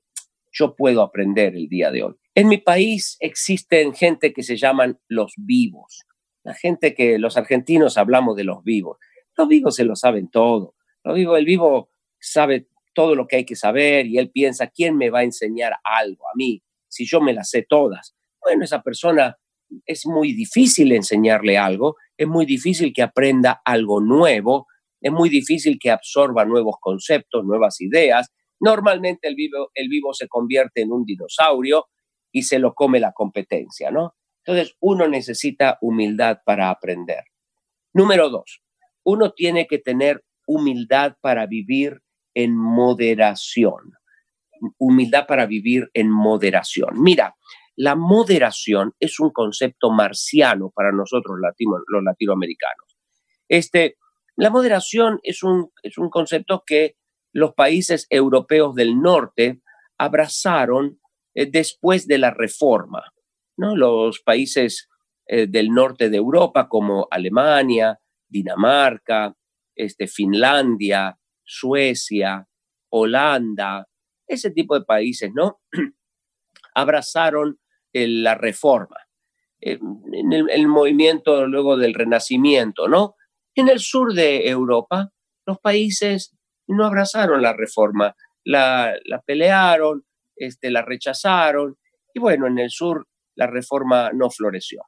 [0.53, 2.15] yo puedo aprender el día de hoy.
[2.35, 6.05] En mi país existen gente que se llaman los vivos.
[6.45, 8.99] La gente que los argentinos hablamos de los vivos.
[9.35, 10.75] Los vivos se lo saben todo.
[11.03, 15.21] El vivo sabe todo lo que hay que saber y él piensa, ¿quién me va
[15.21, 18.15] a enseñar algo a mí si yo me las sé todas?
[18.43, 19.39] Bueno, esa persona
[19.87, 24.67] es muy difícil enseñarle algo, es muy difícil que aprenda algo nuevo,
[25.01, 28.29] es muy difícil que absorba nuevos conceptos, nuevas ideas.
[28.61, 31.87] Normalmente el vivo, el vivo se convierte en un dinosaurio
[32.31, 34.17] y se lo come la competencia, ¿no?
[34.45, 37.25] Entonces, uno necesita humildad para aprender.
[37.95, 38.63] Número dos,
[39.03, 42.03] uno tiene que tener humildad para vivir
[42.35, 43.95] en moderación.
[44.77, 47.01] Humildad para vivir en moderación.
[47.01, 47.35] Mira,
[47.81, 52.99] la moderación es un concepto marciano para nosotros los latinoamericanos.
[53.49, 53.97] Este,
[54.37, 56.99] la moderación es un, es un concepto que
[57.33, 59.63] los países europeos del norte
[59.97, 61.01] abrazaron
[61.35, 63.03] eh, después de la reforma.
[63.57, 63.75] ¿no?
[63.75, 64.91] Los países
[65.27, 69.35] eh, del norte de Europa como Alemania, Dinamarca,
[69.75, 72.47] este, Finlandia, Suecia,
[72.91, 73.87] Holanda,
[74.27, 75.63] ese tipo de países, ¿no?
[76.75, 77.59] Abrazaron
[77.93, 78.97] la reforma,
[79.61, 83.17] en el, movimiento luego del Renacimiento, ¿no?
[83.55, 85.13] En el sur de Europa,
[85.47, 86.37] los países
[86.67, 88.15] no abrazaron la reforma,
[88.45, 90.05] la, la pelearon,
[90.37, 91.77] este, la rechazaron,
[92.15, 94.83] y bueno, en el sur la reforma no floreció.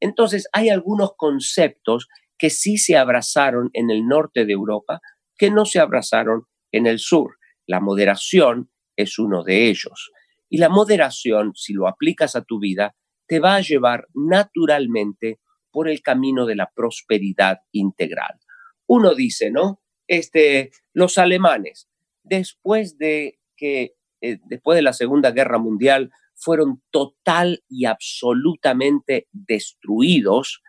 [0.00, 5.00] Entonces, hay algunos conceptos que sí se abrazaron en el norte de Europa,
[5.38, 7.36] que no se abrazaron en el sur.
[7.66, 10.10] La moderación es uno de ellos.
[10.48, 12.94] Y la moderación, si lo aplicas a tu vida,
[13.26, 15.40] te va a llevar naturalmente
[15.70, 18.38] por el camino de la prosperidad integral.
[18.86, 19.82] Uno dice, ¿no?
[20.06, 21.88] Este, los alemanes,
[22.22, 30.62] después de que, eh, después de la Segunda Guerra Mundial, fueron total y absolutamente destruidos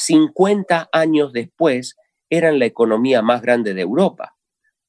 [0.00, 1.96] 50 años después
[2.30, 4.36] eran la economía más grande de Europa.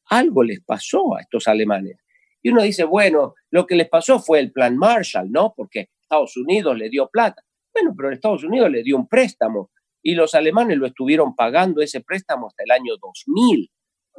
[0.05, 1.97] Algo les pasó a estos alemanes.
[2.41, 5.53] Y uno dice, bueno, lo que les pasó fue el plan Marshall, ¿no?
[5.55, 7.43] Porque Estados Unidos le dio plata.
[7.73, 9.71] Bueno, pero Estados Unidos le dio un préstamo
[10.03, 13.69] y los alemanes lo estuvieron pagando ese préstamo hasta el año 2000.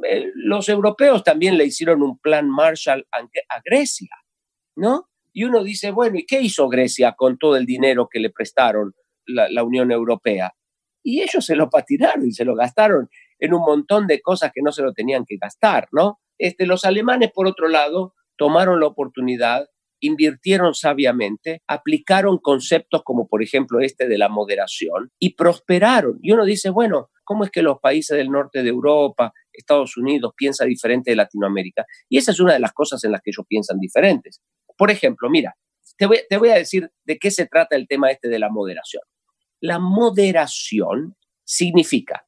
[0.05, 4.09] Eh, los europeos también le hicieron un plan Marshall a Grecia,
[4.75, 5.09] ¿no?
[5.33, 8.93] Y uno dice, bueno, ¿y qué hizo Grecia con todo el dinero que le prestaron
[9.25, 10.53] la Unión Europea?
[11.03, 14.61] y ellos se lo patinaron y se lo gastaron en un montón de cosas que
[14.61, 16.19] no se lo tenían que gastar, ¿no?
[16.37, 19.67] Este, los alemanes, por otro lado, tomaron la oportunidad,
[19.99, 26.19] invirtieron sabiamente, aplicaron conceptos como por ejemplo este de la moderación y prosperaron.
[26.21, 30.33] Y uno dice, bueno, ¿cómo es que los países del norte de Europa, Estados Unidos,
[30.35, 31.85] piensan diferente de Latinoamérica?
[32.09, 34.41] Y esa es una de las cosas en las que ellos piensan diferentes.
[34.77, 35.55] Por ejemplo, mira,
[35.97, 38.49] te voy, te voy a decir de qué se trata el tema este de la
[38.49, 39.03] moderación.
[39.61, 41.15] La moderación
[41.45, 42.25] significa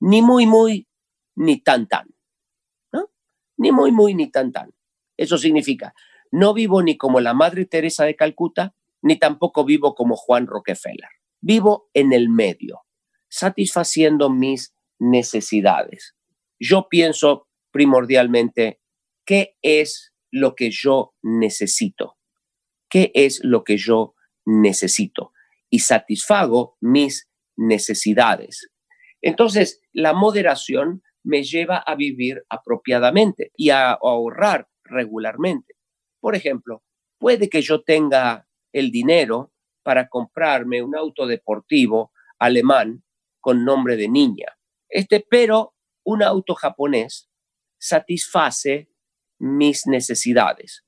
[0.00, 0.86] ni muy, muy,
[1.34, 2.06] ni tan, tan.
[3.60, 4.70] Ni muy, muy, ni tan, tan.
[5.16, 5.94] Eso significa,
[6.30, 11.10] no vivo ni como la Madre Teresa de Calcuta, ni tampoco vivo como Juan Rockefeller.
[11.40, 12.80] Vivo en el medio,
[13.28, 16.14] satisfaciendo mis necesidades.
[16.58, 18.80] Yo pienso primordialmente
[19.24, 22.16] qué es lo que yo necesito.
[22.88, 25.32] ¿Qué es lo que yo necesito?
[25.70, 28.70] y satisfago mis necesidades.
[29.22, 35.74] Entonces, la moderación me lleva a vivir apropiadamente y a ahorrar regularmente.
[36.20, 36.82] Por ejemplo,
[37.18, 39.52] puede que yo tenga el dinero
[39.82, 43.02] para comprarme un auto deportivo alemán
[43.40, 44.56] con nombre de niña.
[44.88, 47.30] Este, pero un auto japonés
[47.78, 48.90] satisface
[49.38, 50.84] mis necesidades.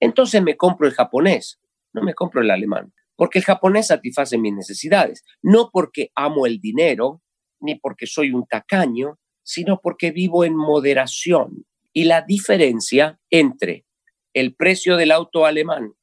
[0.00, 1.60] Entonces me compro el japonés,
[1.92, 6.60] no me compro el alemán porque el japonés satisface mis necesidades, no porque amo el
[6.60, 7.20] dinero,
[7.58, 9.18] ni porque soy un tacaño,
[9.48, 11.64] sino porque vivo en moderación.
[11.94, 13.86] Y la diferencia entre
[14.34, 15.94] el precio del auto alemán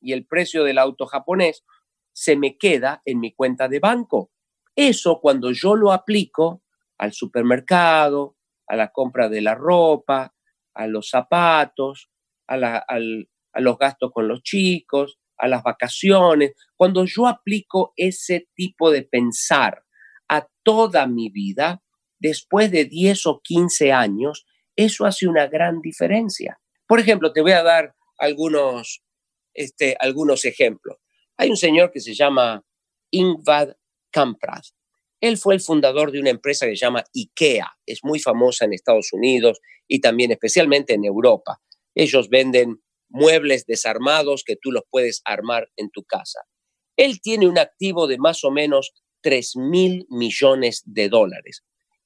[0.00, 1.66] y el precio del auto japonés
[2.14, 4.30] se me queda en mi cuenta de banco.
[4.74, 6.62] Eso cuando yo lo aplico
[6.96, 10.34] al supermercado, a la compra de la ropa,
[10.72, 12.08] a los zapatos,
[12.48, 18.90] a, a los gastos con los chicos, a las vacaciones, cuando yo aplico ese tipo
[18.90, 19.84] de pensar
[20.26, 21.83] a toda mi vida,
[22.18, 24.46] después de 10 o 15 años,
[24.76, 26.58] Eso hace una gran diferencia.
[26.88, 29.04] Por ejemplo, te voy a dar algunos,
[29.54, 30.96] este, algunos ejemplos.
[31.36, 32.64] Hay un señor que se llama
[33.12, 33.76] Ingvad
[34.10, 34.62] Kamprad.
[35.20, 37.72] Él fue el fundador de una empresa que se llama IKEA.
[37.86, 41.60] Es muy famosa en Estados Unidos y también especialmente en Europa.
[41.94, 46.40] Ellos venden muebles desarmados que tú los puedes armar en tu casa.
[46.96, 48.92] Él tiene un activo de más o menos
[49.22, 51.64] 3 mil millones de dólares.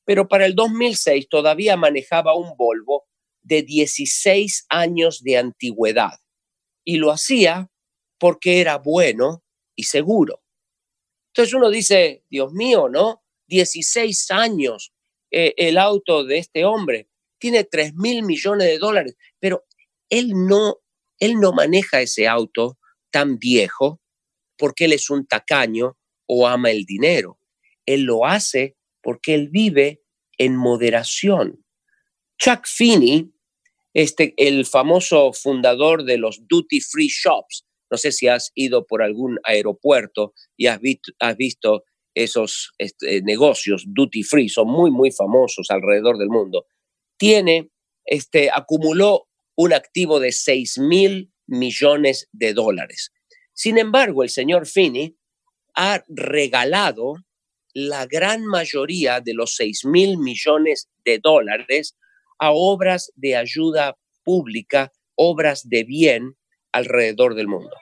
[0.09, 3.04] Pero para el 2006 todavía manejaba un Volvo
[3.42, 6.12] de 16 años de antigüedad.
[6.82, 7.70] Y lo hacía
[8.18, 9.44] porque era bueno
[9.76, 10.42] y seguro.
[11.26, 13.22] Entonces uno dice, Dios mío, ¿no?
[13.48, 14.94] 16 años
[15.30, 17.11] eh, el auto de este hombre.
[17.38, 19.66] Tiene 3 mil millones de dólares, pero
[20.09, 20.78] él no,
[21.18, 22.78] él no maneja ese auto
[23.11, 24.00] tan viejo
[24.56, 27.38] porque él es un tacaño o ama el dinero.
[27.84, 28.78] Él lo hace
[29.09, 30.02] porque él vive
[30.36, 31.64] en moderación.
[32.38, 33.32] Chuck Finney,
[33.94, 39.02] este, el famoso fundador de los duty free shops, no sé si has ido por
[39.02, 40.78] algún aeropuerto y has
[41.38, 41.84] visto,
[42.14, 46.66] esos este, negocios duty free, son muy, muy famosos alrededor del mundo.
[47.16, 47.70] Tiene,
[48.04, 53.11] este, acumuló un activo de 6 mil millones de dólares.
[53.54, 55.16] Sin embargo, el señor Finney
[55.74, 57.14] ha regalado
[57.87, 61.97] la gran mayoría de los 6 mil millones de dólares
[62.41, 66.37] a obras de ayuda pública, obras de bien
[66.72, 67.76] alrededor del mundo.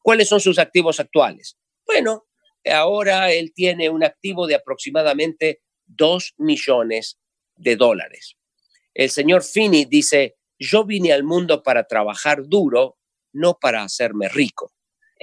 [0.00, 1.58] ¿Cuáles son sus activos actuales?
[1.84, 2.24] Bueno,
[2.64, 7.18] ahora él tiene un activo de aproximadamente 2 millones
[7.56, 8.36] de dólares.
[8.94, 12.96] El señor Finney dice, yo vine al mundo para trabajar duro,
[13.34, 14.72] no para hacerme rico.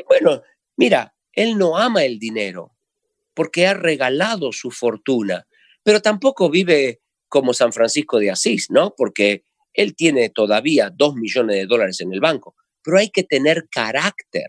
[0.08, 0.44] bueno,
[0.78, 2.76] mira, él no ama el dinero
[3.34, 5.48] porque ha regalado su fortuna,
[5.84, 8.94] pero tampoco vive como San Francisco de Asís, ¿no?
[8.96, 13.68] Porque él tiene todavía dos millones de dólares en el banco, pero hay que tener
[13.70, 14.48] carácter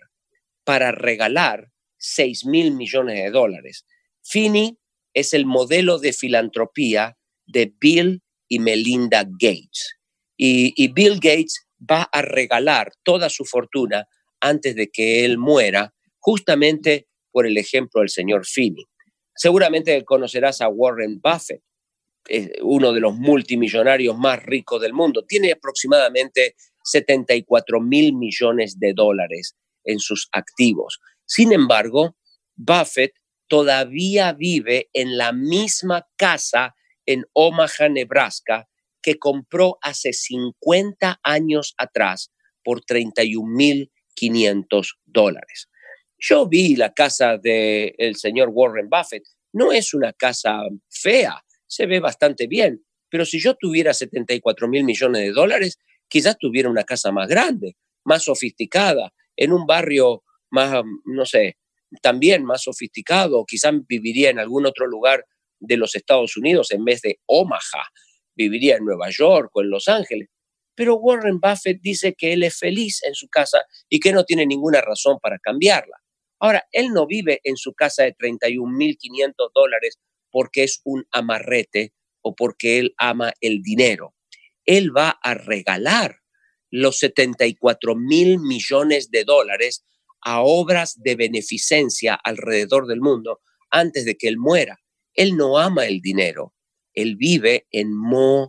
[0.65, 3.85] para regalar seis mil millones de dólares.
[4.23, 4.79] Finney
[5.15, 7.17] es el modelo de filantropía
[7.47, 9.99] de Bill y Melinda Gates.
[10.37, 14.07] Y, y Bill Gates va a regalar toda su fortuna
[14.41, 18.87] antes de que él muera justamente por el ejemplo del señor Finney.
[19.35, 21.63] Seguramente conocerás a Warren Buffett,
[22.63, 25.25] uno de los multimillonarios más ricos del mundo.
[25.27, 26.55] Tiene aproximadamente
[26.85, 31.01] 74 mil millones de dólares en sus activos.
[31.25, 32.17] Sin embargo,
[32.57, 33.13] Buffett
[33.49, 36.75] todavía vive en la misma casa
[37.07, 38.69] en Omaha, Nebraska,
[39.03, 45.70] que compró hace 50 años atrás por 31.500 dólares.
[46.21, 49.25] Yo vi la casa del el señor Warren Buffett.
[49.53, 54.85] No es una casa fea, se ve bastante bien, pero si yo tuviera 74 mil
[54.85, 60.83] millones de dólares, quizás tuviera una casa más grande, más sofisticada, en un barrio más,
[61.05, 61.57] no sé,
[62.03, 65.25] también más sofisticado, quizás viviría en algún otro lugar
[65.59, 67.89] de los Estados Unidos en vez de Omaha,
[68.37, 70.29] viviría en Nueva York o en Los Ángeles.
[70.75, 74.47] Pero Warren Buffett dice que él es feliz en su casa y que no tiene
[74.47, 76.00] ninguna razón para cambiarla.
[76.41, 82.35] Ahora, él no vive en su casa de 31.500 dólares porque es un amarrete o
[82.35, 84.15] porque él ama el dinero.
[84.65, 86.17] Él va a regalar
[86.71, 89.85] los 74 mil millones de dólares
[90.23, 94.81] a obras de beneficencia alrededor del mundo antes de que él muera.
[95.15, 96.55] Él no ama el dinero,
[96.95, 98.45] él vive en moderación.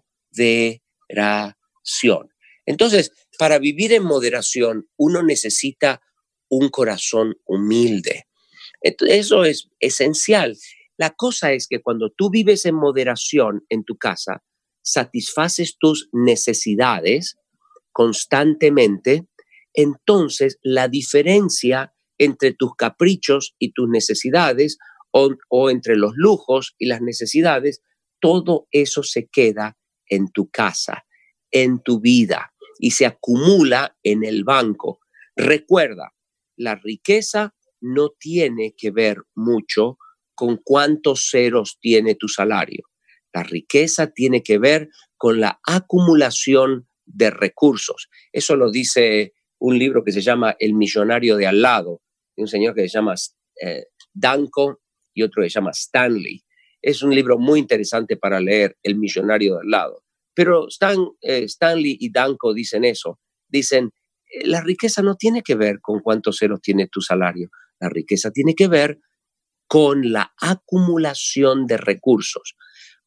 [2.66, 6.02] Entonces, para vivir en moderación, uno necesita
[6.52, 8.26] un corazón humilde.
[8.82, 10.58] Eso es esencial.
[10.98, 14.44] La cosa es que cuando tú vives en moderación en tu casa,
[14.84, 17.38] satisfaces tus necesidades
[17.92, 19.28] constantemente,
[19.74, 24.78] entonces la diferencia entre tus caprichos y tus necesidades
[25.12, 27.82] o, o, entre los lujos y las necesidades,
[28.20, 29.78] todo eso se queda
[30.08, 31.06] en tu casa,
[31.52, 35.00] en tu vida y se acumula en el banco.
[35.36, 36.14] Recuerda,
[36.62, 39.98] la riqueza no tiene que ver mucho
[40.36, 42.86] con cuántos ceros tiene tu salario.
[43.34, 48.10] La riqueza tiene que ver con la acumulación de recursos.
[48.32, 52.02] Eso lo dice un libro que se llama El millonario de al lado,
[52.36, 53.16] de un señor que se llama
[53.60, 54.82] eh, Danko
[55.14, 56.44] y otro que se llama Stanley.
[56.82, 60.04] Es un libro muy interesante para leer, El millonario de al lado.
[60.36, 60.68] Pero
[61.22, 63.20] eh, Stanley y Danko dicen eso.
[63.48, 63.92] Dicen,
[64.44, 67.50] la riqueza no tiene que ver con cuántos ceros tiene tu salario,
[67.80, 69.00] la riqueza tiene que ver
[69.68, 72.56] con la acumulación de recursos.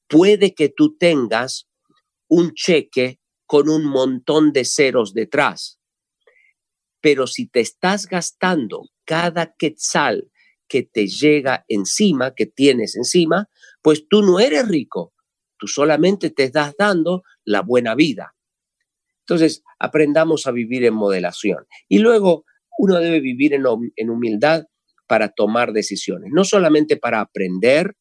[0.09, 1.69] Puede que tú tengas
[2.29, 5.79] un cheque con un montón de ceros detrás.
[7.01, 10.31] Pero si te estás gastando cada quetzal
[10.67, 13.49] que te llega encima, que tienes encima,
[13.83, 15.13] pues tú no eres rico,
[15.59, 18.35] tú solamente te estás dando la buena vida.
[19.27, 21.67] Entonces, aprendamos a vivir en moderación.
[21.89, 22.45] Y luego,
[22.79, 23.65] uno debe vivir en,
[23.97, 24.65] en humildad
[25.07, 27.97] para tomar decisiones, no solamente para aprender,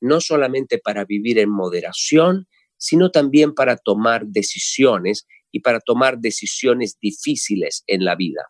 [0.00, 2.46] no solamente para vivir en moderación,
[2.76, 8.42] sino también para tomar decisiones y para tomar decisiones difíciles en la vida.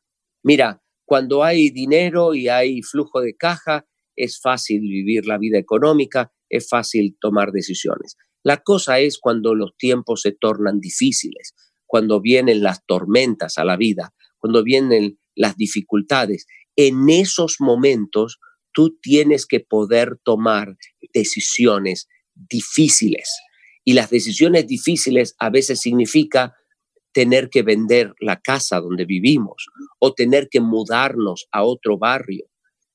[0.42, 6.32] Mira, cuando hay dinero y hay flujo de caja, es fácil vivir la vida económica,
[6.50, 8.16] es fácil tomar decisiones.
[8.42, 11.54] La cosa es cuando los tiempos se tornan difíciles,
[11.88, 16.46] cuando vienen las tormentas a la vida, cuando vienen las dificultades.
[16.76, 18.38] En esos momentos
[18.72, 20.76] tú tienes que poder tomar
[21.12, 23.28] decisiones difíciles.
[23.84, 26.54] Y las decisiones difíciles a veces significa
[27.12, 29.66] tener que vender la casa donde vivimos
[29.98, 32.44] o tener que mudarnos a otro barrio,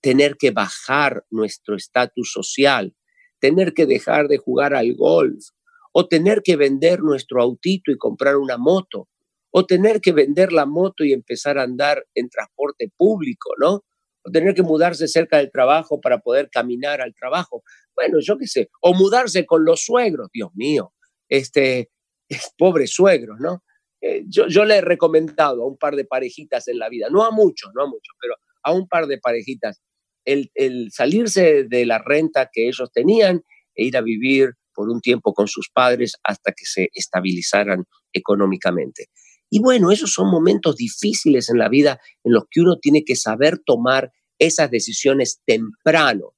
[0.02, 2.96] tener que bajar nuestro estatus social,
[3.40, 5.48] tener que dejar de jugar al golf
[5.94, 9.08] o tener que vender nuestro autito y comprar una moto
[9.52, 13.86] o tener que vender la moto y empezar a andar en transporte público, ¿no?
[14.26, 17.64] O tener que mudarse cerca del trabajo para poder caminar al trabajo.
[17.96, 20.92] Bueno, yo qué sé, o mudarse con los suegros, Dios mío,
[21.30, 21.92] este,
[22.58, 23.64] pobres suegros, ¿no?
[24.02, 27.32] Eh, yo, le he recomendado a un par de parejitas en la vida, no a
[27.32, 29.82] muchos, no a muchos, pero a un par de parejitas,
[30.26, 30.52] el,
[30.92, 33.44] salirse de la renta que ellos tenían
[33.76, 39.10] e ir a vivir por un tiempo con sus padres hasta que se estabilizaran económicamente.
[39.50, 43.16] Y bueno, esos son momentos difíciles en la vida en los que uno tiene que
[43.16, 46.36] saber tomar esas decisiones temprano.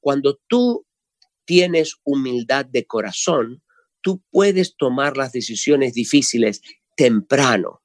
[0.00, 0.86] Cuando tú
[1.46, 3.62] tienes humildad de corazón,
[4.02, 6.60] tú puedes tomar las decisiones difíciles
[6.96, 7.82] temprano,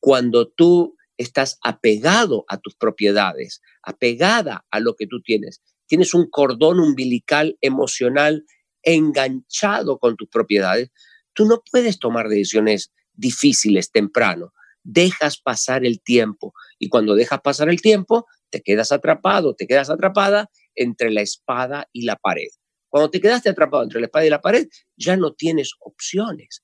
[0.00, 6.28] cuando tú estás apegado a tus propiedades, apegada a lo que tú tienes, tienes un
[6.28, 8.44] cordón umbilical emocional
[8.84, 10.90] enganchado con tus propiedades,
[11.32, 14.52] tú no puedes tomar decisiones difíciles temprano.
[14.82, 19.90] Dejas pasar el tiempo y cuando dejas pasar el tiempo, te quedas atrapado, te quedas
[19.90, 22.48] atrapada entre la espada y la pared.
[22.88, 26.62] Cuando te quedaste atrapado entre la espada y la pared, ya no tienes opciones.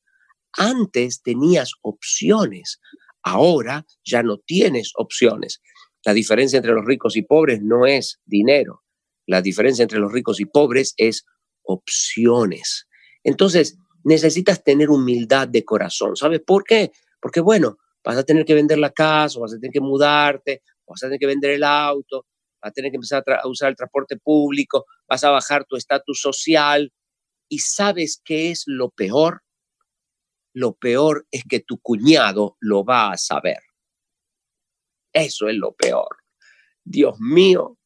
[0.52, 2.80] Antes tenías opciones,
[3.22, 5.60] ahora ya no tienes opciones.
[6.04, 8.82] La diferencia entre los ricos y pobres no es dinero.
[9.26, 11.24] La diferencia entre los ricos y pobres es
[11.62, 12.88] opciones.
[13.22, 16.16] Entonces, necesitas tener humildad de corazón.
[16.16, 16.92] ¿Sabes por qué?
[17.20, 21.02] Porque, bueno, vas a tener que vender la casa, vas a tener que mudarte, vas
[21.02, 22.26] a tener que vender el auto,
[22.62, 25.76] vas a tener que empezar a, a usar el transporte público, vas a bajar tu
[25.76, 26.92] estatus social.
[27.48, 29.42] ¿Y sabes qué es lo peor?
[30.52, 33.60] lo peor es que tu cuñado lo va a saber.
[35.12, 36.16] Eso es lo peor.
[36.84, 37.78] Dios mío,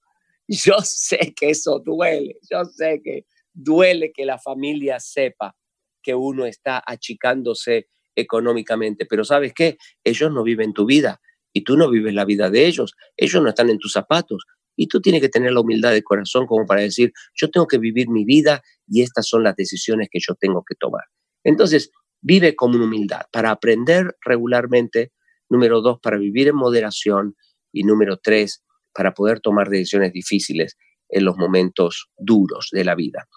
[0.48, 5.56] yo sé que eso duele, yo sé que duele que la familia sepa
[6.02, 9.78] que uno está achicándose económicamente, pero ¿sabes qué?
[10.05, 11.20] Ellos no viven tu vida
[11.52, 14.44] y tú no vives la vida de ellos, ellos no están en tus zapatos
[14.76, 17.78] y tú tienes que tener la humildad de corazón como para decir, yo tengo que
[17.78, 21.05] vivir mi vida y estas son las decisiones que yo tengo que tomar.
[21.44, 21.90] Entonces,
[22.26, 25.12] Vive con humildad para aprender regularmente.
[25.51, 27.36] Número dos, para vivir en moderación.
[27.70, 28.64] Y número tres,
[28.94, 30.78] para poder tomar decisiones difíciles
[31.10, 33.28] en los momentos duros de la vida.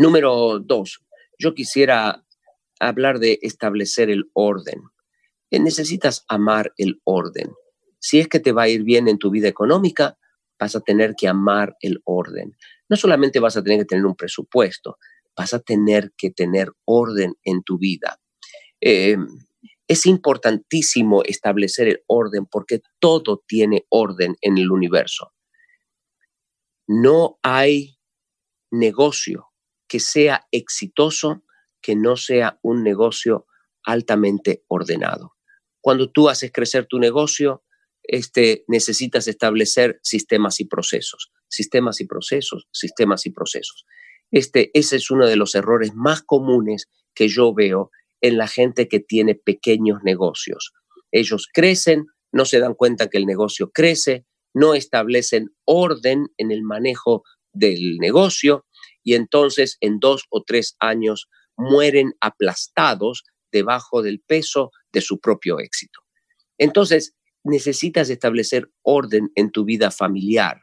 [0.00, 1.04] Número dos,
[1.40, 2.24] yo quisiera
[2.78, 4.80] hablar de establecer el orden.
[5.50, 7.50] Necesitas amar el orden.
[7.98, 10.16] Si es que te va a ir bien en tu vida económica,
[10.56, 12.56] vas a tener que amar el orden.
[12.88, 14.98] No solamente vas a tener que tener un presupuesto,
[15.36, 18.20] vas a tener que tener orden en tu vida.
[18.80, 19.16] Eh,
[19.88, 25.32] es importantísimo establecer el orden porque todo tiene orden en el universo.
[26.86, 27.98] No hay
[28.70, 29.47] negocio
[29.88, 31.42] que sea exitoso
[31.80, 33.46] que no sea un negocio
[33.84, 35.34] altamente ordenado.
[35.80, 37.64] Cuando tú haces crecer tu negocio,
[38.02, 43.86] este, necesitas establecer sistemas y procesos, sistemas y procesos, sistemas y procesos.
[44.30, 47.90] Este, ese es uno de los errores más comunes que yo veo
[48.20, 50.72] en la gente que tiene pequeños negocios.
[51.12, 56.62] Ellos crecen, no se dan cuenta que el negocio crece, no establecen orden en el
[56.62, 58.66] manejo del negocio
[59.02, 65.58] y entonces en dos o tres años mueren aplastados debajo del peso de su propio
[65.58, 66.00] éxito.
[66.58, 67.14] Entonces,
[67.44, 70.62] necesitas establecer orden en tu vida familiar,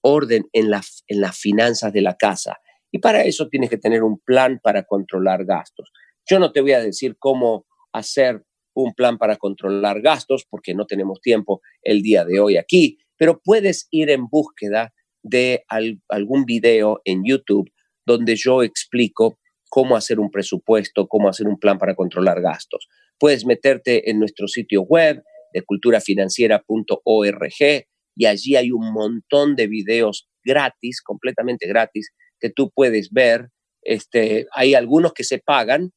[0.00, 0.70] orden en,
[1.06, 2.58] en las finanzas de la casa,
[2.90, 5.92] y para eso tienes que tener un plan para controlar gastos.
[6.28, 8.42] Yo no te voy a decir cómo hacer
[8.74, 13.40] un plan para controlar gastos porque no tenemos tiempo el día de hoy aquí, pero
[13.42, 14.92] puedes ir en búsqueda
[15.28, 15.64] de
[16.08, 17.70] algún video en YouTube
[18.06, 19.38] donde yo explico
[19.68, 22.88] cómo hacer un presupuesto, cómo hacer un plan para controlar gastos.
[23.18, 25.22] Puedes meterte en nuestro sitio web
[25.52, 27.86] de culturafinanciera.org
[28.16, 33.48] y allí hay un montón de videos gratis, completamente gratis, que tú puedes ver.
[33.82, 35.92] Este, hay algunos que se pagan,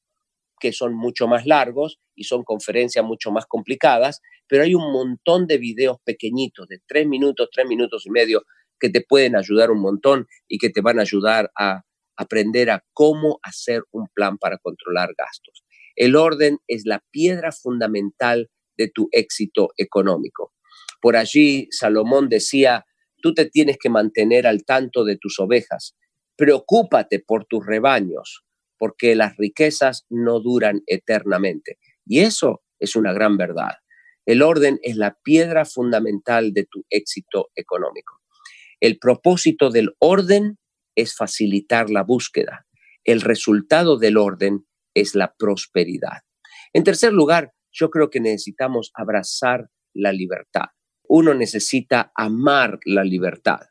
[0.60, 5.47] que son mucho más largos y son conferencias mucho más complicadas, pero hay un montón
[5.47, 8.43] de videos pequeñitos, de tres minutos, tres minutos y medio,
[8.80, 11.84] que te pueden ayudar un montón y que te van a ayudar a
[12.18, 15.64] aprender a cómo hacer un plan para controlar gastos.
[15.95, 20.53] El orden es la piedra fundamental de tu éxito económico.
[21.01, 22.85] Por allí Salomón decía,
[23.22, 25.95] tú te tienes que mantener al tanto de tus ovejas,
[26.35, 28.45] preocúpate por tus rebaños,
[28.77, 31.77] porque las riquezas no duran eternamente.
[32.06, 33.76] Y eso es una gran verdad.
[34.26, 38.18] El orden es la piedra fundamental de tu éxito económico.
[38.80, 40.57] El propósito del orden
[40.95, 42.65] es facilitar la búsqueda.
[43.03, 46.23] El resultado del orden es la prosperidad.
[46.73, 50.68] En tercer lugar, yo creo que necesitamos abrazar la libertad.
[51.07, 53.61] Uno necesita amar la libertad.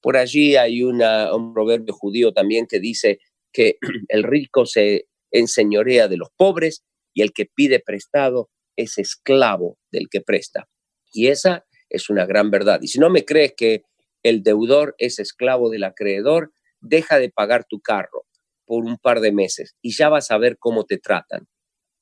[0.00, 3.20] Por allí hay un proverbio judío también que dice
[3.52, 3.78] que
[4.08, 6.84] el rico se enseñorea de los pobres
[7.14, 10.68] y el que pide prestado es esclavo del que presta.
[11.12, 12.80] Y esa es una gran verdad.
[12.82, 13.82] Y si no me crees que
[14.22, 18.26] el deudor es esclavo del acreedor, deja de pagar tu carro
[18.64, 21.48] por un par de meses y ya vas a ver cómo te tratan,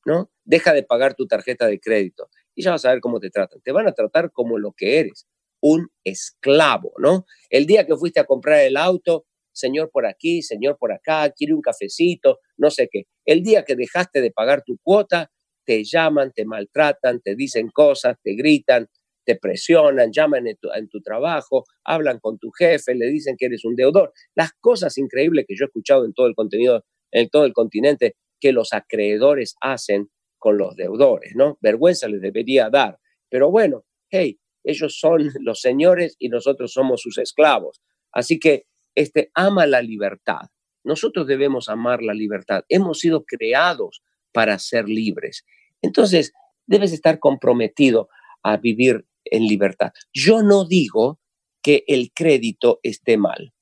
[0.05, 0.30] ¿no?
[0.44, 3.60] Deja de pagar tu tarjeta de crédito y ya vas a ver cómo te tratan.
[3.62, 5.26] Te van a tratar como lo que eres,
[5.60, 7.26] un esclavo, ¿no?
[7.51, 11.55] El día que fuiste a comprar el auto, señor por aquí, señor por acá, quiere
[11.55, 13.05] un cafecito, no sé qué.
[13.24, 15.30] El día que dejaste de pagar tu cuota,
[15.64, 18.88] te llaman, te maltratan, te dicen cosas, te gritan,
[19.26, 23.74] te presionan, llaman en tu, trabajo, hablan con tu jefe, le dicen que eres un
[23.74, 24.12] deudor.
[24.34, 28.14] Las cosas increíbles que yo he escuchado en todo el contenido, en todo el continente,
[28.40, 30.08] que los acreedores hacen
[30.38, 31.58] con los deudores, ¿no?
[31.60, 32.98] Vergüenza les debería dar.
[33.28, 37.82] Pero bueno, hey, ellos son los señores y nosotros somos sus esclavos.
[38.12, 40.48] Así que este ama la libertad.
[40.84, 42.62] Nosotros debemos amar la libertad.
[42.68, 45.44] Hemos sido creados para ser libres.
[45.82, 46.32] Entonces,
[46.66, 48.08] debes estar comprometido
[48.42, 49.92] a vivir en libertad.
[50.12, 51.20] Yo no digo
[51.62, 53.52] que el crédito esté mal.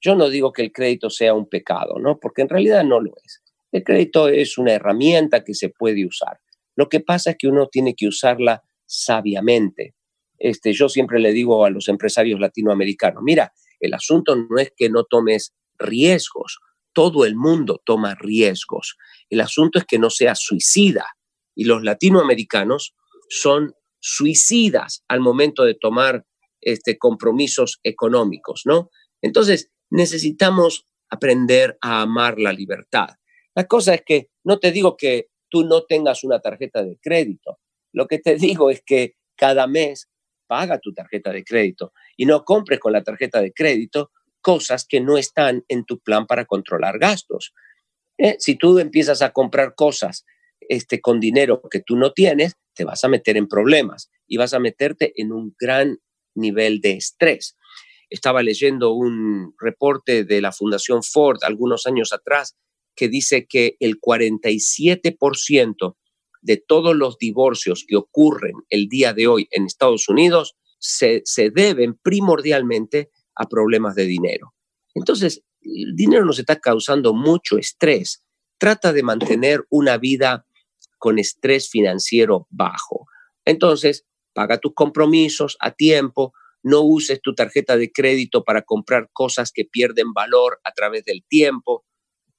[0.00, 2.18] Yo no digo que el crédito sea un pecado, ¿no?
[2.18, 3.42] Porque en realidad no lo es.
[3.72, 6.38] El crédito es una herramienta que se puede usar.
[6.76, 9.94] Lo que pasa es que uno tiene que usarla sabiamente.
[10.38, 14.90] Este, yo siempre le digo a los empresarios latinoamericanos, mira, el asunto no es que
[14.90, 16.58] no tomes riesgos,
[16.92, 18.96] todo el mundo toma riesgos.
[19.28, 21.06] El asunto es que no seas suicida.
[21.54, 22.94] Y los latinoamericanos
[23.28, 23.74] son
[24.06, 26.26] suicidas al momento de tomar
[26.60, 28.90] este, compromisos económicos, ¿no?
[29.22, 33.08] Entonces, necesitamos aprender a amar la libertad.
[33.54, 37.60] La cosa es que no te digo que tú no tengas una tarjeta de crédito.
[37.94, 40.10] Lo que te digo es que cada mes
[40.46, 44.10] paga tu tarjeta de crédito y no compres con la tarjeta de crédito
[44.42, 47.54] cosas que no están en tu plan para controlar gastos.
[48.18, 50.26] Eh, si tú empiezas a comprar cosas
[50.60, 54.54] este, con dinero que tú no tienes, te vas a meter en problemas y vas
[54.54, 55.98] a meterte en un gran
[56.34, 57.56] nivel de estrés.
[58.10, 62.56] Estaba leyendo un reporte de la Fundación Ford algunos años atrás
[62.94, 65.96] que dice que el 47%
[66.42, 71.50] de todos los divorcios que ocurren el día de hoy en Estados Unidos se, se
[71.50, 74.54] deben primordialmente a problemas de dinero.
[74.94, 78.22] Entonces, el dinero nos está causando mucho estrés.
[78.58, 80.46] Trata de mantener una vida
[81.04, 83.06] con estrés financiero bajo.
[83.44, 86.32] Entonces, paga tus compromisos a tiempo,
[86.62, 91.22] no uses tu tarjeta de crédito para comprar cosas que pierden valor a través del
[91.28, 91.84] tiempo.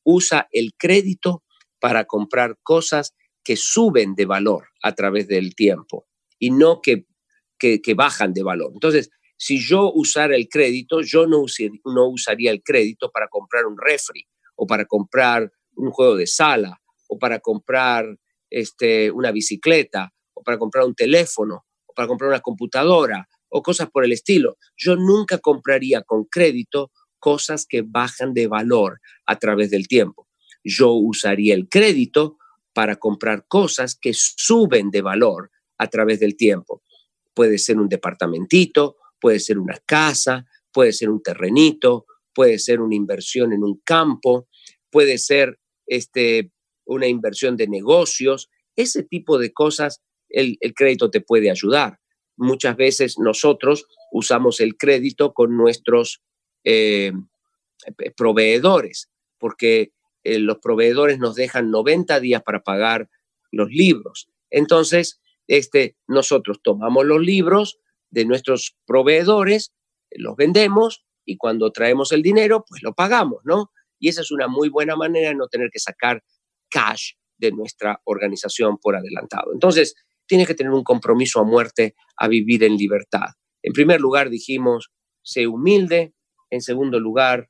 [0.04, 1.44] Usa el crédito
[1.80, 3.14] para comprar cosas
[3.44, 6.08] que suben de valor a través del tiempo
[6.40, 7.06] y no que,
[7.60, 8.72] que, bajan de valor.
[8.74, 11.46] Entonces, si yo usara el crédito, yo no,
[11.86, 14.26] no usaría el crédito para comprar un refri
[14.56, 18.18] o para comprar un juego de sala o para comprar
[18.56, 23.90] este, una bicicleta o para comprar un teléfono o para comprar una computadora o cosas
[23.92, 24.58] por el estilo.
[24.78, 30.30] Yo nunca compraría con crédito cosas que bajan de valor a través del tiempo.
[30.64, 32.38] Yo usaría el crédito
[32.72, 36.82] para comprar cosas que suben de valor a través del tiempo.
[37.34, 42.96] Puede ser un departamentito, puede ser una casa, puede ser un terrenito, puede ser una
[42.96, 44.48] inversión en un campo,
[44.90, 46.52] puede ser este,
[46.86, 52.00] una inversión de negocios, ese tipo de cosas, el, crédito te puede ayudar.
[52.38, 56.22] Muchas veces nosotros usamos el crédito con nuestros
[56.64, 57.14] eh,
[58.18, 59.10] proveedores,
[59.40, 59.92] porque
[60.24, 63.10] eh, los proveedores nos dejan 90 días para pagar
[63.52, 64.30] los libros.
[64.50, 67.80] Entonces, este, nosotros tomamos los libros
[68.10, 69.74] de nuestros proveedores,
[70.12, 73.72] los vendemos y cuando traemos el dinero, pues lo pagamos, ¿no?
[74.00, 76.24] Y esa es una muy buena manera de no tener que sacar
[76.76, 79.54] cash de nuestra organización por adelantado.
[79.54, 79.96] Entonces,
[80.28, 83.30] tienes que tener un compromiso a muerte a vivir en libertad.
[83.64, 84.92] En primer lugar, dijimos,
[85.24, 86.14] sé humilde.
[86.50, 87.50] En segundo lugar,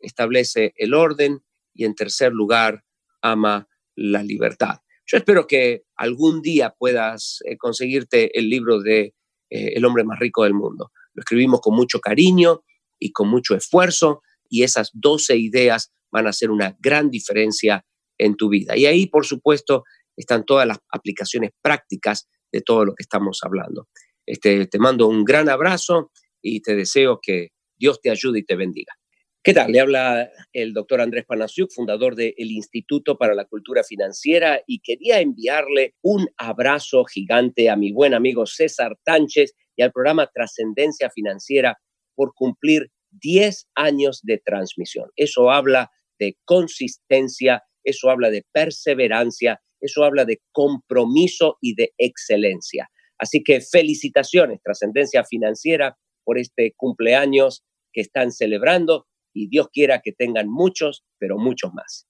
[0.00, 1.44] establece el orden.
[1.72, 2.84] Y en tercer lugar,
[3.22, 4.78] ama la libertad.
[5.06, 9.14] Yo espero que algún día puedas eh, conseguirte el libro de
[9.50, 10.90] eh, El hombre más rico del mundo.
[11.12, 12.64] Lo escribimos con mucho cariño
[12.98, 17.84] y con mucho esfuerzo y esas 12 ideas van a hacer una gran diferencia
[18.18, 18.76] en tu vida.
[18.76, 19.84] Y ahí, por supuesto,
[20.16, 23.88] están todas las aplicaciones prácticas de todo lo que estamos hablando.
[24.26, 26.10] Este, te mando un gran abrazo
[26.40, 28.94] y te deseo que Dios te ayude y te bendiga.
[29.42, 29.72] ¿Qué tal?
[29.72, 35.20] Le habla el doctor Andrés Panasiuk, fundador del Instituto para la Cultura Financiera, y quería
[35.20, 41.78] enviarle un abrazo gigante a mi buen amigo César Tánchez y al programa Trascendencia Financiera
[42.14, 45.10] por cumplir 10 años de transmisión.
[45.14, 52.90] Eso habla de consistencia, eso habla de perseverancia, eso habla de compromiso y de excelencia.
[53.18, 60.12] Así que felicitaciones, Trascendencia Financiera, por este cumpleaños que están celebrando y Dios quiera que
[60.12, 62.06] tengan muchos, pero muchos más.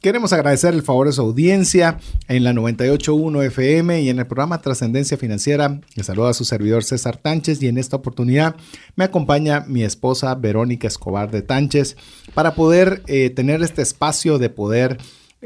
[0.00, 4.62] Queremos agradecer el favor de su audiencia en la 98.1 FM y en el programa
[4.62, 5.78] Trascendencia Financiera.
[5.94, 8.56] Le saluda a su servidor César Tánchez y en esta oportunidad
[8.96, 11.98] me acompaña mi esposa Verónica Escobar de Tánchez
[12.32, 14.96] para poder eh, tener este espacio de poder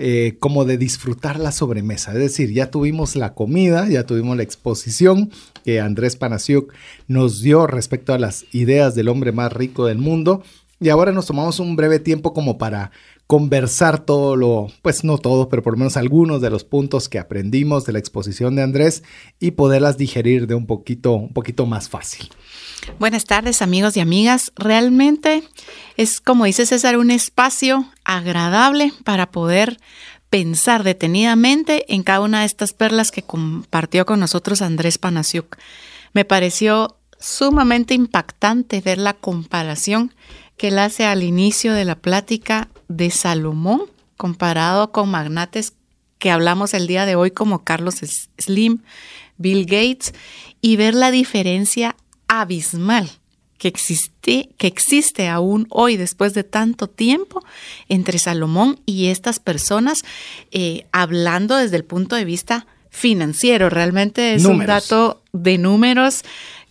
[0.01, 2.13] eh, como de disfrutar la sobremesa.
[2.13, 5.33] Es decir, ya tuvimos la comida, ya tuvimos la exposición
[5.65, 6.73] que Andrés Panasiuk
[7.09, 10.45] nos dio respecto a las ideas del hombre más rico del mundo.
[10.79, 12.93] Y ahora nos tomamos un breve tiempo como para
[13.29, 17.19] conversar todo lo, pues no todo, pero por lo menos algunos de los puntos que
[17.19, 19.03] aprendimos de la exposición de Andrés
[19.39, 22.31] y poderlas digerir de un poquito, un poquito más fácil.
[22.99, 24.51] Buenas tardes amigos y amigas.
[24.57, 25.43] Realmente
[25.99, 29.79] es, como dice César, un espacio agradable para poder
[30.31, 35.59] pensar detenidamente en cada una de estas perlas que compartió con nosotros Andrés Panasiuk.
[36.15, 40.15] Me pareció sumamente impactante ver la comparación
[40.57, 43.83] que él hace al inicio de la plática de Salomón
[44.17, 45.75] comparado con magnates
[46.19, 47.97] que hablamos el día de hoy como Carlos
[48.39, 48.83] Slim,
[49.37, 50.15] Bill Gates,
[50.61, 51.95] y ver la diferencia
[52.27, 53.09] abismal
[53.59, 57.45] que existe, que existe aún hoy, después de tanto tiempo,
[57.89, 60.03] entre Salomón y estas personas,
[60.51, 63.69] eh, hablando desde el punto de vista financiero.
[63.69, 66.23] Realmente es un dato de números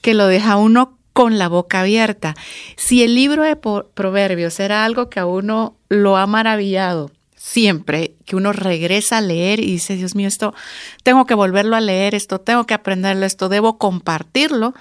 [0.02, 2.36] que lo deja uno con la boca abierta.
[2.76, 8.36] Si el libro de Proverbios era algo que a uno lo ha maravillado, siempre que
[8.36, 10.54] uno regresa a leer y dice, Dios mío, esto
[11.02, 14.76] tengo que volverlo a leer, esto tengo que aprenderlo, esto debo compartirlo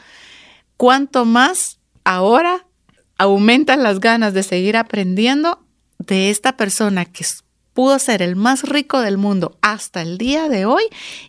[0.76, 2.66] cuánto más ahora
[3.16, 5.64] aumentan las ganas de seguir aprendiendo
[6.00, 7.24] de esta persona que
[7.72, 10.84] pudo ser el más rico del mundo hasta el día de hoy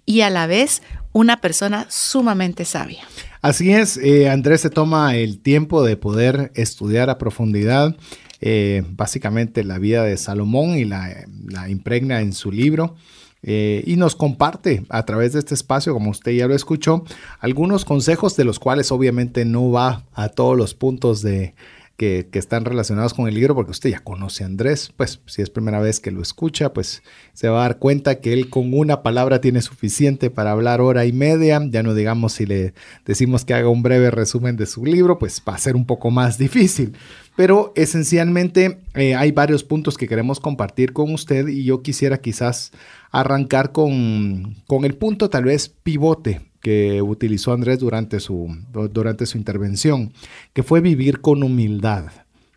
[0.05, 0.81] y a la vez
[1.13, 3.07] una persona sumamente sabia.
[3.41, 7.95] Así es, eh, Andrés se toma el tiempo de poder estudiar a profundidad
[8.39, 11.25] eh, básicamente la vida de Salomón y la,
[11.69, 12.95] impregna en su libro.
[13.43, 17.03] Eh, y nos comparte a través de este espacio, como usted ya lo escuchó,
[17.39, 21.53] algunos consejos de los cuales obviamente no va a todos los puntos de,
[21.97, 25.49] que, están relacionados con el libro, porque usted ya conoce a Andrés, pues si es
[25.49, 27.01] primera vez que lo escucha, pues
[27.33, 31.05] se va a dar cuenta que él con una palabra tiene suficiente para hablar hora
[31.05, 32.73] y media, ya no digamos si le
[33.05, 36.11] decimos que haga un breve resumen de su libro, pues va a ser un poco
[36.11, 36.93] más difícil.
[37.37, 42.71] Pero esencialmente eh, hay varios puntos que queremos compartir con usted y yo quisiera quizás
[43.11, 48.57] arrancar con, con el punto tal vez pivote que utilizó Andrés durante su,
[48.91, 50.13] durante su intervención,
[50.53, 52.05] que fue vivir con humildad.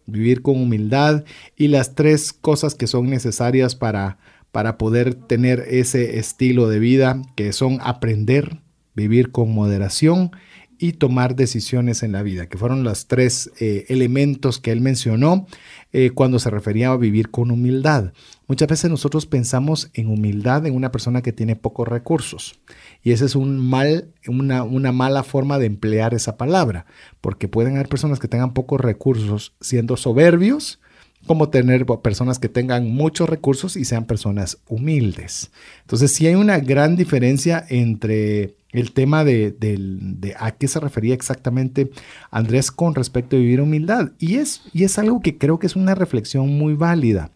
[0.07, 1.25] Vivir con humildad
[1.57, 4.17] y las tres cosas que son necesarias para,
[4.51, 8.63] para poder tener ese estilo de vida, que son aprender,
[8.95, 10.31] vivir con moderación
[10.83, 15.47] y tomar decisiones en la vida, que fueron los tres eh, elementos que él mencionó
[15.93, 18.15] eh, cuando se refería a vivir con humildad.
[18.49, 22.59] Muchas veces nosotros pensamos en humildad en una persona que tiene pocos recursos
[23.03, 26.87] y esa es un mal, una, una mala forma de emplear esa palabra,
[27.21, 30.81] porque pueden haber personas que tengan pocos recursos siendo soberbios,
[31.27, 35.51] como tener personas que tengan muchos recursos y sean personas humildes.
[35.83, 39.57] Entonces, sí hay una gran diferencia entre el tema de,
[40.39, 41.91] a qué se refería exactamente
[42.31, 44.13] Andrés con respecto a vivir humildad.
[44.19, 47.31] Y es, y es algo que creo que es una reflexión muy válida.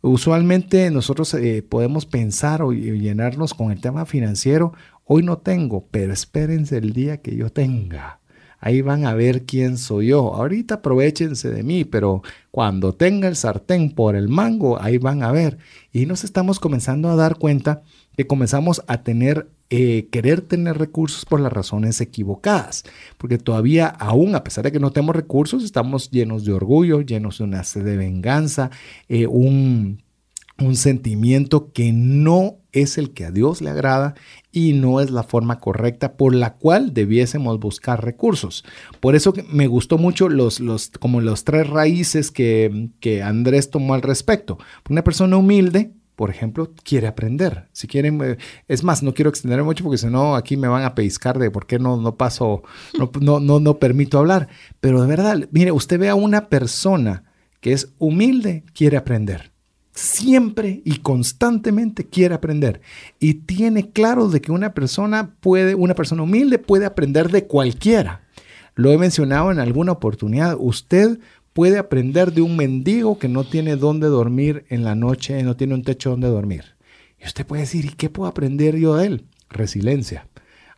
[0.00, 4.74] Usualmente nosotros eh, podemos pensar o llenarnos con el tema financiero.
[5.04, 8.20] Hoy no tengo, pero espérense el día que yo tenga.
[8.64, 10.32] Ahí van a ver quién soy yo.
[10.34, 15.30] Ahorita aprovechense de mí, pero cuando tenga el sartén por el mango, ahí van a
[15.32, 15.58] ver.
[15.92, 17.82] Y nos estamos comenzando a dar cuenta
[18.16, 22.84] que comenzamos a tener, eh, querer tener recursos por las razones equivocadas,
[23.18, 27.36] porque todavía aún, a pesar de que no tenemos recursos, estamos llenos de orgullo, llenos
[27.36, 28.70] de una sed de venganza,
[29.10, 30.03] eh, un,
[30.58, 34.14] un sentimiento que no es el que a Dios le agrada
[34.52, 38.64] y no es la forma correcta por la cual debiésemos buscar recursos.
[39.00, 43.94] Por eso me gustó mucho los, los, como los tres raíces que, que Andrés tomó
[43.94, 44.58] al respecto.
[44.88, 47.68] Una persona humilde por ejemplo, quiere aprender.
[47.72, 48.36] Si quieren, eh,
[48.68, 51.50] es más, no quiero extender mucho porque si no, aquí me van a pescar de
[51.50, 52.62] por qué no, no paso,
[53.20, 54.48] no, no, no, permito hablar.
[54.80, 57.24] Pero de verdad, mire, usted ve a una persona
[57.60, 59.53] que es humilde, quiere aprender.
[59.94, 62.80] Siempre y constantemente quiere aprender.
[63.20, 68.22] Y tiene claro de que una persona puede, una persona humilde puede aprender de cualquiera.
[68.74, 70.56] Lo he mencionado en alguna oportunidad.
[70.58, 71.20] Usted
[71.52, 75.74] puede aprender de un mendigo que no tiene dónde dormir en la noche, no tiene
[75.74, 76.64] un techo donde dormir.
[77.20, 79.24] Y usted puede decir, ¿y qué puedo aprender yo de él?
[79.48, 80.26] Resiliencia.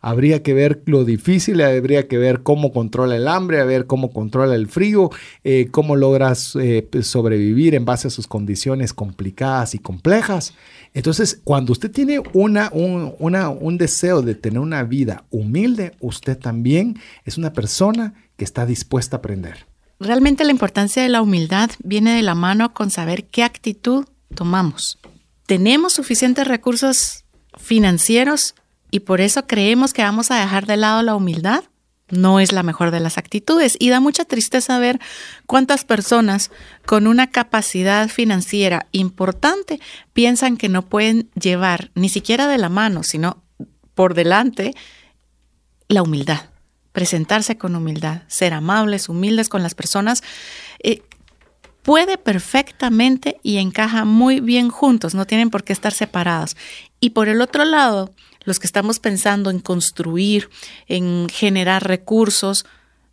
[0.07, 4.13] Habría que ver lo difícil, habría que ver cómo controla el hambre, a ver cómo
[4.13, 5.11] controla el frío,
[5.43, 10.55] eh, cómo logras eh, sobrevivir en base a sus condiciones complicadas y complejas.
[10.95, 17.01] Entonces, cuando usted tiene una, un, un deseo de tener una vida humilde, usted también
[17.25, 19.67] es una persona que está dispuesta a aprender.
[19.99, 24.05] Realmente la importancia de la humildad viene de la mano con saber qué actitud
[24.37, 25.01] tomamos.
[25.47, 27.25] Tenemos suficientes recursos
[27.59, 28.55] financieros
[28.91, 31.65] y por eso creemos que vamos a dejar de lado la humildad.
[32.09, 35.01] No es la mejor de las actitudes y da mucha tristeza ver
[35.47, 36.53] cuántas personas
[36.85, 39.81] con una capacidad financiera importante
[40.13, 43.43] piensan que no pueden llevar ni siquiera de la mano, sino
[43.95, 44.73] por delante
[45.89, 46.43] la humildad
[46.97, 50.23] presentarse con humildad, ser amables, humildes con las personas,
[50.83, 51.03] eh,
[51.83, 56.57] puede perfectamente y encaja muy bien juntos, no tienen por qué estar separados.
[56.99, 58.15] Y por el otro lado,
[58.47, 60.49] los que estamos pensando en construir,
[60.89, 62.65] en generar recursos,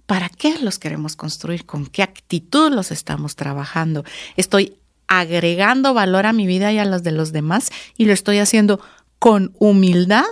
[0.05, 1.65] ¿para qué los queremos construir?
[1.65, 4.05] ¿Con qué actitud los estamos trabajando?
[4.38, 4.77] Estoy
[5.07, 8.80] agregando valor a mi vida y a los de los demás y lo estoy haciendo
[9.19, 10.26] con humildad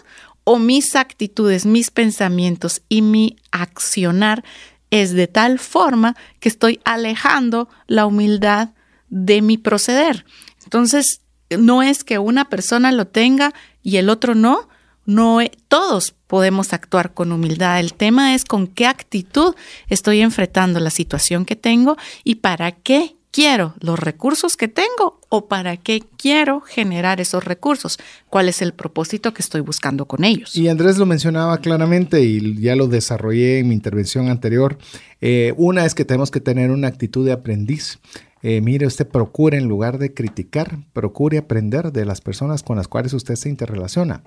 [0.43, 4.43] o mis actitudes, mis pensamientos y mi accionar
[4.91, 8.69] es de tal forma que estoy alejando la humildad
[9.09, 10.25] de mi proceder.
[10.63, 11.21] Entonces,
[11.57, 14.69] no es que una persona lo tenga y el otro no,
[15.05, 17.79] no e, todos podemos actuar con humildad.
[17.79, 19.55] El tema es con qué actitud
[19.87, 25.47] estoy enfrentando la situación que tengo y para qué quiero los recursos que tengo o
[25.47, 27.97] para qué quiero generar esos recursos,
[28.29, 30.55] cuál es el propósito que estoy buscando con ellos.
[30.55, 34.77] Y Andrés lo mencionaba claramente y ya lo desarrollé en mi intervención anterior.
[35.21, 37.99] Eh, una es que tenemos que tener una actitud de aprendiz.
[38.43, 42.87] Eh, mire, usted procure en lugar de criticar, procure aprender de las personas con las
[42.87, 44.23] cuales usted se interrelaciona.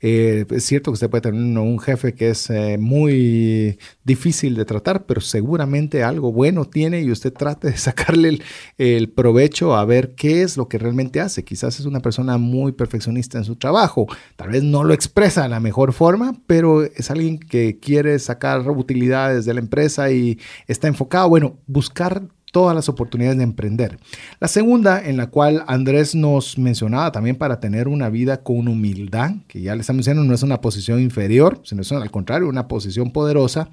[0.00, 4.64] Eh, es cierto que usted puede tener un, jefe que es eh, muy difícil de
[4.64, 8.42] tratar, pero seguramente algo bueno tiene y usted trate de sacarle el,
[8.78, 11.44] el, provecho a ver qué es lo que realmente hace.
[11.44, 14.06] Quizás es una persona muy perfeccionista en su trabajo,
[14.36, 18.68] tal vez no lo expresa de la mejor forma, pero es alguien que quiere sacar
[18.70, 22.22] utilidades de la empresa y está enfocado, bueno, buscar
[22.56, 23.98] todas las oportunidades de emprender.
[24.40, 29.32] La segunda, en la cual Andrés nos mencionaba también para tener una vida con humildad,
[29.46, 33.10] que ya le estamos diciendo no es una posición inferior, sino al contrario, una posición
[33.10, 33.68] poderosa,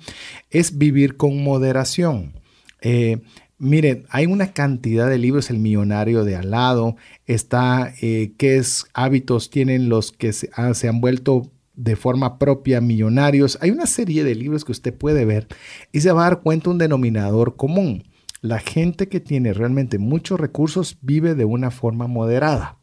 [0.50, 2.34] es vivir con moderación.
[2.82, 3.22] Eh,
[3.58, 8.62] Miren, hay una cantidad de libros, El millonario de al lado, está eh, qué
[8.94, 13.58] hábitos tienen los que se, ah, se, han vuelto de forma propia millonarios.
[13.62, 15.48] Hay una serie de libros que usted puede ver
[15.94, 18.04] y se va a dar cuenta un denominador común
[18.44, 22.78] la gente que tiene realmente muchos recursos vive de una forma moderada.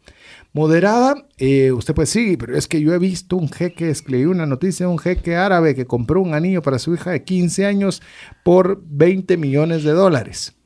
[0.54, 4.46] Moderada, eh, usted puede decir, pero es que yo he visto un jeque, escribí una
[4.46, 8.02] noticia un jeque árabe que compró un anillo para su hija de 15 años
[8.42, 10.56] por 20 millones de dólares.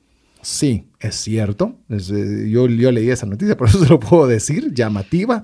[0.44, 1.78] Sí, es cierto.
[1.88, 5.42] Eh, yo, leí esa noticia, por eso se lo puedo decir, llamativa.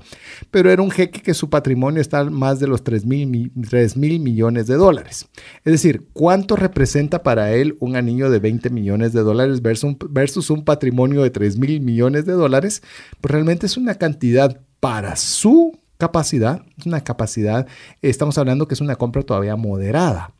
[0.50, 3.50] Pero era un jeque que su patrimonio está más de los 3 mil,
[3.96, 5.26] millones de dólares.
[5.64, 10.50] Es decir, ¿cuánto representa para él un anillo de 20 millones de dólares versus, versus
[10.50, 12.82] un patrimonio de 3 mil millones de dólares?
[13.22, 17.66] Pues realmente es una cantidad para su capacidad, es una capacidad,
[18.02, 20.34] estamos hablando que es una compra todavía moderada.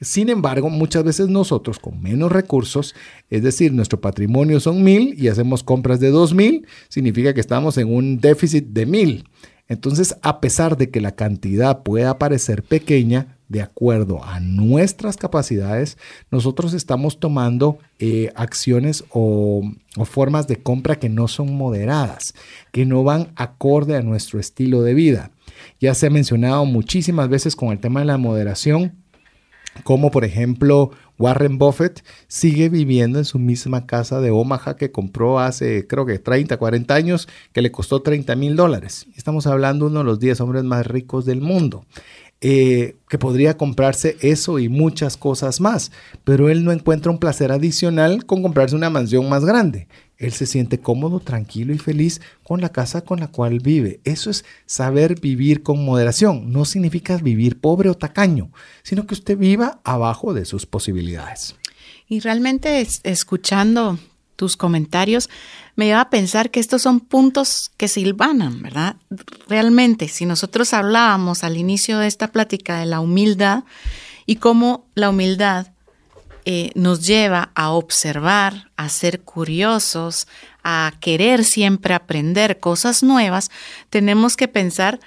[0.00, 2.94] Sin embargo, muchas veces nosotros con menos recursos,
[3.30, 7.78] es decir, nuestro patrimonio son mil y hacemos compras de dos mil, significa que estamos
[7.78, 9.24] en un déficit de mil.
[9.68, 15.98] Entonces, a pesar de que la cantidad pueda parecer pequeña, de acuerdo a nuestras capacidades,
[16.30, 19.62] nosotros estamos tomando eh, acciones o,
[19.96, 22.34] o, formas de compra que no son moderadas,
[22.72, 25.30] que no van acorde a nuestro estilo de vida.
[25.80, 28.94] Ya se ha mencionado muchísimas veces con el tema de la moderación,
[29.84, 35.38] como por ejemplo Warren Buffett sigue viviendo en su misma casa de Omaha que compró
[35.38, 39.06] hace creo que 30, 40 años, que le costó 30 mil dólares.
[39.16, 41.84] Estamos hablando de uno de los 10 hombres más ricos del mundo.
[42.42, 45.90] Eh, que podría comprarse eso y muchas cosas más,
[46.22, 49.88] pero él no encuentra un placer adicional con comprarse una mansión más grande.
[50.18, 54.00] Él se siente cómodo, tranquilo y feliz con la casa con la cual vive.
[54.04, 56.52] Eso es saber vivir con moderación.
[56.52, 58.50] No significa vivir pobre o tacaño,
[58.82, 61.56] sino que usted viva abajo de sus posibilidades.
[62.06, 63.98] Y realmente escuchando
[64.36, 65.28] tus comentarios,
[65.74, 68.96] me lleva a pensar que estos son puntos que silvanan, ¿verdad?
[69.48, 73.64] Realmente, si nosotros hablábamos al inicio de esta plática de la humildad
[74.26, 75.68] y cómo la humildad
[76.44, 80.28] eh, nos lleva a observar, a ser curiosos,
[80.62, 83.50] a querer siempre aprender cosas nuevas,
[83.90, 85.00] tenemos que pensar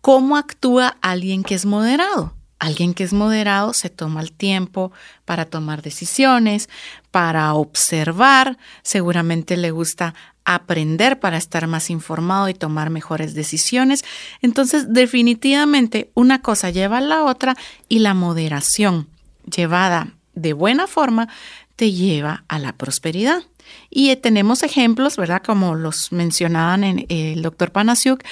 [0.00, 2.37] cómo actúa alguien que es moderado.
[2.58, 4.90] Alguien que es moderado se toma el tiempo
[5.24, 6.68] para tomar decisiones,
[7.12, 10.14] para observar, seguramente le gusta
[10.44, 14.02] aprender para estar más informado y tomar mejores decisiones.
[14.40, 17.56] Entonces, definitivamente una cosa lleva a la otra
[17.88, 19.08] y la moderación
[19.44, 21.28] llevada de buena forma
[21.76, 23.42] te lleva a la prosperidad.
[23.90, 25.42] Y eh, tenemos ejemplos, ¿verdad?
[25.44, 28.24] Como los mencionaban en eh, el doctor Panasiuk,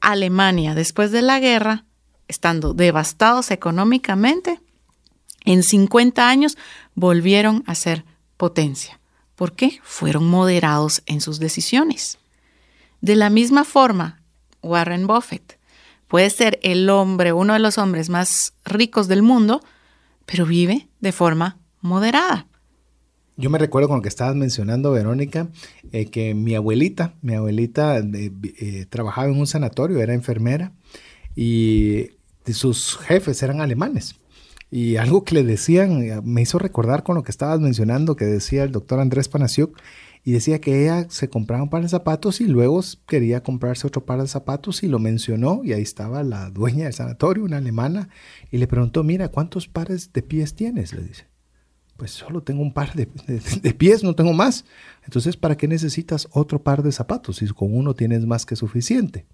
[0.00, 1.84] Alemania después de la guerra,
[2.32, 4.58] estando devastados económicamente,
[5.44, 6.56] en 50 años
[6.94, 8.04] volvieron a ser
[8.36, 8.98] potencia.
[9.34, 9.80] ¿Por qué?
[9.82, 12.18] Fueron moderados en sus decisiones.
[13.02, 14.22] De la misma forma,
[14.62, 15.58] Warren Buffett
[16.08, 19.60] puede ser el hombre, uno de los hombres más ricos del mundo,
[20.24, 22.46] pero vive de forma moderada.
[23.36, 25.48] Yo me recuerdo con lo que estabas mencionando, Verónica,
[25.90, 28.30] eh, que mi abuelita, mi abuelita eh,
[28.60, 30.72] eh, trabajaba en un sanatorio, era enfermera
[31.34, 32.10] y
[32.52, 34.16] sus jefes eran alemanes.
[34.70, 38.64] Y algo que le decían me hizo recordar con lo que estabas mencionando, que decía
[38.64, 39.78] el doctor Andrés Panasiuk,
[40.24, 44.04] y decía que ella se compraba un par de zapatos y luego quería comprarse otro
[44.04, 48.08] par de zapatos y lo mencionó y ahí estaba la dueña del sanatorio, una alemana,
[48.50, 50.92] y le preguntó, mira, ¿cuántos pares de pies tienes?
[50.92, 51.26] Le dice.
[51.96, 53.08] Pues solo tengo un par de,
[53.62, 54.64] de pies, no tengo más.
[55.04, 59.26] Entonces, ¿para qué necesitas otro par de zapatos si con uno tienes más que suficiente?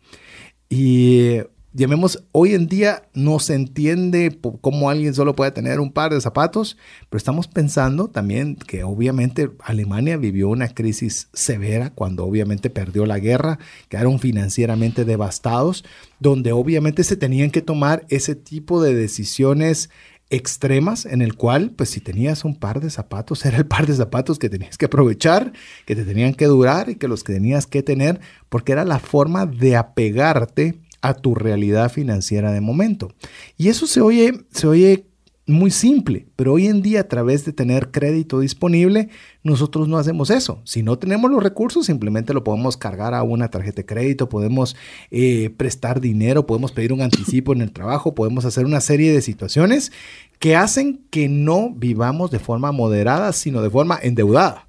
[0.68, 1.38] Y
[1.72, 6.20] llamemos, hoy en día no se entiende cómo alguien solo puede tener un par de
[6.20, 6.76] zapatos,
[7.08, 13.18] pero estamos pensando también que obviamente Alemania vivió una crisis severa cuando obviamente perdió la
[13.18, 13.58] guerra,
[13.88, 15.84] quedaron financieramente devastados,
[16.20, 19.90] donde obviamente se tenían que tomar ese tipo de decisiones
[20.30, 23.94] extremas en el cual, pues si tenías un par de zapatos, era el par de
[23.94, 25.52] zapatos que tenías que aprovechar,
[25.86, 28.98] que te tenían que durar y que los que tenías que tener, porque era la
[28.98, 33.12] forma de apegarte a tu realidad financiera de momento.
[33.56, 35.08] Y eso se oye, se oye
[35.48, 39.08] muy simple, pero hoy en día a través de tener crédito disponible,
[39.42, 40.60] nosotros no hacemos eso.
[40.64, 44.76] Si no tenemos los recursos, simplemente lo podemos cargar a una tarjeta de crédito, podemos
[45.10, 49.22] eh, prestar dinero, podemos pedir un anticipo en el trabajo, podemos hacer una serie de
[49.22, 49.90] situaciones
[50.38, 54.68] que hacen que no vivamos de forma moderada, sino de forma endeudada.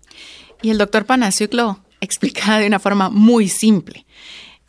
[0.61, 4.05] Y el doctor Panasiuk lo explica de una forma muy simple,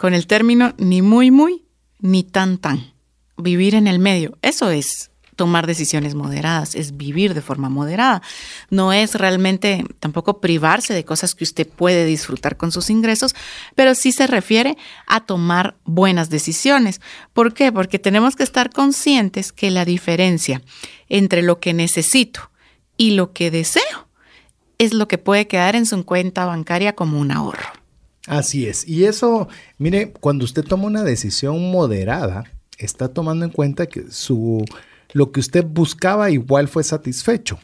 [0.00, 1.66] con el término ni muy muy
[1.98, 2.94] ni tan tan.
[3.36, 8.22] Vivir en el medio, eso es tomar decisiones moderadas, es vivir de forma moderada.
[8.70, 13.34] No es realmente tampoco privarse de cosas que usted puede disfrutar con sus ingresos,
[13.74, 17.02] pero sí se refiere a tomar buenas decisiones.
[17.34, 17.70] ¿Por qué?
[17.70, 20.62] Porque tenemos que estar conscientes que la diferencia
[21.10, 22.50] entre lo que necesito
[22.96, 24.08] y lo que deseo
[24.78, 27.79] es lo que puede quedar en su cuenta bancaria como un ahorro.
[28.30, 28.86] Así es.
[28.86, 32.44] Y eso, mire, cuando usted toma una decisión moderada,
[32.78, 34.64] está tomando en cuenta que su
[35.12, 37.58] lo que usted buscaba igual fue satisfecho,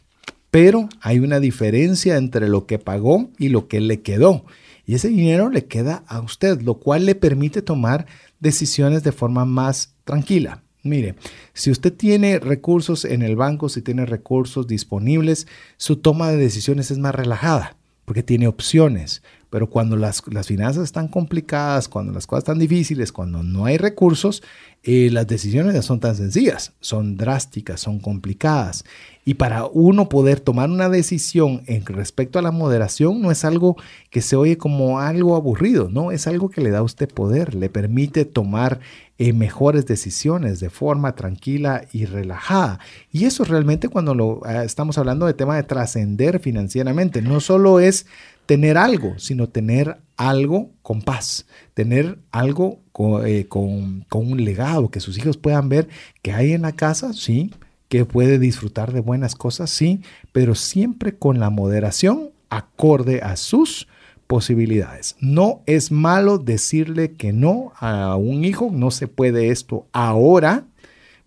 [0.50, 4.44] pero hay una diferencia entre lo que pagó y lo que le quedó.
[4.84, 8.06] Y ese dinero le queda a usted, lo cual le permite tomar
[8.40, 10.64] decisiones de forma más tranquila.
[10.82, 11.14] Mire,
[11.54, 16.90] si usted tiene recursos en el banco, si tiene recursos disponibles, su toma de decisiones
[16.90, 17.76] es más relajada
[18.06, 19.22] porque tiene opciones.
[19.56, 24.42] Pero cuando las, finanzas están complicadas, cuando las cosas están difíciles, cuando no hay recursos,
[24.82, 28.84] eh, las decisiones no son tan sencillas, son drásticas, son complicadas.
[29.24, 33.76] Y para uno poder tomar una decisión en respecto a la moderación no es algo
[34.10, 37.54] que se oye como algo aburrido, no, es algo que le da a usted poder,
[37.54, 38.80] le permite tomar
[39.18, 42.80] eh, mejores decisiones de forma tranquila y relajada.
[43.10, 47.80] Y eso realmente cuando lo, eh, estamos hablando de tema de trascender financieramente, no solo
[47.80, 48.06] es
[48.44, 52.80] tener algo, sino tener algo con paz, tener algo
[53.24, 55.88] eh, con, con, un legado, que sus hijos puedan ver
[56.20, 57.54] que hay en la casa, sí,
[57.88, 60.02] que puede disfrutar de buenas cosas, sí,
[60.32, 63.88] pero siempre con la moderación acorde a sus
[64.26, 65.16] posibilidades.
[65.20, 70.66] No es malo decirle que no a un hijo, no se puede esto ahora,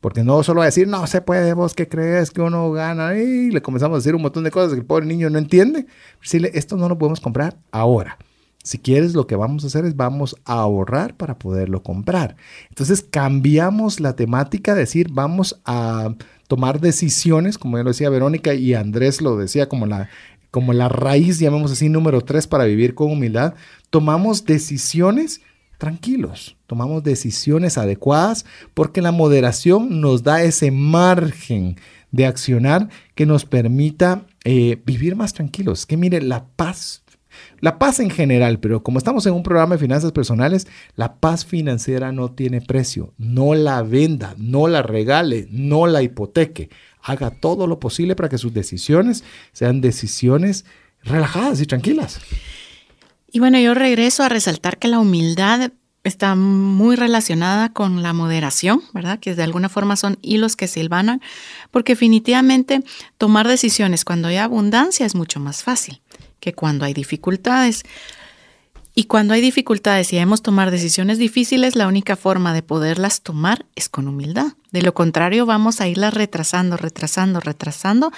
[0.01, 3.61] porque no solo decir, no se puede, vos que crees que uno gana, y le
[3.61, 5.87] comenzamos a decir un montón de cosas que el pobre niño no entiende.
[6.21, 8.17] Decirle, esto no lo podemos comprar ahora.
[8.63, 12.35] Si quieres, lo que vamos a hacer es vamos a ahorrar para poderlo comprar.
[12.69, 16.13] Entonces cambiamos la temática, decir, vamos a
[16.47, 20.09] tomar decisiones, como ya lo decía Verónica y Andrés lo decía, como la,
[20.51, 23.53] como la raíz, llamemos así, número tres, para vivir con humildad.
[23.89, 25.41] Tomamos decisiones
[25.77, 31.77] tranquilos, tomamos decisiones adecuadas porque la moderación nos da ese margen
[32.11, 35.85] de accionar que nos permita eh, vivir más tranquilos.
[35.85, 37.03] Que mire, la paz,
[37.61, 41.45] la paz en general, pero como estamos en un programa de finanzas personales, la paz
[41.45, 43.13] financiera no tiene precio.
[43.17, 46.69] No la venda, no la regale, no la hipoteque.
[47.01, 49.23] Haga todo lo posible para que sus decisiones
[49.53, 50.65] sean decisiones
[51.03, 52.19] relajadas y tranquilas.
[53.31, 55.71] Y bueno, yo regreso a resaltar que la humildad
[56.03, 59.19] está muy relacionada con la moderación, ¿verdad?
[59.19, 61.21] Que de alguna forma son hilos que silvanan,
[61.71, 62.81] porque definitivamente
[63.17, 66.01] tomar decisiones cuando hay abundancia es mucho más fácil
[66.39, 67.83] que cuando hay dificultades.
[68.99, 73.65] Y cuando hay dificultades y debemos tomar decisiones difíciles, la única forma de poderlas tomar
[73.77, 74.47] es con humildad.
[74.71, 78.11] De lo contrario, vamos a irlas retrasando, retrasando, retrasando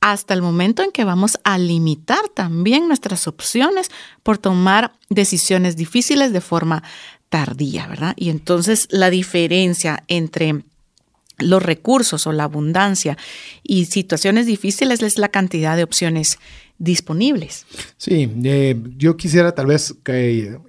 [0.00, 3.90] hasta el momento en que vamos a limitar también nuestras opciones
[4.22, 6.82] por tomar decisiones difíciles de forma
[7.28, 8.14] tardía, ¿verdad?
[8.16, 10.64] Y entonces la diferencia entre
[11.36, 13.18] los recursos o la abundancia
[13.62, 16.38] y situaciones difíciles es la cantidad de opciones
[16.78, 17.66] disponibles.
[17.96, 19.94] Sí, eh, yo quisiera tal vez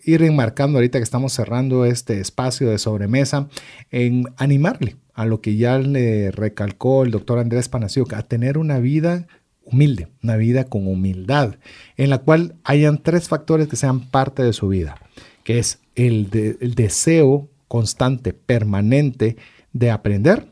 [0.04, 3.50] ir enmarcando ahorita que estamos cerrando este espacio de sobremesa
[3.92, 8.80] en animarle a lo que ya le recalcó el doctor Andrés Panacio, a tener una
[8.80, 9.28] vida
[9.64, 11.56] humilde, una vida con humildad,
[11.98, 15.00] en la cual hayan tres factores que sean parte de su vida,
[15.44, 16.30] que es el,
[16.60, 19.38] el deseo constante, permanente
[19.74, 20.52] de aprender,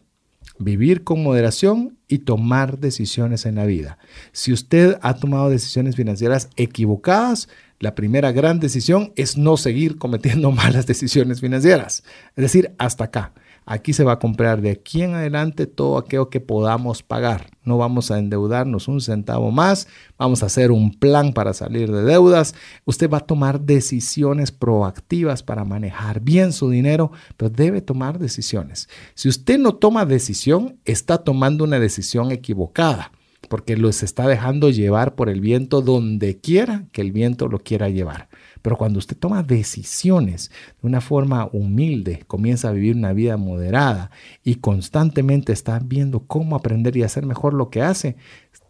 [0.58, 3.98] vivir con moderación y tomar decisiones en la vida.
[4.32, 7.50] Si usted ha tomado decisiones financieras equivocadas,
[7.80, 12.04] la primera gran decisión es no seguir cometiendo malas decisiones financieras.
[12.36, 13.34] Es decir, hasta acá
[13.66, 17.48] Aquí se va a comprar de aquí en adelante todo aquello que podamos pagar.
[17.64, 19.88] No vamos a endeudarnos un centavo más.
[20.18, 22.56] Vamos a hacer un plan para salir de deudas.
[22.86, 28.90] Usted va a tomar decisiones proactivas para manejar bien su dinero, pero debe tomar decisiones.
[29.14, 33.12] Si usted no toma decisión, está tomando una decisión equivocada
[33.50, 37.90] porque los está dejando llevar por el viento donde quiera que el viento lo quiera
[37.90, 38.30] llevar.
[38.64, 40.50] Pero cuando usted toma decisiones
[40.82, 44.10] de una forma humilde, comienza a vivir una vida moderada
[44.44, 48.16] y constantemente está viendo cómo aprender y hacer mejor lo que hace,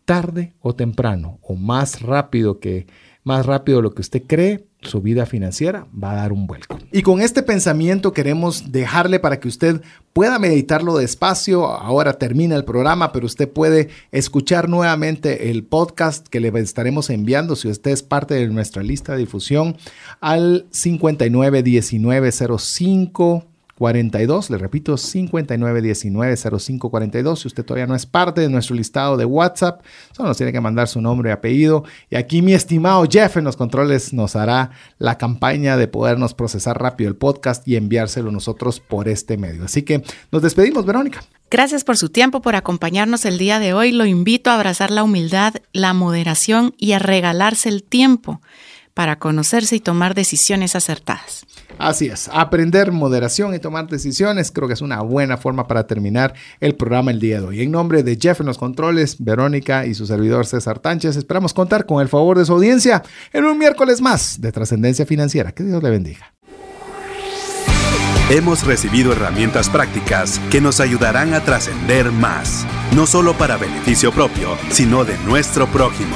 [0.04, 2.88] tarde o temprano, o más rápido que
[3.24, 6.80] más rápido lo que usted cree, su vida financiera va a dar un vuelco.
[6.92, 9.82] Y con este pensamiento queremos dejarle para que usted
[10.14, 11.68] pueda meditarlo despacio.
[11.68, 17.56] Ahora termina el programa, pero usted puede escuchar nuevamente el podcast que le estaremos enviando
[17.56, 19.76] si usted es parte de nuestra lista de difusión
[20.22, 23.53] al 591905
[23.84, 27.36] 42, le repito, 59190542.
[27.36, 29.84] Si usted todavía no es parte de nuestro listado de WhatsApp,
[30.14, 31.84] solo nos tiene que mandar su nombre y apellido.
[32.10, 36.82] Y aquí mi estimado Jeff en los controles nos hará la campaña de podernos procesar
[36.82, 39.66] rápido el podcast y enviárselo nosotros por este medio.
[39.66, 40.02] Así que
[40.32, 41.22] nos despedimos, Verónica.
[41.52, 43.92] Gracias por su tiempo, por acompañarnos el día de hoy.
[43.92, 48.40] Lo invito a abrazar la humildad, la moderación y a regalarse el tiempo
[48.94, 51.46] para conocerse y tomar decisiones acertadas.
[51.80, 56.34] Así es, aprender moderación y tomar decisiones creo que es una buena forma para terminar
[56.60, 57.62] el programa el día de hoy.
[57.62, 61.86] En nombre de Jeff en los controles, Verónica y su servidor César Tánchez, esperamos contar
[61.86, 65.52] con el favor de su audiencia en un miércoles más de trascendencia financiera.
[65.52, 66.34] Que Dios le bendiga.
[68.30, 72.66] Hemos recibido herramientas prácticas que nos ayudarán a trascender más,
[72.96, 76.16] no solo para beneficio propio, sino de nuestro prójimo.